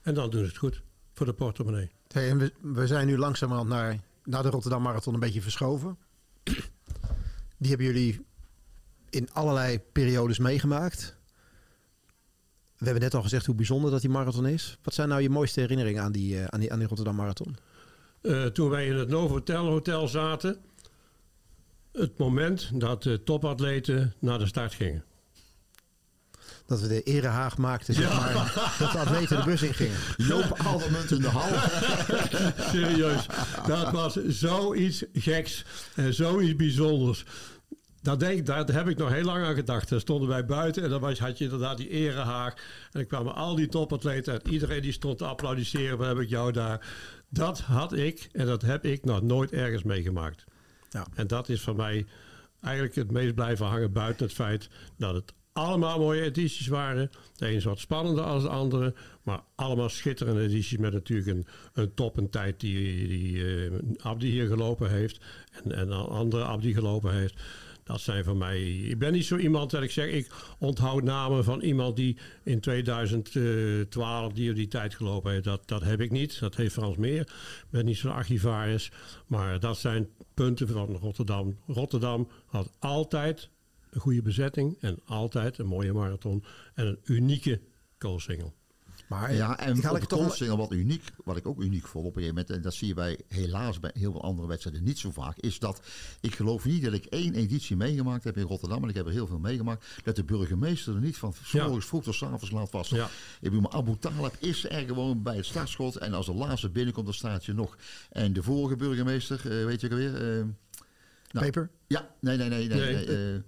[0.01, 0.81] En dan doen ze het goed
[1.13, 1.91] voor de portemonnee.
[2.07, 5.97] En we, we zijn nu langzamerhand naar, naar de Rotterdam Marathon een beetje verschoven.
[7.57, 8.27] Die hebben jullie
[9.09, 11.17] in allerlei periodes meegemaakt.
[12.77, 14.77] We hebben net al gezegd hoe bijzonder dat die marathon is.
[14.83, 17.57] Wat zijn nou je mooiste herinneringen aan die, eh, aan die, aan die Rotterdam Marathon?
[18.21, 20.57] Eh, toen wij in het Novotel Hotel zaten...
[21.91, 25.03] het moment dat de topatleten naar de start gingen.
[26.65, 28.33] Dat we de erehaag maakten, zeg maar.
[28.79, 29.97] Dat de atleten de bus in gingen.
[30.29, 31.69] Joop Aldermunt in de hal.
[32.71, 33.25] Serieus,
[33.67, 37.25] dat was zoiets geks en zoiets bijzonders.
[38.01, 39.89] Dat denk, daar heb ik nog heel lang aan gedacht.
[39.89, 42.53] Daar stonden wij buiten en dan was, had je inderdaad die erehaag.
[42.53, 45.97] En dan kwamen al die topatleten en iedereen die stond te applaudisseren.
[45.97, 46.87] Wat heb ik jou daar?
[47.29, 50.43] Dat had ik en dat heb ik nog nooit ergens meegemaakt.
[50.89, 51.07] Ja.
[51.13, 52.05] En dat is voor mij
[52.61, 57.09] eigenlijk het meest blijven hangen buiten het feit dat het allemaal mooie edities waren.
[57.35, 58.93] De een is wat spannender als de andere.
[59.23, 64.29] Maar allemaal schitterende edities met natuurlijk een, een top en tijd die, die eh, Abdi
[64.29, 65.19] hier gelopen heeft.
[65.63, 67.41] En, en een andere Abdi gelopen heeft.
[67.89, 68.61] Dat zijn voor mij.
[68.61, 70.11] Ik ben niet zo iemand dat ik zeg.
[70.11, 75.43] Ik onthoud namen van iemand die in 2012 die die tijd gelopen heeft.
[75.43, 76.39] Dat, dat heb ik niet.
[76.39, 77.21] Dat heeft Frans meer.
[77.21, 78.91] Ik ben niet zo'n archivaris.
[79.27, 81.57] Maar dat zijn punten van Rotterdam.
[81.67, 83.49] Rotterdam had altijd
[83.89, 84.77] een goede bezetting.
[84.79, 86.43] En altijd een mooie marathon.
[86.73, 87.61] En een unieke
[87.97, 88.53] koolsingel.
[89.09, 90.39] Maar Ja, en ik ga de toch...
[90.55, 92.93] wat uniek, wat ik ook uniek vond op een gegeven moment, en dat zie je
[92.93, 95.81] bij helaas bij heel veel andere wedstrijden niet zo vaak, is dat
[96.21, 99.11] ik geloof niet dat ik één editie meegemaakt heb in Rotterdam, en ik heb er
[99.11, 101.63] heel veel meegemaakt, dat de burgemeester er niet van s Ja.
[101.65, 102.89] morgens vroeg tot s avonds laat was.
[102.89, 103.05] Ja.
[103.05, 103.09] Ik
[103.41, 107.05] bedoel, maar Abu Talib is er gewoon bij het startschot, en als de laatste binnenkomt,
[107.05, 107.77] dan staat je nog.
[108.09, 110.13] En de vorige burgemeester, eh, weet je ook alweer?
[110.15, 110.43] eh,
[111.31, 111.69] nou, Peper?
[111.87, 112.67] Ja, nee, nee, nee.
[112.67, 113.05] nee, Nee.
[113.05, 113.41] nee, eh,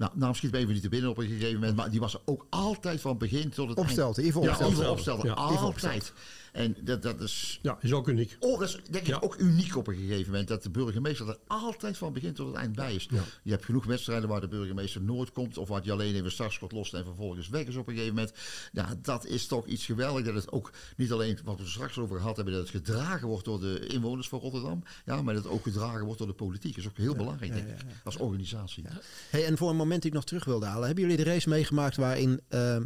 [0.00, 1.76] nou, naam schiet me even niet te binnen op een gegeven moment.
[1.76, 4.28] Maar die was er ook altijd van begin tot het Opstelt, eind.
[4.28, 4.72] Ivo Ja, opstelt.
[4.72, 5.26] Ivo opstelde.
[5.26, 6.12] Ja, altijd.
[6.52, 7.58] En dat, dat is...
[7.62, 8.36] Ja, is ook uniek.
[8.40, 9.18] Oh, dat is denk ik Ja.
[9.20, 10.48] ook uniek op een gegeven moment.
[10.48, 13.06] Dat de burgemeester er altijd van begin tot het eind bij is.
[13.10, 13.22] Ja.
[13.42, 15.58] Je hebt genoeg wedstrijden waar de burgemeester nooit komt.
[15.58, 18.32] Of waar hij alleen even startschot lost en vervolgens weg is op een gegeven moment.
[18.72, 20.26] Ja, dat is toch iets geweldigs.
[20.26, 22.54] Dat het ook niet alleen wat we er straks over gehad hebben.
[22.54, 24.82] Dat het gedragen wordt door de inwoners van Rotterdam.
[25.04, 26.74] Ja, maar dat het ook gedragen wordt door de politiek.
[26.74, 27.76] Dat is ook heel belangrijk, denk ik.
[28.04, 28.84] Als organisatie.
[29.30, 30.86] Hey, en voor een moment die ik nog terug wilde halen.
[30.86, 32.84] Hebben jullie de race meegemaakt waarin ehm,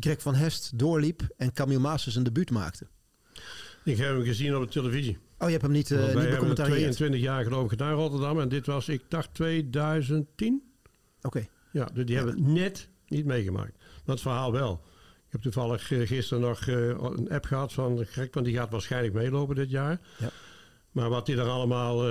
[0.00, 2.86] Greg van Hest doorliep en Camille Maas een debuut maakte?
[3.84, 5.18] Ik heb hem gezien op de televisie.
[5.38, 6.78] Oh, je hebt hem niet, wij niet becommentarieerd?
[6.78, 8.40] 22 jaar geloof ik gedaan in Rotterdam.
[8.40, 10.62] En dit was, ik dacht 2010.
[11.22, 11.46] Oké.
[11.72, 13.72] Ja, dus die hebben het net niet meegemaakt.
[13.78, 14.82] Maar het verhaal wel.
[15.26, 18.70] Ik heb toevallig eh, gisteren nog eh, een app gehad van Greg, want die gaat
[18.70, 20.00] waarschijnlijk meelopen dit jaar.
[20.18, 20.30] Ja.
[20.90, 22.04] Maar wat hij er allemaal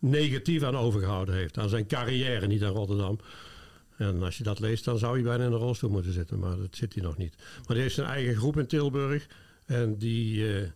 [0.00, 1.58] negatief aan overgehouden heeft.
[1.58, 3.18] Aan zijn carrière, niet aan Rotterdam.
[3.96, 6.38] En als je dat leest, dan zou hij bijna in de rolstoel moeten zitten.
[6.38, 7.34] Maar dat zit hij nog niet.
[7.36, 9.26] Maar die heeft zijn eigen groep in Tilburg.
[9.66, 10.68] En die eh,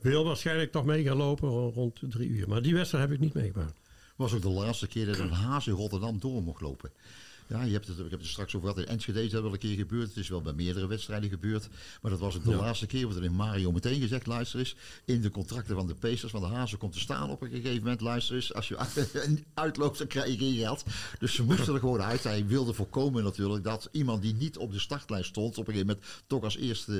[0.00, 2.48] wil waarschijnlijk toch mee gaan lopen rond drie uur.
[2.48, 3.80] Maar die wedstrijd heb ik niet meegemaakt.
[4.16, 6.90] was ook de laatste keer dat een haas in Rotterdam door mocht lopen.
[7.54, 8.84] Ja, je hebt het, ik heb het er straks over gehad.
[8.84, 10.08] In Enschede is dat wel een keer gebeurd.
[10.08, 11.68] Het is wel bij meerdere wedstrijden gebeurd.
[12.02, 12.56] Maar dat was ook de Ja.
[12.56, 13.06] laatste keer.
[13.06, 14.76] Wat er in Mario meteen gezegd, luister eens.
[15.04, 17.78] In de contracten van de Pacers, van de Hazen komt te staan op een gegeven
[17.82, 18.00] moment.
[18.00, 18.76] Luister eens, als je
[19.54, 20.84] uitloopt, dan krijg je geen geld.
[21.18, 22.24] Dus ze moesten er gewoon uit.
[22.24, 25.58] Hij wilde voorkomen natuurlijk dat iemand die niet op de startlijst stond...
[25.58, 26.92] op een gegeven moment toch als eerste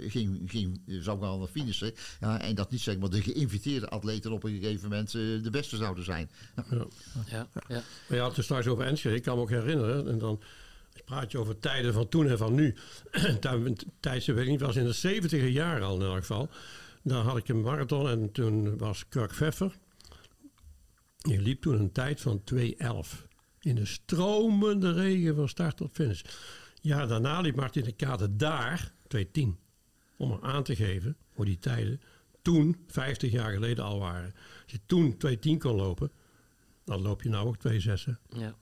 [0.00, 1.92] eh, ging, ging, zou gaan naar finishen.
[2.20, 5.50] Ja, en dat niet zeg maar de geïnviteerde atleten op een gegeven moment eh, de
[5.50, 6.30] beste zouden zijn.
[6.70, 7.82] Ja, ja.
[8.08, 9.16] Maar je had het straks over Enschede.
[9.16, 10.08] Ik kan ook herinneren.
[10.08, 10.42] En dan
[11.04, 12.74] praat je over tijden van toen en van nu.
[14.00, 16.48] Tijdens, weet ik was in de 70 jaren al in elk geval.
[17.02, 19.76] Daar had ik een marathon en toen was Kirk Pfeffer.
[21.18, 22.64] Die liep toen een tijd van 2.11.
[23.60, 26.22] In de stromende regen van start tot finish.
[26.80, 29.22] Ja, daarna liep Martin de Kade daar 2.10.
[30.16, 32.00] Om er aan te geven hoe die tijden
[32.42, 34.34] toen, 50 jaar geleden al waren.
[34.62, 36.10] Als je toen 2.10 kon lopen,
[36.84, 38.12] dan loop je nou ook 2.6.
[38.28, 38.54] ja.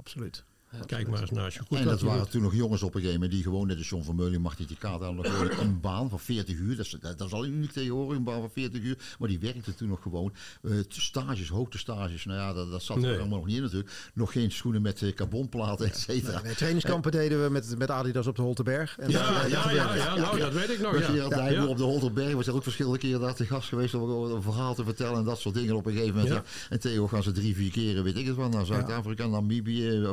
[0.00, 0.42] Absoluut.
[0.86, 2.30] Kijk maar eens naar je goed en dat waren doet.
[2.30, 4.56] toen nog jongens op een gegeven moment die gewoon, net als John van Meulen, mag
[4.56, 5.24] die die kaart aan,
[5.60, 6.76] een baan van 40 uur.
[6.76, 8.98] Dat is, dat, dat is al uniek tegenwoordig, een baan van 40 uur.
[9.18, 10.32] Maar die werkte toen nog gewoon.
[10.62, 13.12] Eh, stages, hoogtestages, nou ja, dat, dat zat Nee.
[13.12, 14.10] er allemaal nog niet in natuurlijk.
[14.14, 16.42] Nog geen schoenen met eh, carbonplaten, et cetera.
[16.42, 18.98] Nee, trainingskampen deden we met, met Adidas op de Holterberg.
[18.98, 20.92] En Ja, ja, ja, ja, nou dat weet ik nog.
[20.92, 21.06] Met Ja.
[21.06, 21.66] Gerard Dijmen Ja.
[21.66, 24.74] op de Holterberg was er ook verschillende keren daar te gast geweest om een verhaal
[24.74, 26.28] te vertellen en dat soort dingen op een gegeven moment.
[26.28, 26.34] Ja.
[26.34, 26.42] Ja.
[26.70, 30.12] En Theo gaan ze drie, vier keren, weet ik het wel, naar Zuid-Afrika, Namibië, eh,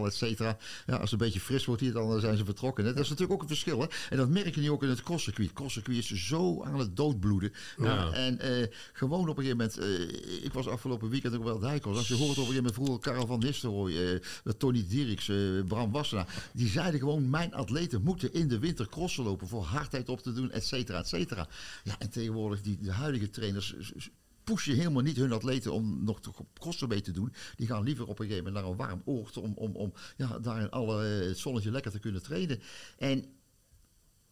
[0.00, 0.56] Portugal, et cetera.
[0.86, 2.84] Ja, als het een beetje fris wordt hier, dan zijn ze vertrokken.
[2.84, 2.92] hè.
[2.92, 3.80] Dat is natuurlijk ook een verschil.
[3.80, 3.86] Hè?
[4.10, 5.52] En dat merk je nu ook in het crosscircuit.
[5.52, 7.52] Crosscircuit is zo aan het doodbloeden.
[7.78, 8.12] Ja.
[8.12, 11.96] En eh, gewoon op een gegeven moment, eh, ik was afgelopen weekend ook wel Dijkels.
[11.96, 15.36] Als je hoort op een gegeven moment vroeger Karel van Nistelrooy, eh, Tony Dierks, eh,
[15.68, 16.50] Bram Wassenaar.
[16.52, 20.32] Die zeiden gewoon, mijn atleten moeten in de winter crossen lopen voor hardheid op te
[20.32, 21.48] doen, et cetera, et cetera.
[21.84, 23.74] Ja, en tegenwoordig die de huidige trainers
[24.54, 27.32] pushen helemaal niet hun atleten om nog te crossen mee te doen.
[27.56, 30.38] Die gaan liever op een gegeven moment naar een warm oord om, om, om ja,
[30.38, 32.60] daar in alle eh, zonnetje lekker te kunnen trainen.
[32.98, 33.24] En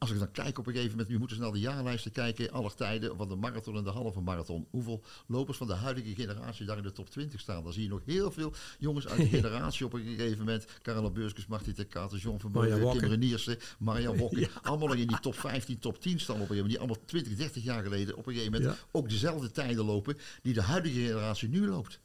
[0.05, 2.51] als ik dan kijk op een gegeven moment, we moeten eens naar de jaarlijsten kijken,
[2.51, 4.67] aller tijden van de marathon en de halve marathon.
[4.71, 7.65] Hoeveel lopers van de huidige generatie daar in de top 20 staan.
[7.65, 10.67] Dan zie je nog heel veel jongens uit die generatie op een gegeven moment.
[10.83, 13.01] Karel Beurskes, Martin de Kater, John van Marjan Meulen, Wokke.
[13.01, 14.49] Kim Reniersen, Marjan Wokke.
[14.63, 16.71] Allemaal nog in die top 15, top 10 staan op een gegeven moment.
[16.71, 18.85] Die allemaal 20, 30 jaar geleden op een gegeven moment Ja.
[18.93, 22.01] ook dezelfde tijden lopen die de huidige generatie nu loopt.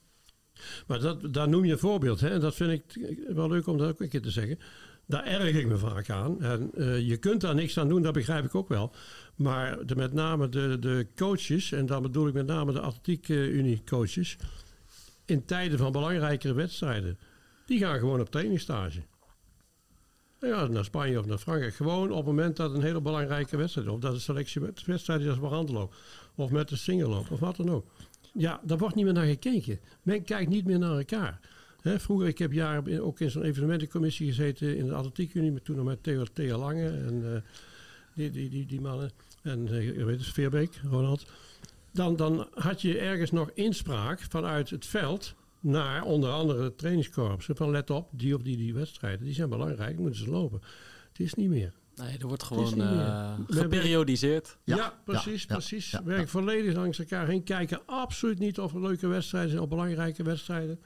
[0.88, 2.20] Maar dat, daar noem je een voorbeeld.
[2.20, 2.30] Hè?
[2.30, 4.60] En dat vind ik wel leuk om dat ook een keer te zeggen.
[5.10, 6.42] Daar erg ik me vaak aan.
[6.42, 8.94] En eh, je kunt daar niks aan doen, dat begrijp ik ook wel.
[9.36, 13.28] Maar de, met name de, de coaches, en dan bedoel ik met name de Atletiek
[13.30, 14.38] Unie coaches.
[15.26, 17.18] In tijden van belangrijkere wedstrijden.
[17.66, 19.02] Die gaan gewoon op trainingsstage.
[20.40, 21.76] Ja, naar Spanje of naar Frankrijk.
[21.76, 23.94] Gewoon op het moment dat een hele belangrijke wedstrijd is.
[23.94, 25.98] Of dat een selectiewedstrijd is als we handlopen.
[26.36, 27.18] Of met de single.
[27.30, 27.86] Of wat dan ook.
[28.34, 29.80] Ja, daar wordt niet meer naar gekeken.
[30.02, 31.40] Men kijkt niet meer naar elkaar.
[31.82, 35.52] Hè, vroeger, ik heb jaren in- ook in zo'n evenementencommissie gezeten in de Atletiek Unie.
[35.52, 37.42] met- Toen nog met Theo, Theo Lange en eh,
[38.16, 39.12] die, die, die, die mannen.
[39.42, 41.26] En je weet het, Veerbeek, Ronald.
[41.94, 47.56] Dan, dan had je ergens nog inspraak vanuit het veld naar onder andere het trainingskorpsen.
[47.56, 50.62] Van let op, die of die, die wedstrijden, die zijn belangrijk, moeten ze lopen.
[51.10, 51.74] Het is niet meer.
[51.96, 54.58] Nee, er wordt gewoon eh, geperiodiseerd.
[54.64, 55.92] Ja, Ja, precies, ja, ja, precies.
[55.92, 56.28] ja, Werk ja.
[56.28, 57.44] volledig langs elkaar heen.
[57.44, 60.80] Kijken absoluut niet of er leuke wedstrijden zijn of belangrijke wedstrijden.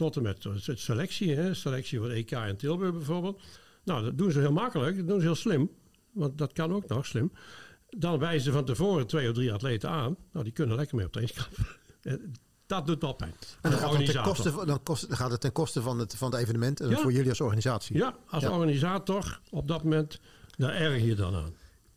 [0.00, 1.54] Tot en met selectie, hè.
[1.54, 3.40] selectie voor EK in Tilburg bijvoorbeeld.
[3.84, 5.70] Nou, dat doen ze heel makkelijk, dat doen ze heel slim.
[6.12, 7.32] Want dat kan ook nog slim.
[7.88, 10.16] Dan wijzen ze van tevoren twee of drie atleten aan.
[10.32, 11.56] Nou, die kunnen lekker mee op trainingskamp.
[12.02, 12.14] Eh,
[12.66, 13.34] Dat doet al pijn.
[13.60, 15.98] En dan gaat, het ten koste, van- dan kost, dan gaat het ten koste van
[15.98, 16.96] het, van het evenement en Ja.
[16.96, 17.96] voor jullie als organisatie.
[17.96, 18.50] Ja, als Ja.
[18.50, 20.20] organisator op dat moment,
[20.56, 21.54] daar erg je dan aan.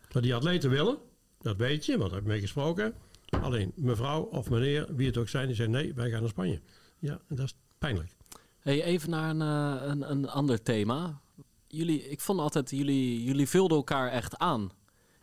[0.10, 0.97] Dat die atleten willen,
[1.41, 2.93] dat weet je, want daar heb ik mee gesproken.
[3.41, 6.62] Alleen mevrouw of meneer, wie het ook zijn, die zeggen nee, wij gaan naar Spanje.
[6.99, 7.56] Ja, en dat is
[7.88, 8.12] pijnlijk.
[8.60, 11.22] Hey, even naar een, eh, een, een ander thema.
[11.68, 14.72] Jullie, ik vond altijd, jullie, jullie vulden elkaar echt aan.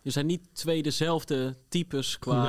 [0.02, 2.42] Je zijn niet twee dezelfde types qua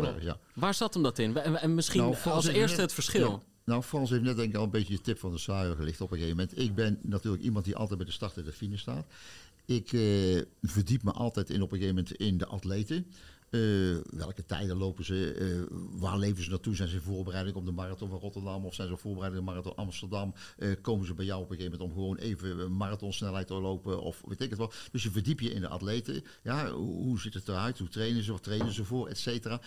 [0.00, 0.38] Nee, ja.
[0.54, 1.36] Waar zat hem dat in?
[1.36, 3.30] En, en misschien Nou, als eerste net- het verschil.
[3.30, 3.40] Ja.
[3.64, 6.00] Nou, Frans heeft net denk ik al een beetje de tip van de sluier gelicht
[6.00, 6.58] op een gegeven moment.
[6.58, 9.06] Ik ben natuurlijk iemand die altijd bij de start en de finish staat.
[9.64, 13.06] Ik eh, verdiep me altijd in op een gegeven moment in de atleten.
[13.52, 13.60] Eh,
[14.10, 15.32] welke tijden lopen ze?
[15.32, 16.74] Eh, waar leven ze naartoe?
[16.74, 18.64] Zijn ze in voorbereiding op de marathon van Rotterdam?
[18.64, 20.34] Of zijn ze in voorbereiding op de marathon Amsterdam?
[20.58, 24.02] Eh, komen ze bij jou op een gegeven moment om gewoon even marathonsnelheid te lopen?
[24.02, 24.72] Of weet ik het wel.
[24.92, 26.24] Dus je verdiep je in de atleten.
[26.42, 27.78] Ja, hoe, hoe ziet het eruit?
[27.78, 28.32] Hoe trainen ze?
[28.32, 29.08] Wat trainen ze voor?
[29.08, 29.60] Et cetera.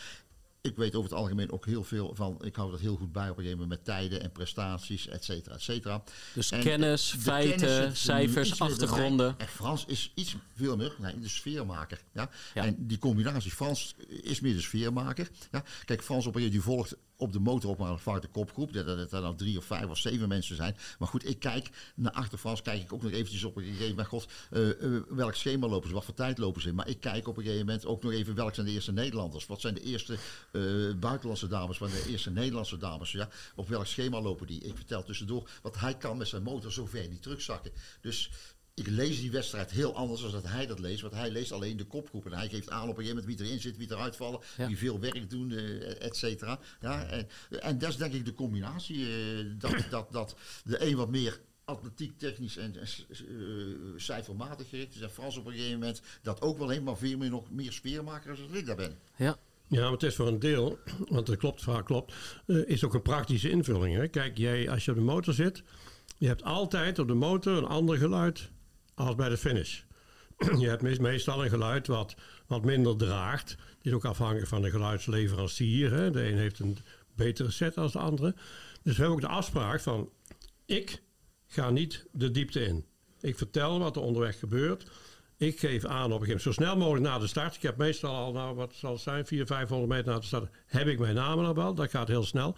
[0.66, 2.38] Ik weet over het algemeen ook heel veel van.
[2.42, 5.24] Ik hou dat heel goed bij op een gegeven moment met tijden en prestaties, et
[5.24, 6.04] cetera, et cetera.
[6.34, 9.36] Dus En kennis, feiten, kennis er cijfers, achtergronden.
[9.38, 12.02] En Frans is iets veel meer nee, de sfeermaker.
[12.14, 12.30] Ja?
[12.54, 12.66] Ja.
[12.66, 15.30] En die combinatie, Frans is meer de sfeermaker.
[15.52, 15.64] Ja?
[15.86, 18.74] Kijk, Frans op een gegeven moment die volgt op de motor op vaak de kopgroep.
[18.74, 20.78] Dat dat er nou drie of vijf of zeven mensen zijn.
[21.00, 23.90] Maar goed, ik kijk naar achter Frans, kijk ik ook nog eventjes op een gegeven
[23.90, 24.08] moment.
[24.08, 26.74] God, eh, eh, welk schema lopen ze, wat voor tijd lopen ze.
[26.74, 29.46] Maar ik kijk op een gegeven moment ook nog even welk zijn de eerste Nederlanders.
[29.46, 30.18] Wat zijn de eerste
[30.52, 30.62] eh,
[31.00, 33.12] buitenlandse dames, zijn de eerste Nederlandse dames.
[33.12, 33.30] Ja?
[33.56, 34.62] Op welk schema lopen die?
[34.62, 37.72] Ik vertel tussendoor wat hij kan met zijn motor zover niet terugzakken.
[38.02, 38.30] Dus
[38.76, 41.02] ik lees die wedstrijd heel anders dan dat hij dat leest.
[41.02, 42.26] Want hij leest alleen de kopgroep.
[42.26, 44.40] En hij geeft aan op een gegeven moment wie erin zit, wie eruit vallen.
[44.58, 44.68] Ja.
[44.68, 46.60] Wie veel werk doen, eh, et cetera.
[46.82, 49.06] Ja, en, en dat is denk ik de combinatie.
[49.06, 52.88] eh, dat, dat, dat de een wat meer atletiek, technisch en eh,
[53.96, 55.02] cijfermatig gericht is.
[55.02, 56.84] En Frans op een gegeven moment dat ook wel heeft.
[56.84, 58.98] Maar veel meer nog meer sfeermaker als ik daar ben.
[59.16, 59.38] Ja.
[59.68, 60.78] Ja, maar het is voor een deel,
[61.10, 62.14] want het klopt, vaak klopt,
[62.46, 63.96] eh, is ook een praktische invulling.
[63.96, 64.08] Hè?
[64.08, 65.64] Kijk, jij, als je op de motor zit,
[66.18, 68.50] je hebt altijd op de motor een ander geluid
[68.96, 69.82] als bij de finish.
[70.60, 72.16] Je hebt meest- meestal een geluid wat,
[72.48, 73.48] wat minder draagt.
[73.82, 75.92] Die is ook afhankelijk van de geluidsleverancier.
[75.92, 76.12] Hè?
[76.12, 76.78] De een heeft een
[77.16, 78.36] betere set dan de andere.
[78.84, 80.10] Dus we hebben ook de afspraak van...
[80.66, 81.02] ik
[81.48, 82.86] ga niet de diepte in.
[83.20, 84.92] Ik vertel wat er onderweg gebeurt.
[85.38, 87.56] Ik geef aan op een gegeven moment, zo snel mogelijk na de start.
[87.56, 90.52] Ik heb meestal al, nou, wat zal het zijn, 400, 500 meter na de start,
[90.66, 91.74] heb ik mijn namen al wel.
[91.74, 92.56] Dat gaat heel snel.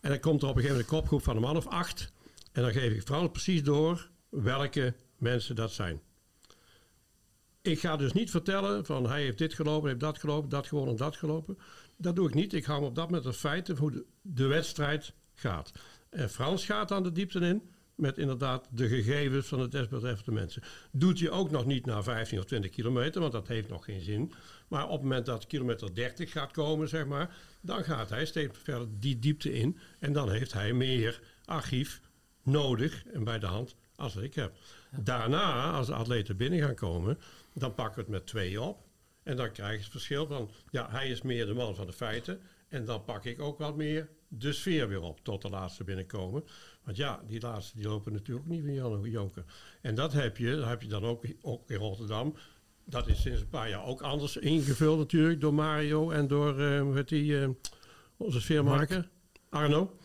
[0.00, 2.12] En dan komt er op een gegeven moment een kopgroep van een man of acht.
[2.52, 6.00] En dan geef ik vooral precies door welke mensen dat zijn.
[7.62, 10.96] Ik ga dus niet vertellen van hij heeft dit gelopen, heeft dat gelopen, dat gewonnen,
[10.96, 11.58] dat gelopen.
[11.96, 12.52] Dat doe ik niet.
[12.52, 15.72] Ik hou me op dat moment de feiten hoe de, de wedstrijd gaat.
[16.10, 17.62] En Frans gaat dan de diepte in
[18.00, 20.62] met inderdaad de gegevens van het desbetreffende mensen.
[20.92, 24.00] Doet hij ook nog niet na 15 of 20 kilometer, want dat heeft nog geen
[24.00, 24.32] zin.
[24.68, 28.58] Maar op het moment dat kilometer 30 gaat komen, zeg maar, dan gaat hij steeds
[28.62, 29.78] verder die diepte in.
[29.98, 32.00] En dan heeft hij meer archief
[32.42, 34.52] nodig en bij de hand als ik heb.
[34.96, 37.18] Daarna, als de atleten binnen gaan komen,
[37.52, 38.88] dan pakken we het met twee op.
[39.22, 41.92] En dan krijg je het verschil van, ja, hij is meer de man van de
[41.92, 42.40] feiten.
[42.68, 46.44] En dan pak ik ook wat meer de sfeer weer op tot de laatste binnenkomen.
[46.84, 49.44] Want ja, die laatste die lopen natuurlijk niet van Jan Joker.
[49.80, 52.34] En dat heb je, dat heb je dan ook, ook in Rotterdam.
[52.84, 56.98] Dat is sinds een paar jaar ook anders ingevuld natuurlijk door Mario en door uh,
[57.04, 57.48] die, uh,
[58.16, 59.08] onze sfeermaker,
[59.48, 59.96] Arno.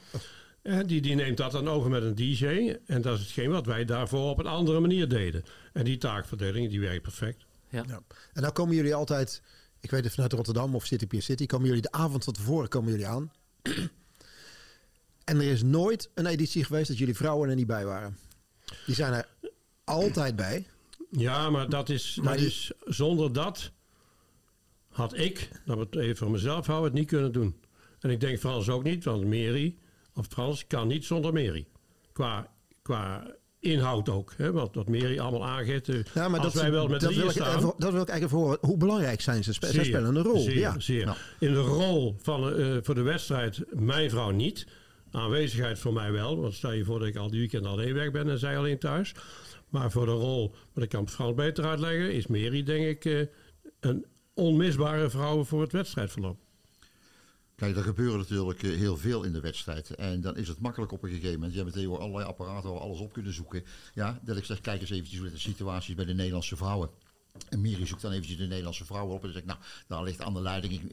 [0.66, 2.76] En die, die neemt dat dan over met een DJ.
[2.86, 5.44] En dat is hetgeen wat wij daarvoor op een andere manier deden.
[5.74, 7.46] En die taakverdeling die werkt perfect.
[7.70, 7.84] Ja.
[7.88, 8.02] ja.
[8.34, 9.42] En dan komen jullie altijd,
[9.80, 12.70] ik weet het vanuit Rotterdam of City Pier City, komen jullie de avond van tevoren
[12.70, 13.32] komen jullie aan.
[15.24, 18.18] en er is nooit een editie geweest dat jullie vrouwen er niet bij waren.
[18.86, 19.28] Die zijn er
[19.84, 20.68] altijd bij.
[21.12, 22.48] Ja, maar dat is, maar dat die...
[22.48, 23.72] is zonder dat
[24.90, 27.56] had ik, dat we het even voor mezelf houden, het niet kunnen doen.
[28.00, 29.78] En ik denk Frans ook niet, want Mary
[30.16, 31.68] of Frans kan niet zonder Mary.
[32.12, 32.52] Qua,
[32.82, 34.34] qua inhoud ook.
[34.38, 34.52] Hè?
[34.52, 35.90] Wat, wat Mary allemaal aangeeft.
[36.14, 38.42] Ja, maar als dat, wij wel met dat wil, staan, even, dat wil ik eigenlijk
[38.42, 38.58] horen.
[38.62, 39.54] Hoe belangrijk zijn ze?
[39.54, 40.40] Zeer, spelen een rol.
[40.40, 40.80] Zeer, ja.
[40.80, 41.06] zeer.
[41.06, 41.18] Nou.
[41.40, 44.68] In de rol van, uh, voor de wedstrijd, mijn vrouw niet.
[45.12, 46.42] Aanwezigheid voor mij wel.
[46.42, 48.80] Want stel je voor dat ik al die weekend alleen weg ben en zij alleen
[48.80, 49.14] thuis.
[49.70, 53.26] Maar voor de rol, maar ik kan Frans beter uitleggen, is Mary denk ik uh,
[53.80, 56.45] een onmisbare vrouw voor het wedstrijdverloop.
[57.56, 59.90] Kijk, er gebeuren natuurlijk heel veel in de wedstrijd.
[59.90, 61.54] En dan is het makkelijk op een gegeven moment.
[61.54, 63.64] Je hebt tegenwoordig allerlei apparaten waar we alles op kunnen zoeken.
[63.94, 66.90] Ja, dat ik zeg, kijk eens eventjes hoe de situatie bij de Nederlandse vrouwen.
[67.50, 70.34] En Miri zoekt dan eventjes de Nederlandse vrouwen op en zegt, nou, daar ligt aan
[70.34, 70.92] de leiding ik,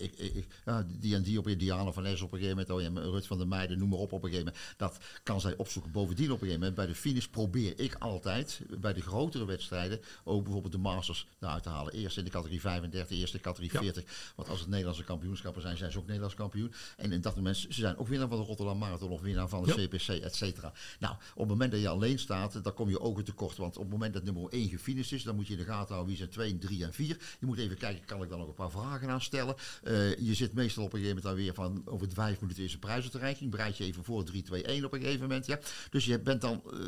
[0.00, 3.02] ik, ik, ja, die en die op, Diana van Es op een gegeven moment, oh
[3.02, 4.74] ja, Rut van der Meijden, noem maar op op een gegeven moment.
[4.76, 5.92] Dat kan zij opzoeken.
[5.92, 10.00] Bovendien op een gegeven moment, bij de finish probeer ik altijd, bij de grotere wedstrijden,
[10.24, 11.92] ook bijvoorbeeld de Masters eruit te halen.
[11.92, 14.02] Eerst in de categorie 35, eerst in de categorie 40.
[14.02, 14.10] Ja.
[14.36, 16.72] Want als het Nederlandse kampioenschappen zijn, zijn ze ook Nederlands kampioen.
[16.96, 19.62] En in dat moment, ze zijn ook winnaar van de Rotterdam Marathon of winnaar van
[19.64, 19.86] de ja.
[19.86, 20.72] CPC, et cetera.
[20.98, 23.56] Nou, op het moment dat je alleen staat, dan kom je ook tekort.
[23.56, 25.73] Want op het moment dat nummer 1 gefinished is, dan moet je in de gaten
[25.74, 27.16] houden wie zijn 2 3 en 4.
[27.40, 29.54] Je moet even kijken, kan ik dan nog een paar vragen aan stellen?
[29.84, 32.72] Uh, je zit meestal op een gegeven moment dan weer van over vijf minuten is
[32.72, 33.50] een prijsuitreiking.
[33.50, 35.46] Bereid je even voor 3, 2, 1 op een gegeven moment.
[35.46, 35.58] Ja.
[35.90, 36.80] Dus je bent dan uh,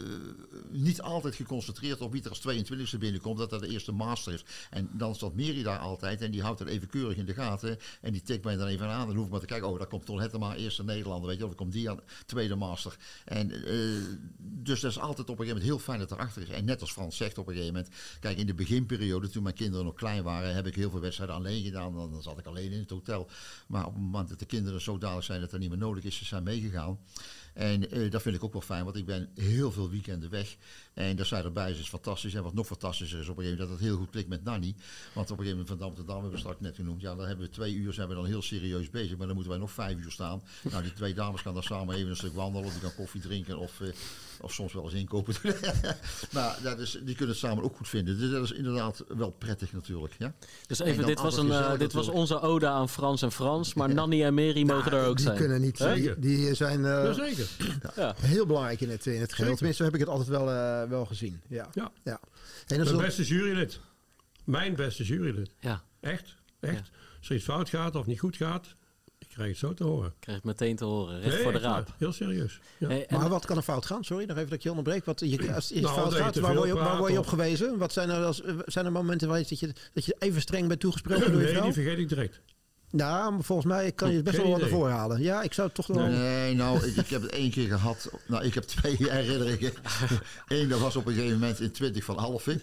[0.71, 4.45] niet altijd geconcentreerd op wie er als 22e binnenkomt, dat dat de eerste master is.
[4.71, 7.79] En dan staat Meri daar altijd en die houdt dat even keurig in de gaten.
[8.01, 9.07] En die tikt mij dan even aan.
[9.07, 11.43] Dan hoef ik maar te kijken, oh, daar komt Ton Hettema, eerste Nederlander, weet je,
[11.43, 12.97] of dan komt die aan, tweede master.
[13.25, 14.03] En uh,
[14.39, 16.49] dus dat is altijd op een gegeven moment heel fijn dat erachter is.
[16.49, 19.55] En net als Frans zegt op een gegeven moment, kijk, in de beginperiode, toen mijn
[19.55, 21.95] kinderen nog klein waren, heb ik heel veel wedstrijden alleen gedaan.
[21.95, 23.29] Dan, dan zat ik alleen in het hotel.
[23.67, 26.17] Maar op het moment dat de kinderen zodanig zijn dat er niet meer nodig is,
[26.17, 26.99] ze zijn meegegaan.
[27.57, 30.57] En uh, dat vind ik ook wel fijn, want ik ben heel veel weekenden weg.
[30.95, 32.35] En dat zij erbij is, is fantastisch.
[32.35, 34.45] En wat nog fantastischer is op een gegeven moment, dat het heel goed klikt met
[34.45, 34.75] Nanny.
[35.15, 37.01] Want op een gegeven moment van Dam tot Dam hebben we straks net genoemd.
[37.01, 39.17] Ja, dan hebben we twee uur, zijn we dan heel serieus bezig.
[39.17, 40.43] Maar dan moeten wij nog vijf uur staan.
[40.71, 42.71] Nou, die twee dames gaan dan samen even een stuk wandelen.
[42.71, 43.89] Die gaan koffie drinken of, uh,
[44.41, 45.35] of soms wel eens inkopen.
[46.35, 48.19] maar dat is, die kunnen het samen ook goed vinden.
[48.19, 50.15] Dus dat is inderdaad wel prettig natuurlijk.
[50.19, 50.35] Ja?
[50.67, 53.75] Dus even, dit, was, een, uh, dit was onze ode aan Frans en Frans.
[53.75, 55.39] Maar Nanny en Mary nou, mogen er ook die zijn.
[55.39, 57.49] Kunnen niet, die, die zijn uh, zeker.
[57.97, 58.15] Ja.
[58.21, 59.57] heel belangrijk in het, in het geheel.
[59.57, 61.41] Tenminste, heb ik het altijd wel, uh, wel gezien.
[61.49, 61.69] Ja.
[61.73, 61.93] Ja.
[62.03, 62.21] ja.
[62.67, 63.81] En dat beste jurylid.
[64.45, 65.51] Mijn beste jurylid.
[65.61, 65.83] Ja.
[66.01, 66.35] Echt.
[66.61, 66.75] Echt.
[66.75, 66.83] Ja.
[67.19, 68.75] Als er iets fout gaat of niet goed gaat,
[69.37, 70.15] krijg het zo te horen.
[70.19, 71.95] Krijg het meteen te horen, recht nee, voor de raap.
[71.99, 72.61] Heel serieus.
[72.79, 72.89] Ja.
[72.89, 74.05] Hey, maar wat kan er fout gaan?
[74.05, 75.05] Sorry, nog even dat ik je onderbreek.
[75.05, 77.79] Wat, je, als iets nou, fout gaat, waar word, je, waar word je op gewezen?
[77.79, 80.69] Wat zijn er, als, zijn er momenten waar je, dat, je, dat je even streng
[80.69, 81.63] bent toegesproken door je vrouw?
[81.63, 82.41] Nee, die vergeet ik direct.
[82.91, 85.23] Nou, volgens mij kan je het best wel wat ervoor halen.
[85.23, 86.07] Ja, ik zou het toch wel...
[86.07, 88.11] Nee, nou, ik, ik, heb het één keer gehad.
[88.27, 89.73] Nou, ik heb twee herinneringen.
[90.47, 92.63] Eén, dat was op een gegeven moment in 20 van Alphen.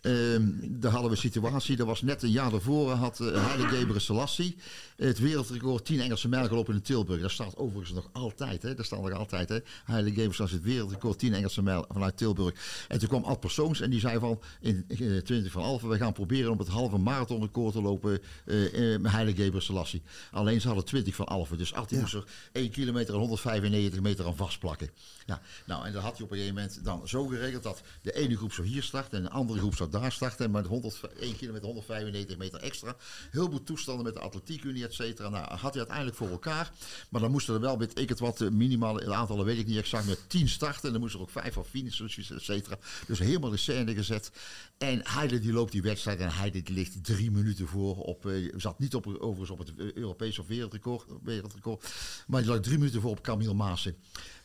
[0.00, 1.76] Ehm, daar hadden we een situatie.
[1.76, 4.56] Dat was net een jaar daarvoor had uh, Haile Gebre Selassie
[4.96, 7.20] het wereldrecord 10 Engelse mijl gelopen in Tilburg.
[7.20, 8.62] Dat staat overigens nog altijd.
[8.62, 8.74] Hè?
[8.74, 9.48] Dat staat nog altijd.
[9.48, 9.58] Hè?
[9.84, 12.84] Haile Gebre Selassie het wereldrecord 10 Engelse mijl vanuit Tilburg.
[12.88, 16.12] En toen kwam Ad Persoons en die zei van in 20 van Alphen, we gaan
[16.12, 20.02] proberen om het halve marathonrecord te lopen uh, met Haile Gebre Selassie.
[20.30, 21.58] Alleen ze hadden 20 van Alphen.
[21.58, 22.00] Dus Ad ja.
[22.00, 24.90] moest er 1 kilometer en 195 meter aan vastplakken.
[25.26, 28.12] Ja, nou, en dat had hij op een gegeven moment dan zo geregeld dat de
[28.12, 30.50] ene groep zou hier starten en de andere groep daar starten.
[30.50, 32.96] Maar 100, 1 kilometer, 195 meter extra.
[33.30, 35.28] Heel veel toestanden met de atletiekunie, et cetera.
[35.28, 36.72] Nou, had hij uiteindelijk voor elkaar.
[37.10, 40.06] Maar dan moesten er wel, weet ik het wat, minimale aantallen weet ik niet exact,
[40.06, 40.82] met 10 starten.
[40.82, 42.78] En dan moesten er ook 5 van finishen, et cetera.
[43.06, 44.30] Dus helemaal de scène gezet.
[44.78, 47.96] En Heide die loopt die wedstrijd en Heide die ligt drie minuten voor.
[47.96, 51.86] Op, uh, zat niet op, overigens op het Europese of wereldrecord, wereldrecord.
[52.26, 53.96] Maar die lag drie minuten voor op Camille Maassen.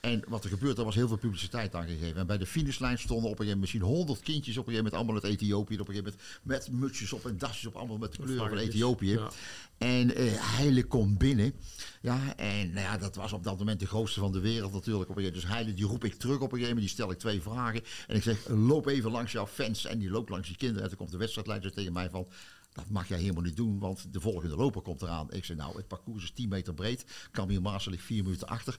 [0.01, 2.19] En wat er gebeurt, er was heel veel publiciteit aangegeven.
[2.19, 4.91] En bij de finishlijn stonden op een gegeven moment misschien honderd kindjes op een gegeven
[4.91, 5.79] moment allemaal uit Ethiopië.
[5.79, 6.13] Op een gegeven
[6.43, 9.11] moment met mutsjes op en dasjes op, allemaal met de kleuren van Ethiopië.
[9.11, 9.31] Ja.
[9.77, 11.53] En uh, Heile komt binnen.
[12.01, 15.09] Ja, en nou ja, dat was op dat moment de grootste van de wereld natuurlijk.
[15.09, 15.41] Op een gegeven moment.
[15.41, 16.85] Dus Heile, die roep ik terug op een gegeven moment.
[16.85, 17.81] Die stel ik twee vragen.
[18.07, 19.85] En ik zeg, loop even langs jouw fans.
[19.85, 20.83] En die loopt langs die kinderen.
[20.83, 22.27] En toen komt de wedstrijdleider tegen mij van...
[22.73, 25.31] Dat mag jij helemaal niet doen, want de volgende loper komt eraan.
[25.31, 27.05] Ik zei, nou, het parcours is 10 meter breed.
[27.31, 28.77] Camille Maas ligt 4 minuten achter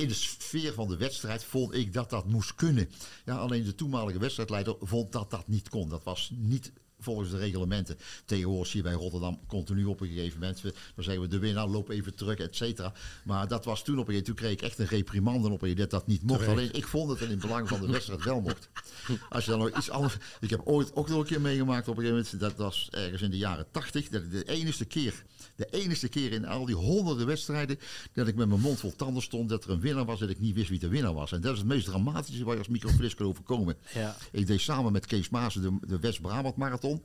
[0.00, 2.90] in de sfeer van de wedstrijd vond ik dat dat moest kunnen.
[3.24, 5.88] Ja, alleen de toenmalige wedstrijdleider vond dat dat niet kon.
[5.88, 7.98] Dat was niet volgens de reglementen.
[8.24, 10.62] Tegenwoordig zie je bij Rotterdam continu op een gegeven moment.
[10.62, 10.72] Dan
[11.04, 12.92] zeggen we de winnaar, loop even terug, et cetera.
[13.24, 14.24] Maar dat was toen op een gegeven moment.
[14.24, 16.46] Toen kreeg ik echt een reprimande op een dat dat niet mocht.
[16.46, 18.68] Alleen ik vond het in het belang van de wedstrijd wel mocht.
[19.28, 20.16] Als je dan nog iets anders.
[20.40, 22.40] Ik heb ooit ook nog een keer meegemaakt op een gegeven moment.
[22.40, 24.08] Dat was ergens in de jaren tachtig.
[24.08, 25.24] Dat ik de enige keer.
[25.56, 27.78] De enige keer in al die honderden wedstrijden.
[28.12, 29.48] dat ik met mijn mond vol tanden stond.
[29.48, 30.20] dat er een winnaar was.
[30.20, 31.32] dat ik niet wist wie de winnaar was.
[31.32, 33.76] En dat is het meest dramatische waar je als microflis kan overkomen.
[33.94, 34.16] Ja.
[34.32, 37.02] Ik deed samen met Kees Maas de, de West-Brabant Marathon.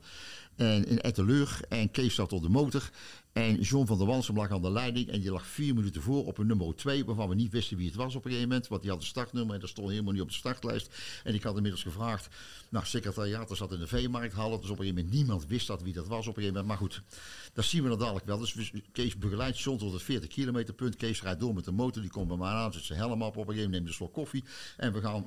[0.56, 1.60] En in Etteleur.
[1.68, 2.90] En Kees zat op de motor.
[3.32, 5.08] En John van der Wansum lag aan de leiding.
[5.08, 7.04] En die lag vier minuten voor op een nummer 2.
[7.04, 8.68] Waarvan we niet wisten wie het was op een gegeven moment.
[8.68, 9.54] Want die had een startnummer.
[9.54, 10.94] En dat stond helemaal niet op de startlijst.
[11.24, 12.28] En ik had inmiddels gevraagd.
[12.68, 14.48] Nou, secretariaat, er zat in de veemarkthal.
[14.48, 16.66] Dus op een gegeven moment niemand wist dat wie dat was op een gegeven moment.
[16.66, 17.02] Maar goed,
[17.52, 18.38] dat zien we dan dadelijk wel.
[18.38, 20.96] Dus Kees begeleidt John tot het 40 kilometer punt.
[20.96, 22.02] Kees rijdt door met de motor.
[22.02, 22.72] Die komt bij mij aan.
[22.72, 23.28] Zet zijn helm op.
[23.28, 24.44] Op een gegeven moment neemt een slok koffie.
[24.76, 25.26] En we gaan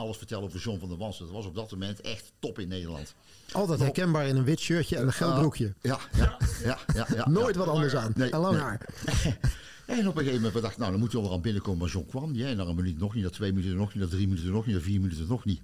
[0.00, 1.24] alles vertellen over John van der Wansen.
[1.24, 3.14] Dat was op dat moment echt top in Nederland.
[3.52, 5.74] Altijd herkenbaar in een wit shirtje en een geel broekje.
[5.80, 6.78] Ja, ja, ja.
[6.94, 8.12] ja, ja Nooit wat anders aan.
[8.16, 8.62] Nee, en lang nee.
[8.62, 8.86] haar.
[9.86, 11.78] En op een gegeven moment dacht nou dan moet je wel aan binnenkomen.
[11.78, 12.44] Maar John kwam niet.
[12.44, 14.66] En dan een minuut nog niet, na twee minuten nog niet, na drie minuten nog
[14.66, 15.60] niet, na vier minuten nog niet.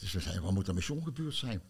[0.00, 1.62] Dus we zeiden, wat moet er met John gebeurd zijn?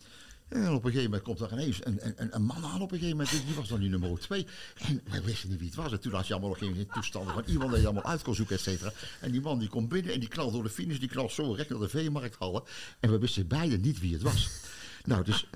[0.49, 2.99] En op een gegeven moment komt er ineens een, een, een man aan op een
[2.99, 3.47] gegeven moment.
[3.47, 4.47] Die was dan die nummer twee.
[4.89, 5.93] En wij wisten niet wie het was.
[5.93, 8.35] En toen had je allemaal nog geen toestanden van iemand die je allemaal uit kon
[8.35, 8.93] zoeken, et cetera.
[9.21, 10.99] En die man die komt binnen en die knalt door de finish.
[10.99, 12.63] Die knalt zo recht naar de veemarkthallen.
[13.01, 14.51] En we wisten beiden niet wie het was.
[15.05, 15.47] nou, dus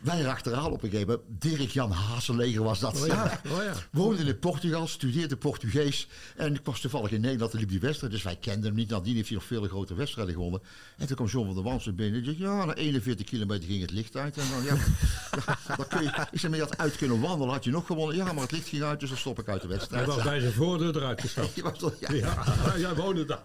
[0.00, 1.42] wij achteraan op een gegeven moment.
[1.42, 3.00] Dirk-Jan Hazeleger was dat.
[3.00, 3.72] Oh ja, oh ja.
[3.90, 6.08] Woonde in Portugal, studeerde Portugees.
[6.36, 8.12] En ik was toevallig in Nederland en liep die wedstrijd.
[8.12, 8.88] Dus wij kenden hem niet.
[8.88, 10.60] Nadien heeft hij nog vele grote wedstrijden gewonnen.
[10.96, 12.18] En toen kwam John van der Wansen binnen.
[12.18, 14.36] En zei, ja, na 41 kilometer ging het licht uit.
[14.36, 14.74] En dan, ja,
[15.46, 17.52] ja dan kun je, ik zei, maar je had uit kunnen wandelen.
[17.52, 18.16] Had je nog gewonnen?
[18.16, 20.06] Ja, maar het licht ging uit, dus dan stop ik uit de wedstrijd.
[20.06, 21.54] Hij was bij zijn voordeur eruit gestapt.
[22.00, 22.12] ja.
[22.12, 23.42] ja, jij woonde daar.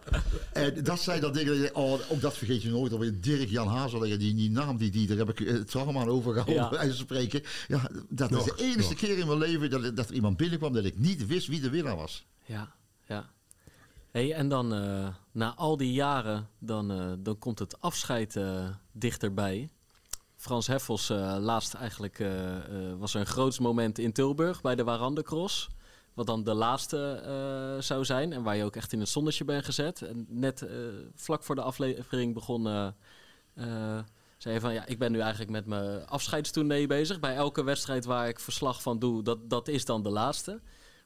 [0.54, 2.92] En dat zei dan dingen, oh, ook dat vergeet je nooit.
[2.92, 6.45] Alweer Dirk-Jan Hazeleger, die, die naam, die, die, daar heb ik het trauma aan overgehouden.
[6.54, 6.70] Ja.
[6.70, 7.44] Bij spreken.
[7.68, 8.94] Ja, dat nog, is de enige nog.
[8.94, 11.70] keer in mijn leven dat, dat er iemand binnenkwam dat ik niet wist wie de
[11.70, 12.26] winnaar was.
[12.46, 12.76] Ja,
[13.08, 13.34] ja.
[14.16, 18.68] Hey, en dan uh, na al die jaren, dan, uh, dan komt het afscheid uh,
[18.92, 19.70] dichterbij.
[20.36, 21.10] Frans Heffels
[21.40, 22.24] laatst eigenlijk
[22.98, 25.70] was er een groots moment in Tilburg bij de Warande Cross.
[26.14, 29.66] Wat dan de laatste zou zijn en waar je ook echt in het zonnetje bent
[29.66, 30.02] gezet.
[30.02, 30.66] En net
[31.16, 32.94] vlak voor de aflevering begon
[34.46, 37.20] zei van ja, ik ben nu eigenlijk met mijn afscheidstournee bezig.
[37.20, 40.62] Bij elke wedstrijd waar ik verslag van doe, dat, dat is dan de laatste.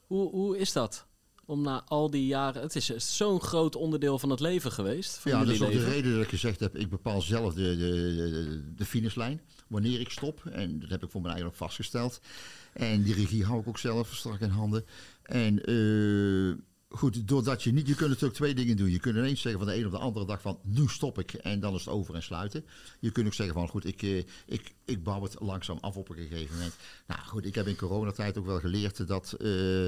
[0.06, 1.08] Hoe, hoe is dat?
[1.46, 5.18] Om na al die jaren, het is zo'n groot onderdeel van het leven geweest.
[5.18, 5.86] Van ja, dat is ook leven.
[5.86, 9.42] de reden dat ik gezegd heb, ik bepaal zelf de, de, de, de finishlijn.
[9.68, 10.46] Wanneer ik stop.
[10.46, 12.22] En dat heb ik voor mijn eigen ook vastgesteld.
[12.74, 14.86] En die regie hou ik ook zelf strak in handen.
[15.24, 16.56] En uh,
[16.90, 18.92] goed, doordat je niet, je kunt natuurlijk twee dingen doen.
[18.92, 21.34] Je kunt ineens zeggen van de een op de andere dag van nu stop ik
[21.34, 22.66] en dan is het over en sluiten.
[23.00, 24.02] Je kunt ook zeggen van goed, ik,
[24.46, 26.76] ik, ik bouw het langzaam af op een gegeven moment.
[27.08, 29.84] Nou goed, ik heb in coronatijd ook wel geleerd dat uh,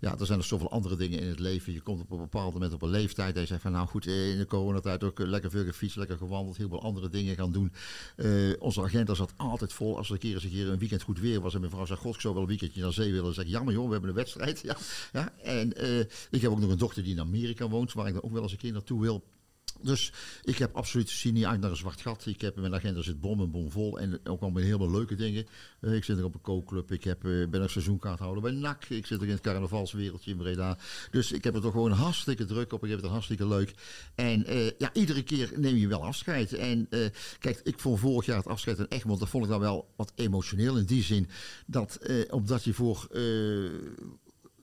[0.00, 1.72] ja, er zijn er zoveel andere dingen in het leven.
[1.72, 4.06] Je komt op een bepaald moment op een leeftijd en je zegt van nou goed,
[4.06, 7.72] in de coronatijd ook lekker veel gefietst, lekker gewandeld, heel veel andere dingen gaan doen.
[8.58, 9.96] Onze agenda zat altijd vol.
[9.96, 11.86] Als er een keer eens een keer een weekend goed weer was en mijn vrouw
[11.86, 13.24] zei god, ik wel een weekendje naar zee willen.
[13.24, 14.60] Dan zeg ik jammer joh, we hebben een wedstrijd.
[14.66, 14.76] Ja,
[15.12, 15.32] ja.
[15.42, 16.04] En uh,
[16.46, 18.52] heb ook nog een dochter die in Amerika woont, waar ik dan ook wel eens
[18.52, 19.24] een keer naartoe wil.
[19.82, 20.12] Dus
[20.42, 22.26] ik heb absoluut zie niet uit naar een zwart gat.
[22.26, 23.98] Ik heb mijn agenda zit bom en bom vol.
[23.98, 25.46] En ook al met heel veel leuke dingen.
[25.80, 26.92] Eh, ik zit er op een kookclub.
[26.92, 28.84] Ik heb, eh, ben een seizoenkaarthouder bij NAC.
[28.84, 30.78] Ik zit er in het carnavalswereldje in Breda.
[31.10, 32.84] Dus ik heb het toch gewoon hartstikke druk op.
[32.84, 33.74] Ik heb het hartstikke leuk.
[34.14, 36.52] En eh, ja, iedere keer neem je wel afscheid.
[36.52, 36.88] En
[37.38, 39.20] kijk, ik vond vorig jaar het afscheid in Egmond.
[39.20, 40.78] Dat vond ik dan wel wat emotioneel.
[40.78, 41.28] In die zin
[41.66, 41.98] dat
[42.30, 43.08] omdat je voor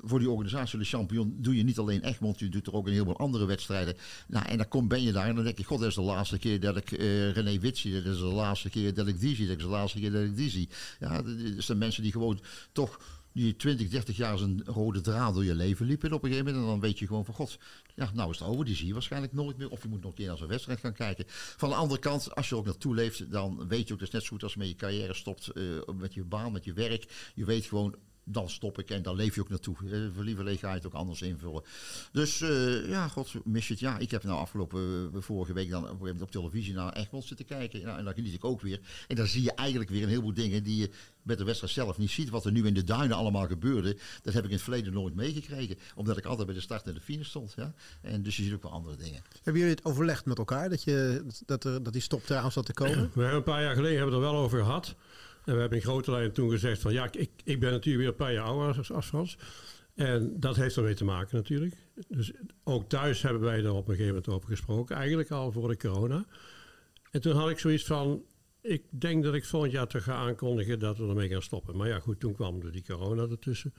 [0.03, 2.91] voor die organisatie de champion doe je niet alleen Egmond, je doet er ook een
[2.91, 3.95] heleboel andere wedstrijden.
[4.27, 6.01] Nou, en dan kom, ben je daar en dan denk je, god, dat is de
[6.01, 9.35] laatste keer dat ik eh René Wit zie, is de laatste keer dat ik die
[9.35, 10.69] zie, dat is de laatste keer dat ik die zie.
[10.99, 12.39] Ja, dat zijn mensen die gewoon
[12.71, 12.99] toch
[13.33, 16.65] die 20, 30 jaar zijn rode draad door je leven liepen op een gegeven moment.
[16.65, 17.57] En dan weet je gewoon van god,
[17.95, 18.65] ja, nou is het over.
[18.65, 19.69] Die zie je waarschijnlijk nooit meer.
[19.69, 21.25] Of je moet nog een keer naar zo'n wedstrijd gaan kijken.
[21.27, 24.13] Van de andere kant, als je ook naartoe leeft, dan weet je ook, dat is
[24.13, 25.63] net zo goed als met je carrière stopt, eh,
[25.95, 27.31] met je baan, met je werk.
[27.35, 29.75] Je weet gewoon, dan stop ik en dan leef je ook naartoe.
[29.91, 31.63] Eh, Voor lieverlee ga je het ook anders invullen.
[32.11, 33.81] Dus eh, ja, god, mis je het.
[33.81, 35.89] Ja, ik heb nou afgelopen, eh, vorige week dan
[36.21, 37.81] op, televisie naar Egmond zitten kijken.
[37.83, 38.79] Nou, en dan geniet ik ook weer.
[39.07, 40.89] En dan zie je eigenlijk weer een heleboel dingen die je
[41.21, 42.29] met de wedstrijd zelf niet ziet.
[42.29, 45.15] Wat er nu in de duinen allemaal gebeurde, dat heb ik in het verleden nooit
[45.15, 45.77] meegekregen.
[45.95, 47.53] Omdat ik altijd bij de start en de finish stond.
[47.55, 47.73] Ja?
[48.01, 49.21] En dus je ziet ook wel andere dingen.
[49.33, 52.65] Hebben jullie het overlegd met elkaar dat, je, dat, er, dat die stop eraan zat
[52.65, 53.11] te komen?
[53.13, 54.95] We hebben een paar jaar geleden hebben we het er wel over gehad.
[55.45, 58.07] En we hebben in grote lijnen toen gezegd van ja, ik, ik ben natuurlijk weer
[58.07, 59.37] een paar jaar ouder als, Frans.
[59.95, 61.75] En dat heeft ermee te maken natuurlijk.
[62.07, 62.31] Dus
[62.63, 64.95] ook thuis hebben wij er op een gegeven moment over gesproken.
[64.95, 66.25] Eigenlijk al voor de corona.
[67.11, 68.23] En toen had ik zoiets van,
[68.61, 71.77] ik denk dat ik volgend jaar toch ga aankondigen dat we ermee gaan stoppen.
[71.77, 73.73] Maar ja, goed, toen kwam er die corona ertussen.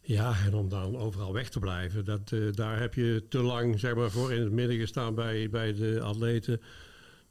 [0.00, 3.80] Ja, en om dan overal weg te blijven, dat, eh, daar heb je te lang
[3.80, 6.60] zeg maar, voor in het midden gestaan bij, bij de atleten.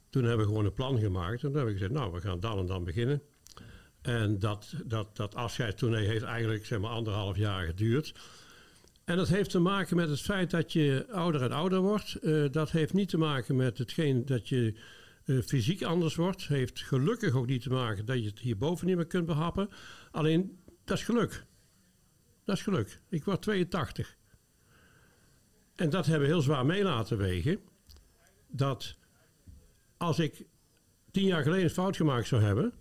[0.10, 1.34] Toen hebben we gewoon een plan gemaakt.
[1.34, 3.22] En toen hebben we gezegd, nou, we gaan dan en dan beginnen.
[4.02, 8.14] En dat, dat, dat afscheidstournee heeft eigenlijk zeg maar, anderhalf jaar geduurd.
[9.06, 12.16] En dat heeft te maken met het feit dat je ouder en ouder wordt.
[12.16, 14.80] Eh, dat heeft niet te maken met hetgeen dat je
[15.26, 16.48] eh, fysiek anders wordt.
[16.48, 19.70] Heeft gelukkig ook niet te maken dat je het hierboven niet meer kunt behappen.
[20.12, 21.46] Alleen, dat is geluk.
[22.46, 23.02] Dat is geluk.
[23.10, 24.18] Ik word 82.
[25.76, 27.60] En dat hebben we heel zwaar mee laten wegen.
[28.48, 28.98] Dat
[29.98, 30.46] als ik
[31.12, 32.74] tien jaar geleden een fout gemaakt zou hebben,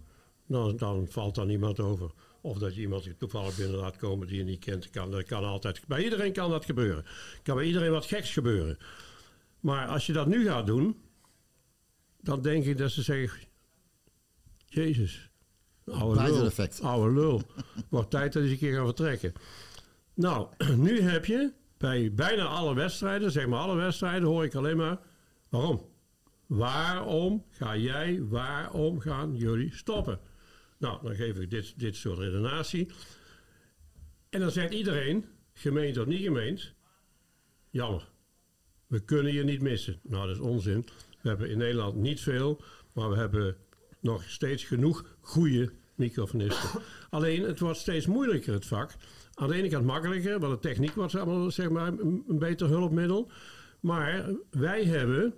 [0.47, 2.11] dan, dan valt daar niemand over.
[2.41, 4.91] Of dat je iemand toevallig binnen laat komen die je niet kent.
[4.91, 7.05] Kan, dat kan altijd, bij iedereen kan dat gebeuren.
[7.43, 8.79] Kan bij iedereen wat geks gebeuren.
[9.61, 11.01] Maar als je dat nu gaat doen,
[12.21, 13.41] dan denk ik dat ze zeggen:
[14.67, 15.31] Jezus,
[15.85, 16.51] oude lul,
[16.83, 17.43] oude lul.
[17.91, 19.33] Wordt tijd dat je een keer gaat vertrekken.
[20.15, 24.77] Nou, nu heb je bij bijna alle wedstrijden, zeg maar alle wedstrijden, hoor ik alleen
[24.77, 24.99] maar:
[25.49, 25.95] waarom?
[26.47, 30.21] Waarom ga jij, waarom gaan jullie stoppen?
[30.79, 32.91] Nou, dan geef ik dit, dit soort redenatie.
[34.31, 36.75] En dan zegt iedereen, gemeente of niet gemeend,
[37.71, 38.09] jammer.
[38.87, 40.01] We kunnen je niet missen.
[40.03, 40.89] Nou, dat is onzin.
[41.21, 42.61] We hebben in Nederland niet veel,
[42.93, 43.57] maar we hebben
[44.01, 46.83] nog steeds genoeg goede microfonisten.
[47.11, 48.95] Alleen, het wordt steeds moeilijker, het vak.
[49.35, 53.31] Aan de ene kant makkelijker, want de techniek wordt allemaal, zeg maar, een beter hulpmiddel.
[53.81, 55.35] Maar wij hebben,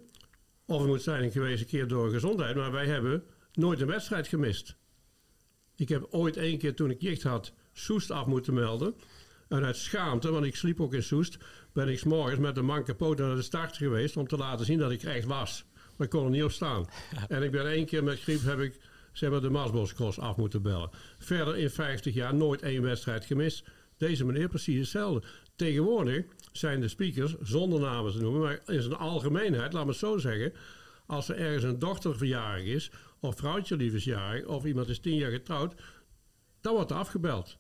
[0.69, 4.29] of het moet zijn geweest een keer door gezondheid, maar wij hebben nooit een wedstrijd
[4.29, 4.77] gemist.
[5.77, 8.95] Ik heb ooit één keer toen ik jicht had, Soest af moeten melden.
[9.49, 11.39] En uit schaamte, want ik sliep ook in Soest,
[11.73, 14.67] ben ik 's morgens met een man kapot naar de start geweest om te laten
[14.67, 15.65] zien dat ik echt was.
[15.97, 16.87] Maar ik kon er niet op staan.
[17.29, 18.81] En ik ben één keer met griep heb ik
[19.13, 20.91] zeg maar, de Maasboscross af moeten bellen.
[21.19, 23.65] Verder in 50 jaar nooit één wedstrijd gemist.
[23.97, 25.27] Deze meneer precies hetzelfde.
[25.57, 29.99] Tegenwoordig zijn de speakers, zonder namen te noemen, maar in zijn algemeenheid, laat me het
[29.99, 30.53] zo zeggen.
[31.07, 34.99] Als er ergens een dochter verjarig is, of vrouwtje lief is jarig, of iemand is
[34.99, 35.75] tien jaar getrouwd,
[36.61, 37.59] dan wordt er afgebeld.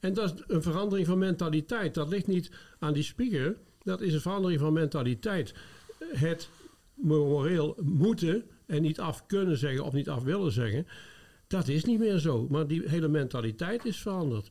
[0.00, 1.94] En dat is een verandering van mentaliteit.
[1.94, 5.54] Dat ligt niet aan die speaker, dat is een verandering van mentaliteit.
[6.12, 6.48] Het
[6.94, 10.86] moreel moeten en niet af kunnen zeggen of niet af willen zeggen,
[11.46, 12.46] dat is niet meer zo.
[12.50, 14.50] Maar die hele mentaliteit is veranderd.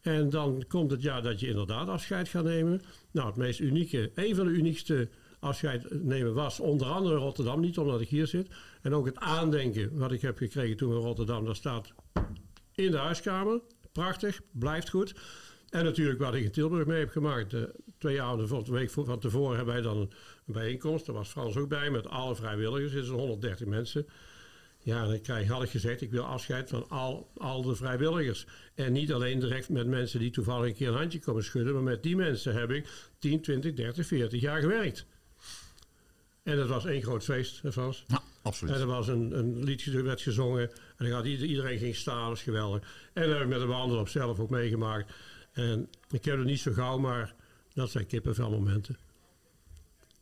[0.00, 2.80] En dan komt het jaar dat je inderdaad afscheid gaat nemen.
[3.10, 5.08] Nou, het meest unieke, een van de uniekste
[5.40, 7.60] afscheid nemen was onder andere Rotterdam.
[7.60, 8.48] Niet omdat ik hier zit.
[8.82, 11.44] En ook het aandenken wat ik heb gekregen toen in Rotterdam.
[11.44, 11.92] Dat staat
[12.74, 13.60] in de huiskamer.
[13.92, 15.14] Prachtig, blijft goed.
[15.68, 17.54] En natuurlijk wat ik in Tilburg mee heb gemaakt.
[17.98, 20.10] Twee avonden de week van tevoren hebben wij dan een
[20.44, 21.06] bijeenkomst.
[21.06, 22.94] Daar was Frans ook bij met alle vrijwilligers.
[22.94, 24.06] Er zijn 130 mensen.
[24.82, 28.46] Ja, dan krijg, had ik gezegd, ik wil afscheid van al, al de vrijwilligers.
[28.74, 31.74] En niet alleen direct met mensen die toevallig een keer een handje komen schudden.
[31.74, 32.88] Maar met die mensen heb ik
[33.18, 35.06] 10, 20, 30, 40 jaar gewerkt.
[36.42, 38.04] En dat was één groot feest, hè Frans?
[38.06, 38.74] Ja, absoluut.
[38.74, 40.70] En er was een, een liedje dat werd gezongen.
[40.70, 43.10] En dan gaat ieder- iedereen ging staan, dat is geweldig.
[43.12, 45.12] En dat heb ik met de wandelen op zelf ook meegemaakt.
[45.52, 47.34] En ik heb het niet zo gauw, maar
[47.74, 48.96] dat zijn kippenvelmomenten.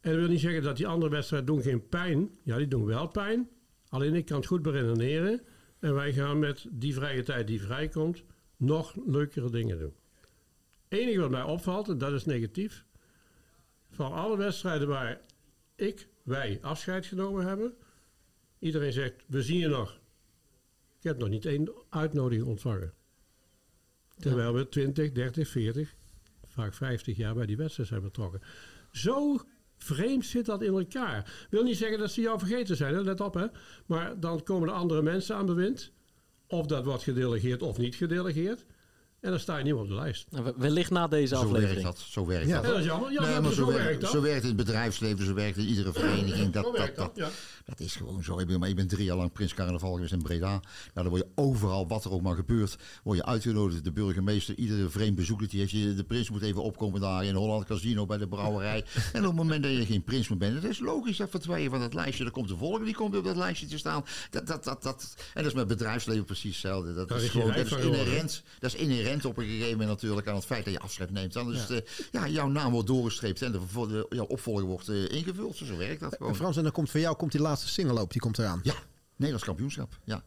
[0.01, 2.31] En dat wil niet zeggen dat die andere wedstrijden doen geen pijn.
[2.43, 3.49] Ja, die doen wel pijn.
[3.89, 5.41] Alleen ik kan het goed beredeneren.
[5.79, 8.23] En wij gaan met die vrije tijd die vrijkomt
[8.57, 9.95] nog leukere dingen doen.
[10.89, 12.85] Het enige wat mij opvalt, en dat is negatief.
[13.91, 15.21] Van alle wedstrijden waar
[15.75, 17.75] ik, wij afscheid genomen hebben.
[18.59, 20.01] Iedereen zegt, we zien je nog.
[20.99, 22.93] Ik heb nog niet één uitnodiging ontvangen.
[24.19, 25.95] Terwijl we 20, 30, 40,
[26.45, 28.41] vaak 50 jaar bij die wedstrijd zijn betrokken.
[28.93, 29.41] Zo
[29.79, 31.47] vreemd zit dat in elkaar.
[31.51, 33.01] Wil niet zeggen dat ze jou vergeten zijn, hè?
[33.01, 33.47] let op hè.
[33.87, 35.93] Maar dan komen er andere mensen aan bewind.
[36.47, 38.65] Of dat wordt gedelegeerd of niet gedelegeerd.
[39.21, 40.27] En dan sta je niet meer op de lijst.
[40.31, 41.85] Nou, Wellicht na deze Zo werkt aflevering.
[41.85, 41.99] dat.
[41.99, 42.55] Zo werkt Ja.
[42.55, 42.65] dat.
[42.65, 43.13] Ja, dat is jammer.
[43.13, 44.11] Ja, Nee, maar maar zo, zo, werkt werkt, dat.
[44.11, 46.53] zo werkt het bedrijfsleven, zo werkt het in iedere vereniging.
[46.53, 47.31] Dat, dat, werkt dat, dat, ja.
[47.65, 48.39] dat is gewoon zo.
[48.39, 50.49] Ik ben, maar ik ben drie jaar lang Prins Carnaval geweest in Breda.
[50.51, 50.61] Nou,
[50.95, 53.85] dan word je overal, wat er ook maar gebeurt, word je uitgenodigd.
[53.85, 57.35] De burgemeester, iedere vreemd bezoeker, die heeft je, de prins moet even opkomen daar in
[57.35, 58.85] Holland Casino bij de brouwerij.
[59.13, 61.65] en op het moment dat je geen prins meer bent, dat is logisch, dat verdwijnen
[61.65, 62.25] je van dat lijstje.
[62.25, 64.05] Dan komt de volgende, die komt op dat lijstje te staan.
[64.31, 65.15] Dat, dat, dat, dat.
[65.35, 66.95] En dat is met bedrijfsleven precies hetzelfde.
[66.95, 70.35] Dat is gewoon, dat is inherent, dat is inherent op een gegeven moment natuurlijk aan
[70.35, 71.33] het feit dat je afscheid neemt.
[71.33, 74.89] Dan is het, eh, ja, jouw naam wordt doorgestreept en de, de, jouw opvolger wordt
[74.89, 75.57] eh, ingevuld.
[75.57, 76.33] Zo werkt dat gewoon.
[76.33, 78.61] En Frans, en dan komt voor jou komt die laatste singeloop, die komt eraan.
[78.63, 78.75] Ja,
[79.17, 79.99] Nederlands kampioenschap.
[80.05, 80.23] Ja.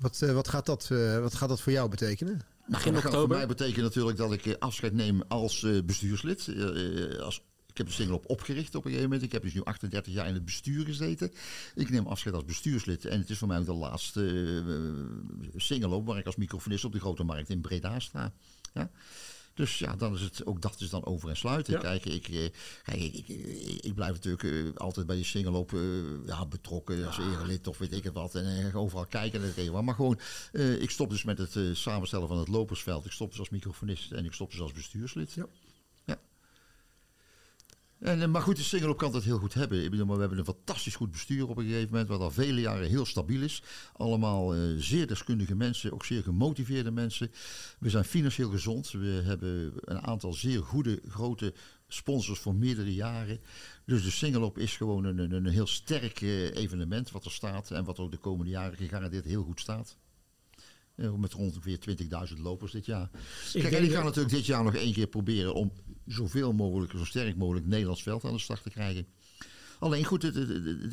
[0.00, 2.40] Wat, eh, wat, gaat dat, eh, wat gaat dat voor jou betekenen?
[2.66, 3.36] Begin dat gaat oktober.
[3.36, 6.48] Voor mij betekent natuurlijk dat ik afscheid neem als eh, bestuurslid.
[7.20, 7.42] Als,
[7.72, 9.22] ik heb de single op opgericht op een gegeven moment.
[9.26, 11.32] Ik heb dus nu 38 jaar in het bestuur gezeten.
[11.74, 13.04] Ik neem afscheid als bestuurslid.
[13.04, 16.92] En het is voor mij ook de laatste uh, single waar ik als microfonist op
[16.92, 18.32] de grote markt in Breda sta.
[18.74, 18.90] Ja.
[19.54, 21.72] Dus ja, dan is het, ook dat is dan over en sluiten.
[21.72, 21.80] Ja.
[21.80, 22.48] Kijk, ik, eh,
[22.82, 25.72] kijk, ik, ik, ik, ik blijf natuurlijk eh, altijd bij je single op
[26.26, 28.34] ja, betrokken als erelid of weet ik het wat.
[28.34, 29.82] En eh, overal kijken en het.
[29.82, 30.18] Maar gewoon,
[30.52, 33.06] eh, ik stop dus met het eh, samenstellen van het lopersveld.
[33.06, 35.32] Ik stop dus als microfonist en ik stop dus als bestuurslid.
[35.32, 35.46] Ja.
[38.02, 39.84] En, eh, maar goed, de single kan dat heel goed hebben.
[39.84, 42.30] Ik bedoel, maar we hebben een fantastisch goed bestuur op een gegeven moment, wat al
[42.30, 43.62] vele jaren heel stabiel is.
[43.92, 47.30] Allemaal eh, zeer deskundige mensen, ook zeer gemotiveerde mensen.
[47.78, 48.90] We zijn financieel gezond.
[48.90, 51.54] We hebben een aantal zeer goede, grote
[51.88, 53.40] sponsors voor meerdere jaren.
[53.86, 57.84] Dus de single-op is gewoon een, een, heel sterk eh, evenement wat er staat en
[57.84, 59.96] wat ook de komende jaren gegarandeerd heel goed staat.
[61.16, 61.78] Met ongeveer
[62.34, 63.10] 20.000 lopers dit jaar.
[63.52, 65.72] Kijk, en ik ga dat- natuurlijk dit jaar nog één keer proberen om
[66.06, 69.06] zoveel mogelijk, zo sterk mogelijk Nederlands veld aan de start te krijgen.
[69.78, 70.36] Alleen goed, het,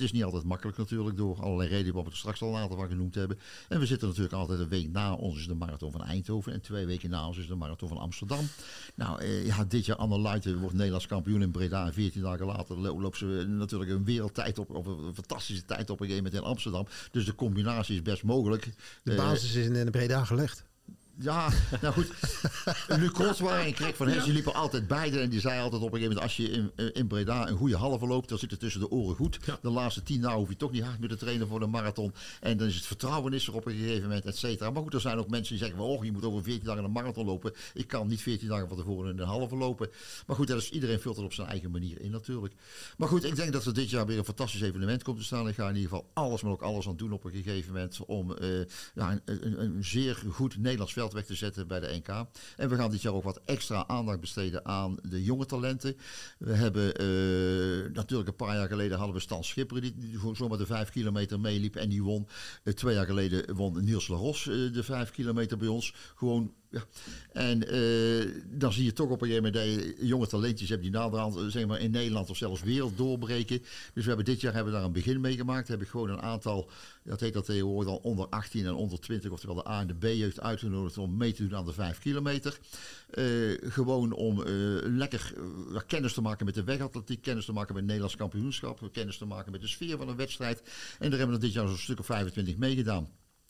[0.01, 2.87] is niet altijd makkelijk natuurlijk door allerlei redenen waar we het straks al later van
[2.87, 3.39] genoemd hebben.
[3.67, 6.61] En we zitten natuurlijk altijd een week na ons is de marathon van Eindhoven en
[6.61, 8.47] twee weken na ons is de marathon van Amsterdam.
[8.95, 12.45] Nou eh, ja, dit jaar Anne Luiten wordt Nederlands kampioen in Breda en 14 dagen
[12.45, 16.23] later lo- loopt ze natuurlijk een wereldtijd op, of een fantastische tijd op een gegeven
[16.25, 16.87] moment in Amsterdam.
[17.11, 18.69] Dus de combinatie is best mogelijk.
[19.03, 20.63] De Eh, basis is in, in Breda gelegd.
[21.21, 21.49] Ja,
[21.81, 22.11] nou goed.
[22.99, 25.19] Luc Kotswaar en Craig van Hens, die liepen altijd beide.
[25.19, 27.77] En die zei altijd op een gegeven moment, als je in, in Breda een goede
[27.77, 29.39] halve loopt, dan zit het tussen de oren goed.
[29.61, 32.13] De laatste tien nou hoef je toch niet hard meer te trainen voor de marathon.
[32.39, 34.69] En dan is het vertrouwen is er op een gegeven moment, et cetera.
[34.69, 36.91] Maar goed, er zijn ook mensen die zeggen, oh, je moet over 14 dagen een
[36.91, 37.53] marathon lopen.
[37.73, 39.89] Ik kan niet 14 dagen van tevoren een halve lopen.
[40.27, 42.53] Maar goed, dat is, iedereen vult het op zijn eigen manier in natuurlijk.
[42.97, 45.47] Maar goed, ik denk dat er dit jaar weer een fantastisch evenement komt te staan.
[45.47, 47.99] Ik ga in ieder geval alles, maar ook alles aan doen op een gegeven moment
[48.05, 48.49] om eh,
[48.95, 52.07] ja, een, een, een zeer goed Nederlands veld weg te zetten bij de NK.
[52.57, 55.97] En we gaan dit jaar ook wat extra aandacht besteden aan de jonge talenten.
[56.37, 60.65] We hebben eh, natuurlijk een paar jaar geleden hadden we Stan Schipper die, zomaar de
[60.65, 62.27] vijf kilometer meeliep en die won.
[62.63, 65.93] Eh, twee jaar geleden won Niels Laros eh, de vijf kilometer bij ons.
[66.15, 66.83] Gewoon ja.
[67.33, 70.81] En eh, dan zie je toch op een gegeven moment dat je jonge talentjes hebt
[70.81, 73.59] die naderhand eh, zeg maar, in Nederland of zelfs wereld doorbreken.
[73.93, 75.67] Dus we hebben dit jaar hebben we daar een begin mee gemaakt.
[75.67, 76.69] Heb ik gewoon een aantal,
[77.03, 79.95] dat heet dat tegenwoordig dan onder 18 en onder 20, oftewel de A en de
[79.95, 82.59] B-jeugd uitgenodigd om mee te doen aan de 5 kilometer.
[83.09, 83.25] Eh,
[83.61, 84.43] gewoon om
[84.83, 85.33] lekker
[85.87, 89.25] kennis te maken met de wegatletiek, kennis te maken met het Nederlands kampioenschap, kennis te
[89.25, 90.61] maken met de sfeer van een wedstrijd.
[90.99, 93.09] En daar hebben we dit jaar zo'n stuk of 25 meegedaan.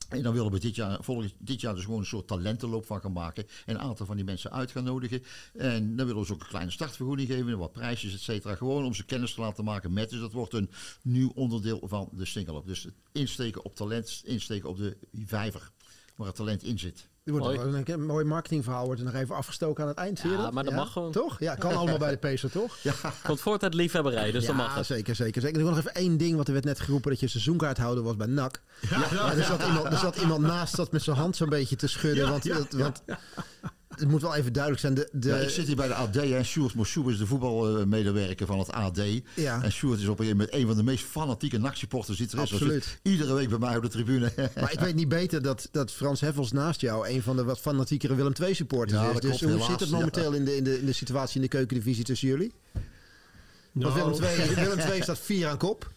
[0.09, 3.01] En dan willen we dit jaar, volgend, dit jaar dus gewoon een soort talentenloop van
[3.01, 3.47] gaan maken.
[3.65, 5.23] En een aantal van die mensen uit gaan nodigen.
[5.53, 7.57] En dan willen we ze ook een kleine startvergoeding geven.
[7.57, 8.55] Wat prijsjes, et cetera.
[8.55, 10.09] Gewoon om ze kennis te laten maken met.
[10.09, 10.69] Dus dat wordt een
[11.01, 15.71] nieuw onderdeel van de single Dus het insteken op talent, insteken op de vijver.
[16.15, 17.09] Waar het talent in zit.
[17.23, 17.59] Wordt Mooi.
[17.59, 20.19] een, een mooi marketingverhaal wordt er nog even afgestoken aan het eind.
[20.23, 20.53] Ja, dat?
[20.53, 21.11] maar dat mag gewoon.
[21.11, 21.39] Toch?
[21.39, 22.77] Ja, kan allemaal bij de Pacer, toch?
[23.23, 24.85] Komt voort uit liefhebberij, dus ja, dan mag het.
[24.85, 25.57] zeker, zeker, zeker.
[25.57, 28.15] Ik wil nog even één ding, want er werd net geroepen dat je seizoenkaarthouder was
[28.15, 28.61] bij NAC.
[28.89, 31.87] Ja, er, zat iemand, er zat iemand naast dat met zijn hand zo'n beetje te
[31.87, 32.29] schudden.
[32.29, 33.03] want dat- want
[33.99, 34.93] het moet wel even duidelijk zijn.
[34.93, 38.45] De, de, Ja, ik zit hier bij de AD en Sjoerd Moussou is de voetbalmedewerker
[38.45, 39.01] van het AD.
[39.35, 39.63] Ja.
[39.63, 42.33] En Sjoerd is op een gegeven moment een van de meest fanatieke nachtsupporters die er
[42.33, 42.51] is.
[42.53, 42.83] Absoluut.
[42.83, 44.31] zit Iedere week bij mij op de tribune.
[44.59, 47.59] Maar ik weet niet beter dat, dat Frans Heffels naast jou een van de wat
[47.59, 49.13] fanatiekere Willem II supporters Ja, is.
[49.13, 49.95] Dus klopt, hoe helaas, zit het ja.
[49.95, 52.51] momenteel in, de, in, de, in de situatie in de keukendivisie tussen jullie?
[53.71, 54.11] Want Nou.
[54.11, 55.91] Willem II, Willem II staat vier aan kop.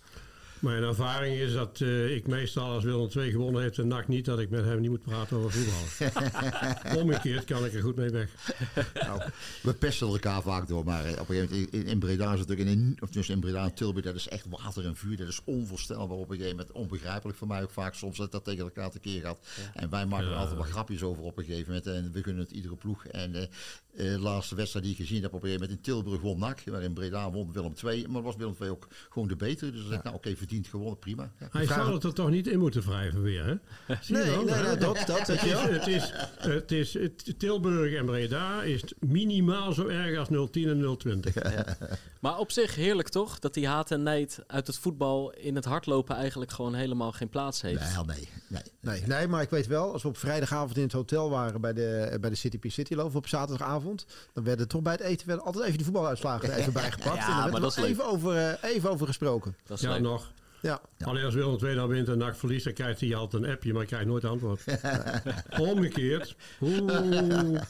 [0.62, 4.24] Mijn ervaring is dat eh, ik meestal als Willem II gewonnen heeft en NAC niet,
[4.24, 6.96] dat ik met hem niet moet praten over voetbal.
[7.02, 8.30] Omgekeerd kan ik er goed mee weg.
[8.94, 9.22] Nou,
[9.62, 12.38] we pesten elkaar vaak door, maar eh, op een gegeven moment in, in Breda is
[12.38, 15.16] het natuurlijk in, of dus in Breda en Tilburg, dat is echt water en vuur.
[15.16, 16.72] Dat is onvoorstelbaar op een gegeven moment.
[16.72, 19.38] Onbegrijpelijk voor mij ook vaak soms dat dat tegen elkaar tekeer gaat.
[19.74, 21.86] En wij maken er altijd wat grapjes over op een gegeven moment.
[21.86, 23.06] En we kunnen het iedere ploeg.
[23.06, 23.48] En eh, eh,
[23.92, 26.64] de laatste wedstrijd die ik gezien heb op een gegeven moment in Tilburg won NAC,
[26.66, 28.08] maar in Breda won Willem II.
[28.08, 29.70] Maar was Willem II ook gewoon de betere.
[29.70, 31.32] Dus ik, nou oké, verdiend gewonnen, prima.
[31.40, 31.48] Ja.
[31.50, 33.54] Hij zou het er toch niet in moeten wrijven weer, hè?
[34.00, 34.62] Zie je Nee, wel, nee, hè?
[34.62, 35.62] nee, dat, dat, weet je wel.
[35.62, 40.96] Het is, het is, het, Tilburg en Breda is minimaal zo erg als 010 en
[40.98, 41.34] 020.
[42.20, 43.38] Maar op zich heerlijk toch?
[43.38, 47.28] Dat die haat en nijd uit het voetbal in het hardlopen eigenlijk gewoon helemaal geen
[47.28, 47.80] plaats heeft.
[47.96, 48.62] Nee, nee, nee.
[48.80, 51.72] Nee, nee, maar ik weet wel, als we op vrijdagavond in het hotel waren bij
[51.72, 55.26] de, bij de City P City Loof op zaterdagavond, dan werden toch bij het eten
[55.26, 57.16] werden altijd even die voetbaluitslagen er even bijgepakt.
[57.16, 59.56] Ja, en daar werd maar dat is even over, eh, even over gesproken.
[59.66, 60.00] Dat is Ja, leuk.
[60.00, 60.32] nog.
[60.62, 60.80] Ja.
[60.98, 63.68] Alleen als Willem II dan wint en NAC verliest, dan krijgt hij altijd een appje,
[63.68, 64.64] maar hij krijgt nooit antwoord.
[65.70, 66.36] Omgekeerd.
[66.60, 67.60] Oeh.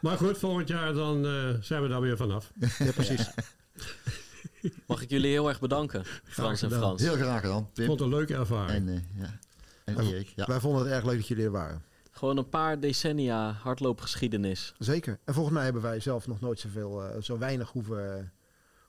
[0.00, 2.52] Maar goed, volgend jaar dan eh, zijn we daar weer vanaf.
[2.78, 3.30] ja, precies.
[4.86, 6.70] Mag ik jullie heel erg bedanken, Frans en.
[6.70, 7.02] Frans.
[7.02, 8.88] Heel graag gedaan, Ik vond het een leuke ervaring.
[8.88, 9.38] En, ja.
[9.84, 10.32] en Erik.
[10.36, 10.46] Ja.
[10.46, 11.82] Wij vonden het erg leuk dat jullie er waren.
[12.10, 14.74] Gewoon een paar decennia hardloopgeschiedenis.
[14.78, 15.18] Zeker.
[15.24, 18.32] En volgens mij hebben wij zelf nog nooit zoveel, eh, zo weinig hoeven,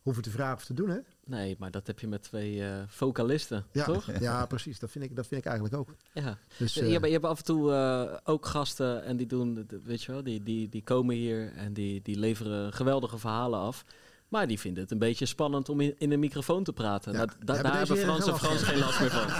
[0.02, 1.00] hoeven te vragen of te doen, hè?
[1.32, 4.06] Nee, maar dat heb je met twee eh, vocalisten, Ja, toch?
[4.20, 4.80] ja precies.
[4.80, 5.96] Dat vind, ik, dat vind ik eigenlijk ook.
[6.14, 6.38] Ja.
[6.58, 9.68] Dus, je, eh, hebt, je hebt af en toe eh, ook gasten en die doen,
[9.84, 13.84] weet je wel, die, die, die komen hier en die, die leveren geweldige verhalen af.
[14.28, 17.12] Maar die vinden het een beetje spannend om in, in een microfoon te praten.
[17.12, 17.18] Ja.
[17.18, 19.28] Nou, da- Hebben daar hebben Frans en Frans geen last meer van.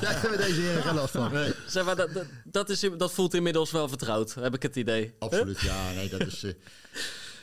[0.00, 1.30] Daar hebben we deze heren geen last van.
[1.66, 5.14] Zeg maar, dat, dat, dat, is, dat voelt inmiddels wel vertrouwd, heb ik het idee.
[5.18, 5.92] Absoluut, ja.
[5.92, 6.44] Nee, dat is...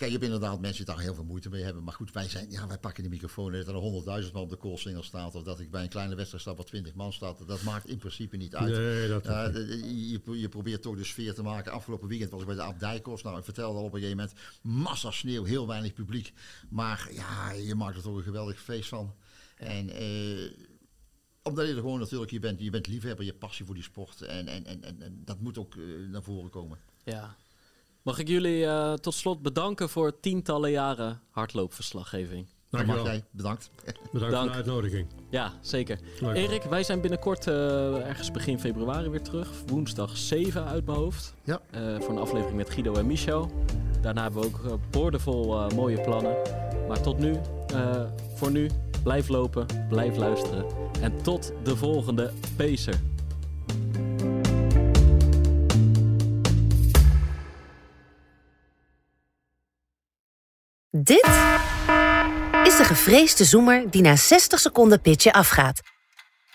[0.04, 1.84] eh, Kijk, je hebt inderdaad mensen die daar heel veel moeite mee hebben.
[1.84, 4.50] Maar goed, wij zijn, ja, wij pakken de microfoon en dat er honderdduizend man op
[4.50, 5.36] de koolsingel staat.
[5.36, 7.48] Of dat ik bij een kleine wedstrijd sta waar twintig man staat.
[7.48, 8.74] Dat maakt in principe niet uit.
[8.74, 11.72] Nee, dat Ja, de- je, je probeert toch de sfeer te maken.
[11.72, 13.24] Afgelopen weekend was ik bij de Abdijkos.
[13.24, 16.34] Nou, ik vertelde al op een gegeven moment, massa sneeuw, heel weinig publiek.
[16.70, 19.14] Maar ja, je maakt er toch een geweldig feest van.
[19.58, 20.52] En eh,
[21.44, 24.22] omdat je er gewoon natuurlijk, je bent, je bent liefhebber, je passie voor die sport.
[24.22, 25.82] En, en, en, en, en dat moet ook eh,
[26.12, 26.78] naar voren komen.
[27.04, 27.36] Ja.
[28.04, 32.48] Mag ik jullie eh, tot slot bedanken voor tientallen jaren hardloopverslaggeving.
[32.70, 33.06] Dan mag Dankjewel.
[33.06, 33.70] jij, bedankt.
[34.12, 34.34] Bedankt Dank.
[34.34, 35.08] voor de uitnodiging.
[35.30, 36.00] Ja, zeker.
[36.34, 39.50] Erik, wij zijn binnenkort eh, ergens begin februari weer terug.
[39.68, 41.34] Woensdag 7 uit mijn hoofd.
[41.44, 41.62] Ja.
[41.72, 43.52] Eh, voor een aflevering met Guido en Michel.
[44.04, 46.36] Daarna hebben we ook uh, boordevol eh, mooie plannen.
[46.88, 47.40] Maar tot nu,
[47.74, 48.02] eh,
[48.36, 48.70] voor nu,
[49.04, 50.66] blijf lopen, blijf luisteren.
[51.02, 53.00] En tot de volgende Pacer.
[60.98, 61.28] Dit
[62.64, 65.82] is de gevreesde zoemer die na 60 seconden pitchen afgaat.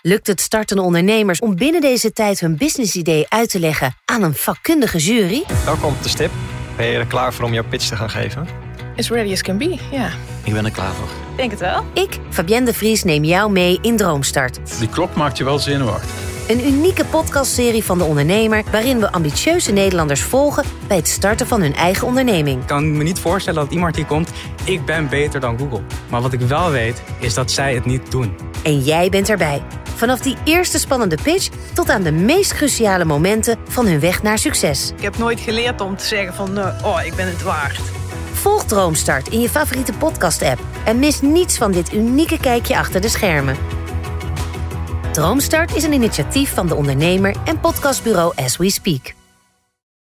[0.01, 4.33] Lukt het startende ondernemers om binnen deze tijd hun businessidee uit te leggen aan een
[4.33, 5.43] vakkundige jury?
[5.65, 6.31] Welkom op de stip.
[6.77, 8.68] Ben je er klaar voor om jouw pitch te gaan geven?
[8.99, 10.09] As ready as can be, ja.
[10.43, 11.07] Ik ben er klaar voor.
[11.35, 11.85] Denk het wel.
[11.93, 14.59] Ik, Fabienne de Vries, neem jou mee in Droomstart.
[14.79, 16.09] Die klok maakt je wel zenuwachtig.
[16.47, 21.61] Een unieke podcastserie van de ondernemer waarin we ambitieuze Nederlanders volgen bij het starten van
[21.61, 22.61] hun eigen onderneming.
[22.61, 24.29] Ik kan me niet voorstellen dat iemand hier komt,
[24.63, 25.81] ik ben beter dan Google.
[26.09, 28.37] Maar wat ik wel weet, is dat zij het niet doen.
[28.63, 29.61] En jij bent erbij.
[29.95, 34.37] Vanaf die eerste spannende pitch tot aan de meest cruciale momenten van hun weg naar
[34.37, 34.91] succes.
[34.95, 37.79] Ik heb nooit geleerd om te zeggen van, eh, oh, ik ben het waard.
[38.39, 43.09] Volg Droomstart in je favoriete podcast-app en mis niets van dit unieke kijkje achter de
[43.09, 43.57] schermen.
[45.11, 49.18] Droomstart is een initiatief van de ondernemer en podcastbureau As We Speak.